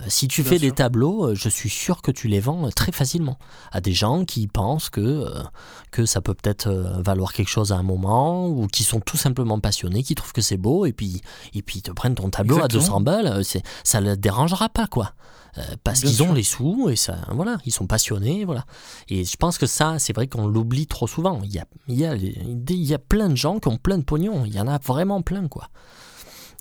[0.00, 2.68] Euh, si tu Bien fais des tableaux, euh, je suis sûr que tu les vends
[2.70, 3.38] très facilement
[3.72, 5.42] à des gens qui pensent que, euh,
[5.90, 9.58] que ça peut peut-être valoir quelque chose à un moment ou qui sont tout simplement
[9.58, 11.22] passionnés, qui trouvent que c'est beau et puis,
[11.54, 12.96] et puis ils te prennent ton tableau Exactement.
[12.96, 13.42] à 200 balles.
[13.84, 15.12] Ça ne dérangera pas, quoi.
[15.58, 18.64] Euh, parce qu'ils ont les sous et ça, voilà, ils sont passionnés, voilà.
[19.08, 21.40] Et je pense que ça, c'est vrai qu'on l'oublie trop souvent.
[21.42, 23.98] Il y a, il y, a, il y a plein de gens qui ont plein
[23.98, 24.44] de pognon.
[24.44, 25.68] Il y en a vraiment plein, quoi.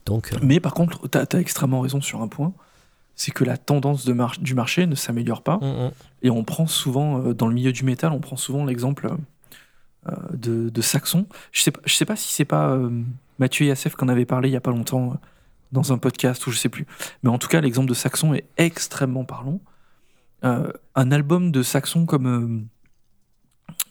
[0.05, 2.53] Donc, euh, Mais par contre, tu as, extrêmement raison sur un point,
[3.15, 5.59] c'est que la tendance de mar- du marché ne s'améliore pas.
[5.61, 5.91] hum, hum.
[6.23, 9.11] Et on prend souvent, euh, dans le milieu du métal, on prend souvent l'exemple
[10.07, 11.27] euh, de, de Saxon.
[11.51, 12.89] Je sais pas, je sais pas si c'est pas euh,
[13.37, 15.17] Mathieu Yassef qu'on avait parlé il y a pas longtemps
[15.71, 16.85] dans un podcast ou je sais plus.
[17.23, 19.59] Mais en tout cas, l'exemple de Saxon est extrêmement parlant.
[20.43, 22.67] Euh, un album de Saxon comme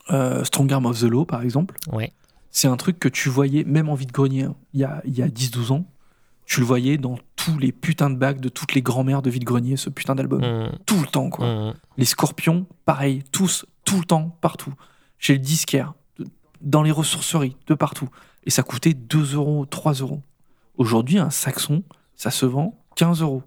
[0.09, 2.11] euh, euh, Strong Arm of the Law, par exemple, Ouais.
[2.51, 5.71] c'est un truc que tu voyais même en vide-grenier hein, il y a, a 10-12
[5.71, 5.85] ans.
[6.45, 9.75] Tu le voyais dans tous les putains de bacs de toutes les grand-mères de vide-grenier,
[9.75, 10.41] ce putain d'album.
[10.43, 11.45] Hum, Tout le temps, quoi.
[11.45, 11.73] hum.
[11.97, 14.73] Les scorpions, pareil, tous, tout le temps, partout.
[15.19, 15.93] Chez le disquaire,
[16.61, 18.07] dans les ressourceries, de partout.
[18.45, 20.21] Et ça coûtait 2 euros, 3 euros.
[20.77, 21.83] Aujourd'hui, un Saxon,
[22.15, 23.43] ça se vend 15 euros.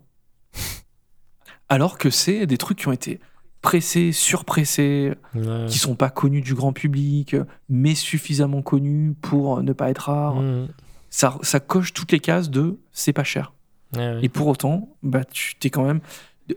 [1.69, 3.21] Alors que c'est des trucs qui ont été
[3.63, 5.67] pressés, surpressés, Ouais.
[5.69, 7.37] qui sont pas connus du grand public,
[7.69, 10.37] mais suffisamment connus pour ne pas être rares.
[10.37, 10.69] Mhm.
[11.11, 13.53] Ça, ça coche toutes les cases de c'est pas cher.
[13.95, 14.21] Ouais, ouais.
[14.23, 16.01] Et pour autant, bah, tu t'es quand même.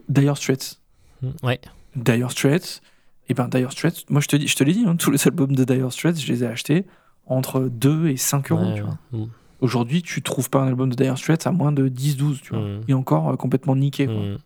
[0.08, 0.80] Dire Straits.
[1.22, 1.32] Mhm.
[1.42, 1.60] Ouais.
[1.96, 2.80] Dire Straits.
[3.28, 5.26] Et ben Dire Straits, moi je te, dis, je te l'ai dit, hein, tous les
[5.26, 6.84] albums de Dire Straits, je les ai achetés
[7.26, 8.62] entre 2 et 5 euros.
[8.64, 8.98] Ouais, tu vois.
[9.12, 9.26] ouais.
[9.64, 12.60] Aujourd'hui, tu trouves pas un album de Dire Straits à moins de 10-12, tu vois.
[12.62, 12.80] Mhm.
[12.88, 14.04] Et encore euh, complètement niqué.
[14.06, 14.14] quoi.
[14.14, 14.38] Mhm.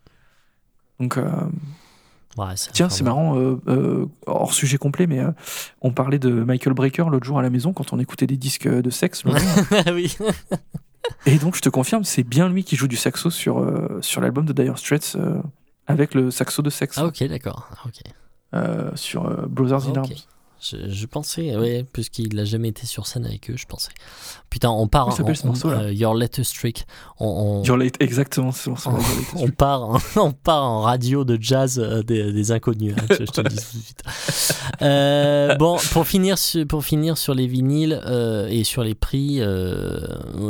[1.01, 1.27] Donc, euh,
[2.37, 5.33] Ouais, tiens, c'est marrant, euh, euh, hors sujet complet, mais euh,
[5.83, 8.69] on parlait de Michael Breaker l'autre jour à la maison quand on écoutait des disques
[8.69, 9.25] de sexe.
[9.25, 9.35] jour.
[9.93, 10.17] oui.
[11.27, 13.67] et donc, je te confirme, c'est bien lui qui joue du saxo sur,
[14.03, 15.17] sur l'album de Dire Straits
[15.89, 17.69] avec le saxo de sexe Ah ok, d'accord.
[17.87, 18.03] Ok.
[18.55, 19.97] euh, sur Brothers in Ok.
[19.99, 20.09] Arms.
[20.61, 23.93] Je, je pensais, ouais, puisqu'il a jamais été sur scène avec eux, je pensais.
[24.51, 25.13] Putain, on part.
[25.13, 26.85] S'appelle on- ce morceau-là on- euh, Your Latest Trick.
[27.21, 27.27] On,
[27.61, 28.91] on, Your Late- exactement, pour ça.
[28.91, 32.95] on, on part, en, on part en radio de jazz euh, des, des inconnus.
[32.99, 34.03] hein, je, je te le dis tout de suite.
[34.83, 38.01] Euh, bon, pour finir, sur, pour finir sur les vinyles
[38.51, 39.41] et sur les prix,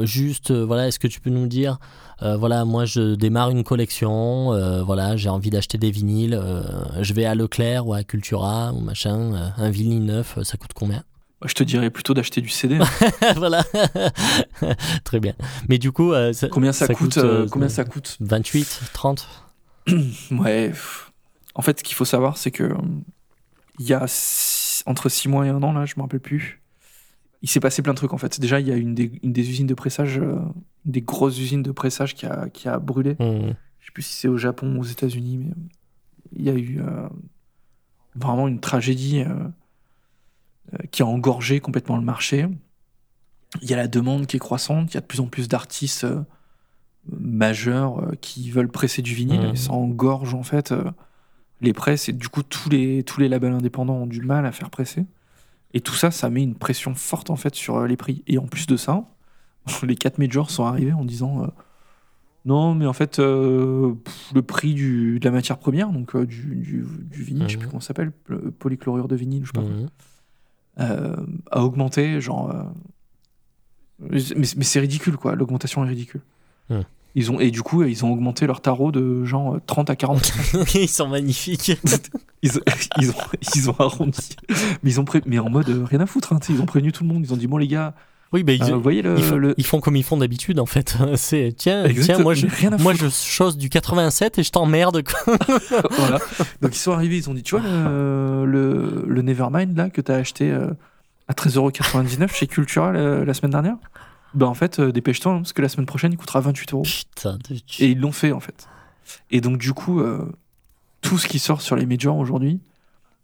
[0.02, 1.78] juste, voilà, est-ce que tu peux nous dire,
[2.20, 6.62] voilà, moi je démarre une collection, euh, voilà, j'ai envie d'acheter des vinyles, euh,
[7.00, 10.56] je vais à Leclerc ou à Cultura ou machin, euh, un vinyle neuf, euh, ça
[10.56, 11.04] coûte combien?
[11.44, 12.78] Je te dirais plutôt d'acheter du CD.
[12.80, 12.84] hein.
[13.36, 13.62] Voilà,
[15.04, 15.34] très bien.
[15.68, 18.16] Mais du coup, euh, ça- combien ça, coûte, euh, euh, Combien ça coûte?
[18.20, 19.28] 28, 30
[20.32, 20.72] Ouais.
[21.54, 22.74] En fait, ce qu'il faut savoir, c'est que euh,
[23.78, 26.60] il y a six- entre 6 mois et un an, là, je me rappelle plus.
[27.42, 28.40] Il s'est passé plein de trucs en fait.
[28.40, 30.38] Déjà, il y a une des, une des usines de pressage, euh,
[30.84, 33.14] des grosses usines de pressage qui a, qui a brûlé.
[33.14, 33.54] Hmm.
[33.80, 35.52] Je sais plus si c'est au Japon ou aux États-Unis, mais
[36.36, 37.08] il y a eu euh,
[38.16, 42.48] vraiment une tragédie euh, qui a engorgé complètement le marché.
[43.62, 45.48] Il y a la demande qui est croissante, il y a de plus en plus
[45.48, 46.06] d'artistes
[47.10, 50.74] majeurs qui veulent presser du vinyle et ça engorge en fait
[51.62, 54.52] les presses et du coup tous les, tous les labels indépendants ont du mal à
[54.52, 55.06] faire presser.
[55.74, 58.22] Et tout ça, ça met une pression forte en fait sur euh, les prix.
[58.26, 59.04] Et en plus de ça,
[59.82, 61.46] les quatre majors sont arrivés en disant euh,
[62.44, 66.24] non, mais en fait, euh, pff, le prix du, de la matière première, donc euh,
[66.24, 67.70] du, du, du vinyle, je sais plus Mhm.
[67.72, 71.40] comment ça s'appelle, le polychlorure de vinyle, je sais pas Mhm.
[71.50, 72.54] a augmenté, genre.
[73.98, 75.34] mais mais c'est ridicule, quoi.
[75.34, 76.20] L'augmentation est ridicule.
[77.18, 79.96] Ils ont, et du coup, ils ont augmenté leur tarot de genre euh, 30 à
[79.96, 80.32] 40.
[80.74, 81.72] Ils sont magnifiques.
[82.42, 82.60] ils, ont,
[83.00, 83.14] ils, ont,
[83.56, 84.36] ils ont arrondi.
[84.82, 86.32] Mais, ils ont pré- mais en mode euh, rien à foutre.
[86.32, 87.24] hein, ils ont prévenu tout le monde.
[87.26, 87.94] Ils ont dit Bon, les gars,
[88.32, 89.16] Oui, bah, ils, euh, vous voyez le.
[89.18, 90.96] ils font, le- ils font comme ils font d'habitude en fait.
[91.16, 95.02] C'est tiens, tiens, moi je, rien moi je chose du 87 et je t'emmerde.
[95.98, 96.18] voilà.
[96.62, 100.00] Donc ils sont arrivés, ils ont dit, tu vois, le, le, le Nevermind là que
[100.00, 100.68] t'as acheté euh,
[101.26, 103.76] à 13,99€ chez Cultura la, la semaine dernière,
[104.34, 106.82] bah en fait, euh, dépêche-toi hein, parce que la semaine prochaine il coûtera 28 euros.
[106.82, 108.68] Putain, de- Et ils l'ont fait en fait.
[109.30, 110.30] Et donc du coup, euh,
[111.00, 112.60] tout ce qui sort sur les majors aujourd'hui,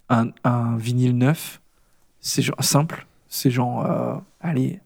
[0.09, 1.60] un, un vinyle neuf,
[2.20, 4.81] c'est genre simple, c'est genre, euh, allez,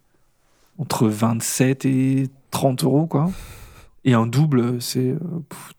[0.79, 3.31] entre 27 et 30 euros quoi.
[4.05, 5.15] Et un double, c'est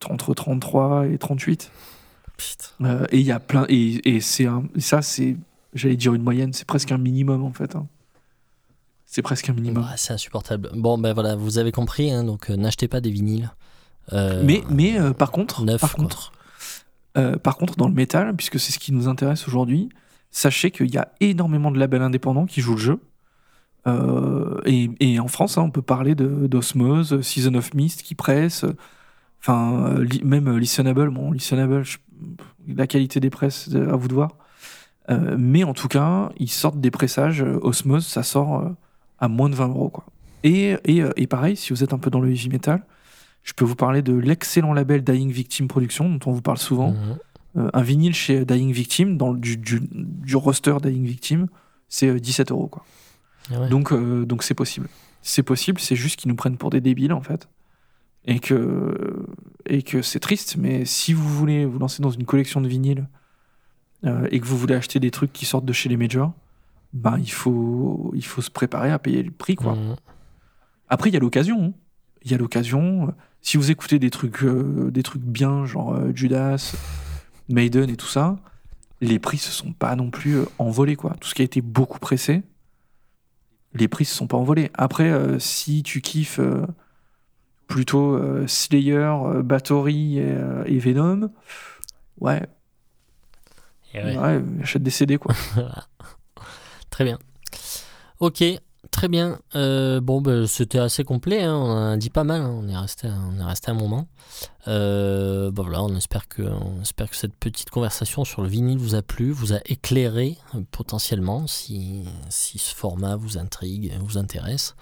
[0.10, 1.72] entre 33 et 38.
[2.38, 3.06] putain.
[3.12, 4.48] Et il y a plein et, et c'est
[4.78, 5.36] ça c'est
[5.74, 7.88] j'allais dire une moyenne c'est presque un minimum en fait hein.
[9.12, 10.70] C'est presque un minimum Ouais, c'est insupportable.
[10.76, 13.52] Bon, ben voilà, vous avez compris, hein, donc euh, n'achetez pas des vinyles.
[14.14, 16.32] Euh, mais mais euh, par contre neuf, par contre
[17.44, 19.90] par contre dans le métal puisque c'est ce qui nous intéresse aujourd'hui
[20.32, 23.00] sachez qu'il y a énormément de labels indépendants qui jouent le jeu
[24.66, 28.64] et, et en France hein, on peut parler d'Osmose Season of Mist qui presse
[29.42, 31.98] enfin li- même Listenable bon Listenable je-
[32.68, 34.32] la qualité des presses à vous de voir
[35.38, 37.42] mais en tout cas, ils sortent des pressages.
[37.64, 38.72] Osmose, ça sort
[39.20, 39.90] à moins de 20 euros.
[39.90, 40.06] Quoi.
[40.44, 42.84] Et, et, euh, et pareil, si vous êtes un peu dans le heavy metal,
[43.44, 46.92] je peux vous parler de l'excellent label Dying Victim Production, dont on vous parle souvent.
[46.92, 47.18] Mhm.
[47.58, 51.48] Euh, un vinyle chez Dying Victim, dans du, du, du roster Dying Victim,
[51.88, 52.68] c'est euh, 17 euros.
[52.68, 52.86] Quoi.
[53.52, 53.70] Ah ouais.
[53.70, 54.88] Donc euh, donc c'est possible.
[55.22, 57.50] C'est possible, c'est juste qu'ils nous prennent pour des débiles en fait.
[58.26, 59.26] Et que,
[59.66, 63.08] et que c'est triste, mais si vous voulez vous lancer dans une collection de vinyles
[64.06, 66.34] euh, et que vous voulez acheter des trucs qui sortent de chez les majors,
[66.94, 69.56] ben il faut, il faut se préparer à payer le prix.
[69.56, 69.76] Quoi.
[69.76, 69.96] Mhm.
[70.90, 71.64] Après, il y a l'occasion.
[71.66, 71.74] hein.
[72.24, 73.14] Il y a l'occasion.
[73.42, 76.76] Si vous écoutez des trucs, euh, des trucs bien, genre euh, Judas,
[77.48, 78.38] Maiden et tout ça,
[79.02, 80.96] les prix se sont pas non plus euh, envolés.
[80.98, 81.16] Quoi.
[81.22, 82.44] Tout ce qui a été beaucoup pressé,
[83.74, 84.72] les prix se sont pas envolés.
[84.74, 86.66] Après, euh, si tu kiffes euh,
[87.68, 91.32] plutôt euh, Slayer, euh, Bathory et, euh, et Venom,
[92.20, 92.42] ouais,
[93.94, 94.18] Et ouais.
[94.18, 95.34] ouais, achète des CD quoi.
[97.00, 97.18] Très bien.
[98.20, 98.44] Ok,
[98.92, 99.40] Très bien.
[99.56, 101.44] Euh, bon, ben, c'était assez complet.
[101.44, 101.56] hein.
[101.56, 102.42] On a dit pas mal.
[102.42, 102.54] hein.
[102.62, 104.08] On est resté, on est resté un moment.
[104.68, 108.80] Euh, bon, voilà, on espère que, on espère que cette petite conversation sur le vinyle
[108.80, 114.18] vous a plu, vous a éclairé euh, potentiellement si, si ce format vous intrigue, vous
[114.18, 114.76] intéresse.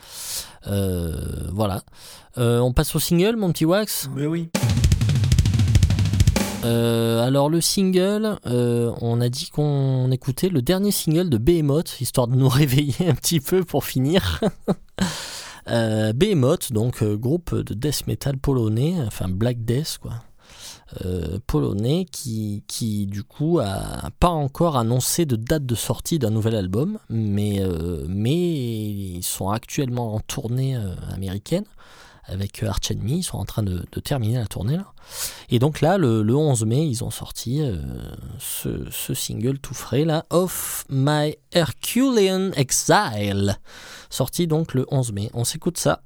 [0.66, 1.84] Voilà.
[2.38, 4.10] On passe au single, mon petit Wax?
[4.16, 4.50] Mais oui.
[6.68, 12.02] Euh, alors le single, euh, on a dit qu'on écoutait le dernier single de Behemoth,
[12.02, 14.42] histoire de nous réveiller un petit peu pour finir.
[15.70, 20.14] euh, Behemoth, donc groupe de death metal polonais, enfin black death quoi,
[21.48, 26.98] polonais qui, du coup a pas encore annoncé de date de sortie d'un nouvel album,
[27.10, 30.78] mais, ils sont actuellement en tournée
[31.14, 31.66] américaine
[32.28, 34.86] avec euh, Arch Enemy, ils sont en train de, terminer la tournée là.
[35.50, 37.78] Et donc là, le, le 11 mai, ils ont sorti euh,
[38.40, 43.58] ce, single tout frais là, Of My Herculean Exile,
[44.10, 45.30] sorti donc le 11 mai.
[45.34, 46.02] On s'écoute ça.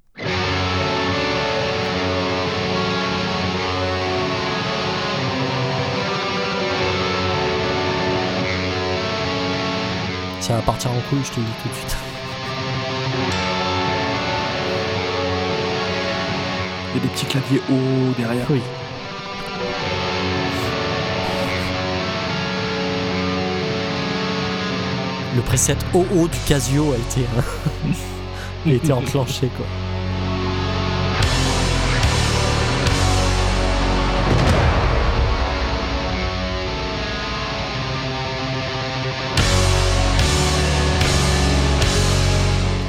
[10.41, 12.11] Ça va partir en couille, je te dis tout de suite.
[16.94, 18.46] Il y a des petits claviers hauts derrière.
[18.50, 18.62] Oui.
[25.34, 27.26] Le preset OO du Casio a été,
[28.66, 29.66] a été enclenché quoi.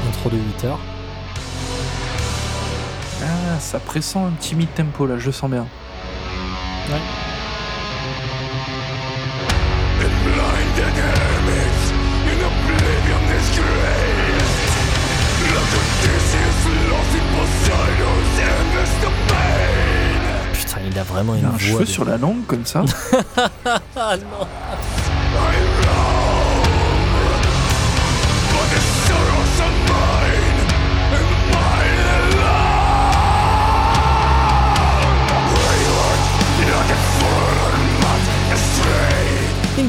[0.09, 0.81] Intro de 8 heures.
[3.55, 5.67] Ah, ça pressent un petit mid-tempo là, je sens bien.
[20.53, 21.59] Putain, il a vraiment Il une a un voix.
[21.61, 22.83] cheveu de- sur la langue comme ça.
[23.97, 24.47] Ah non.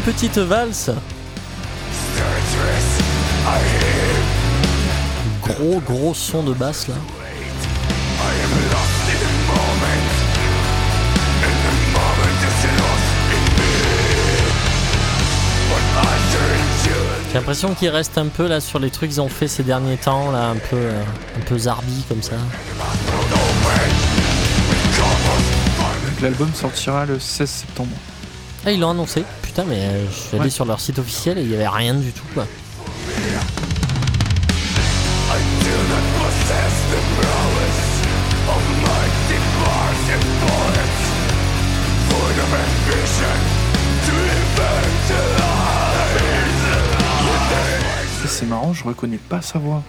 [0.06, 0.92] petite valse.
[5.42, 6.96] Gros gros son de basse là.
[17.28, 19.98] J'ai l'impression qu'il reste un peu là sur les trucs qu'ils ont fait ces derniers
[19.98, 21.02] temps là, un peu euh,
[21.38, 22.36] un peu zarbi comme ça.
[26.22, 27.96] L'album sortira le 16 septembre.
[28.66, 29.24] Ah ils l'ont annoncé.
[29.54, 30.50] Putain mais euh, je suis allé Ouais.
[30.50, 32.48] sur leur site officiel et il y avait rien du tout quoi.
[48.28, 49.84] C'est marrant, je reconnais pas sa voix.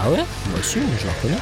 [0.00, 0.16] Ah ouais?
[0.50, 1.38] Moi aussi, je la reconnais.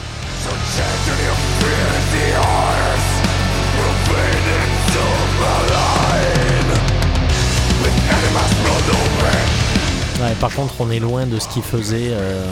[10.20, 12.44] Ouais, par contre, on est loin de ce qu'ils faisaient euh,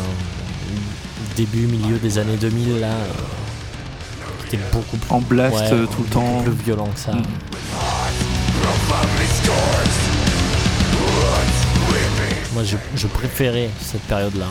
[1.36, 2.86] début, milieu des années 2000 là.
[2.86, 2.92] euh,
[4.48, 6.42] qui était beaucoup plus, En blast ouais, euh, tout le temps.
[6.42, 7.12] plus violent que ça.
[7.12, 7.22] Mm.
[12.54, 14.46] Moi, je, je préférais cette période-là.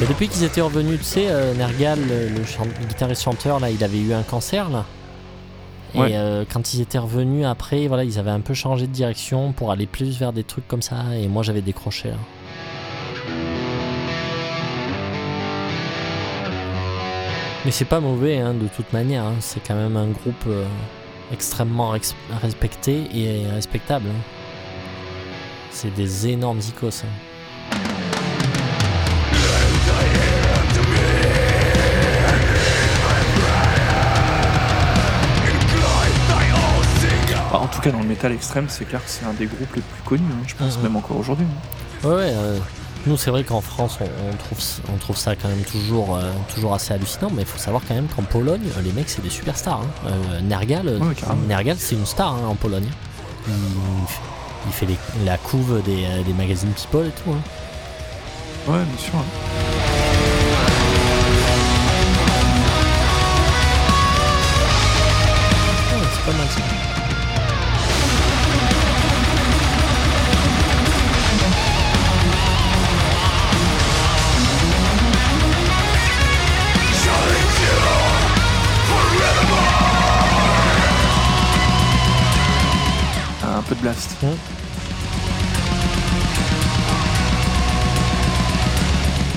[0.00, 3.70] Mais depuis qu'ils étaient revenus, tu sais, euh, Nergal, le, le chan- le guitariste-chanteur, là,
[3.70, 4.84] il avait eu un cancer, là.
[5.94, 6.10] Et Ouais.
[6.14, 9.70] euh, quand ils étaient revenus après, voilà, ils avaient un peu changé de direction pour
[9.70, 10.96] aller plus vers des trucs comme ça.
[11.16, 12.16] Et moi, j'avais décroché, là.
[17.64, 19.24] Mais c'est pas mauvais, hein, de toute manière.
[19.24, 19.36] hein.
[19.40, 20.64] C'est quand même un groupe euh,
[21.32, 21.94] extrêmement
[22.42, 24.06] respecté et respectable.
[24.10, 24.20] hein.
[25.70, 27.04] C'est des énormes icos.
[37.84, 40.24] Cas, dans le métal extrême, c'est clair que c'est un des groupes les plus connus,
[40.32, 41.46] hein, je pense, même encore aujourd'hui.
[41.48, 42.08] hein.
[42.08, 42.58] Ouais, ouais, euh,
[43.06, 44.58] nous c'est vrai qu'en France on, on trouve,
[44.92, 47.94] on trouve ça quand même toujours, euh, toujours assez hallucinant, mais il faut savoir quand
[47.94, 49.80] même qu'en Pologne, les mecs c'est des superstars.
[49.82, 50.08] Hein.
[50.08, 51.14] Euh, Nergal, Ouais.
[51.48, 52.88] Nergal c'est une star hein, en Pologne.
[53.48, 53.54] Il,
[54.66, 57.30] il fait les- la couve des, euh, des magazines People et tout.
[57.30, 59.12] Ouais, bien sûr.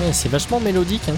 [0.00, 1.02] Ouais, c'est vachement mélodique.
[1.08, 1.16] hein.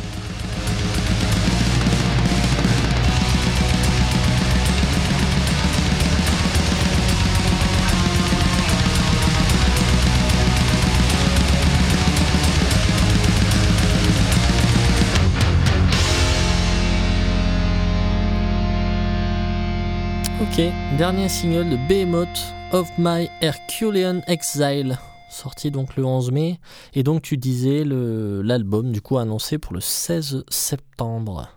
[20.40, 20.62] Ok,
[20.96, 24.98] dernier single de Behemoth of My Herculean Exile,
[25.28, 26.60] sorti donc le 11 mai.
[26.94, 31.48] Et donc tu disais l'album du coup annoncé pour le 16 septembre.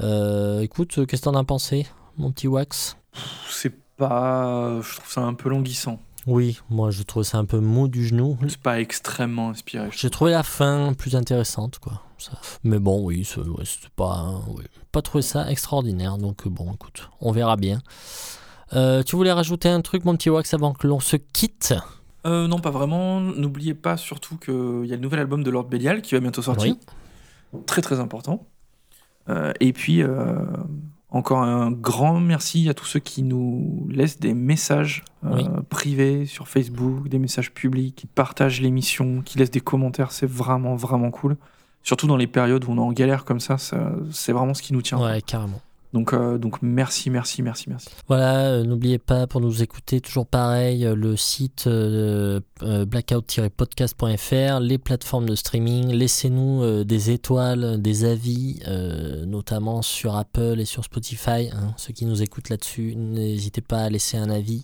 [0.00, 1.86] Euh, écoute, qu'est-ce que t'en as pensé,
[2.16, 2.96] mon petit Wax?
[3.48, 4.80] C'est pas.
[4.82, 5.98] Je trouve ça un peu languissant.
[6.26, 8.38] Oui, moi je trouve ça un peu mou du genou.
[8.48, 9.88] C'est pas extrêmement inspiré.
[9.92, 12.02] J'ai trouvé la fin plus intéressante, quoi.
[12.18, 12.32] Ça.
[12.62, 13.64] Mais bon, oui, c'est ouais,
[13.96, 16.16] pas, oui, pas trouvé ça extraordinaire.
[16.16, 17.80] Donc bon, écoute, on verra bien.
[18.74, 21.74] Euh, tu voulais rajouter un truc, mon petit Wax, avant que l'on se quitte
[22.26, 23.20] Euh, non, pas vraiment.
[23.20, 26.42] N'oubliez pas surtout qu'il y a le nouvel album de Lord Belial qui va bientôt
[26.42, 26.74] sortir.
[27.66, 28.46] Très très important.
[29.28, 30.02] Euh, et puis,
[31.10, 35.44] encore un grand merci à tous ceux qui nous laissent des messages Oui.
[35.68, 40.10] privés sur Facebook, des messages publics, qui partagent l'émission, qui laissent des commentaires.
[40.12, 41.36] C'est vraiment vraiment cool.
[41.84, 44.62] Surtout dans les périodes où on est en galère comme ça, ça- c'est vraiment ce
[44.62, 44.98] qui nous tient.
[44.98, 45.60] Ouais, carrément.
[45.94, 47.88] Donc, euh, donc merci, merci, merci, merci.
[48.08, 54.58] Voilà, euh, n'oubliez pas pour nous écouter, toujours pareil, euh, le site euh, euh, blackout-podcast.fr,
[54.60, 55.92] les plateformes de streaming.
[55.92, 61.50] Laissez-nous euh, des étoiles, des avis, euh, notamment sur Apple et sur Spotify.
[61.52, 61.74] hein.
[61.76, 64.62] ceux qui nous écoutent là-dessus, n'hésitez pas à laisser un avis,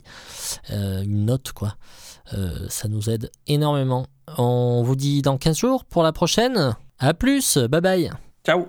[0.72, 1.76] euh, une note, quoi.
[2.34, 4.06] Euh, ça nous aide énormément.
[4.36, 6.74] On vous dit dans 15 jours pour la prochaine.
[6.98, 8.10] À plus, bye bye.
[8.44, 8.66] Ciao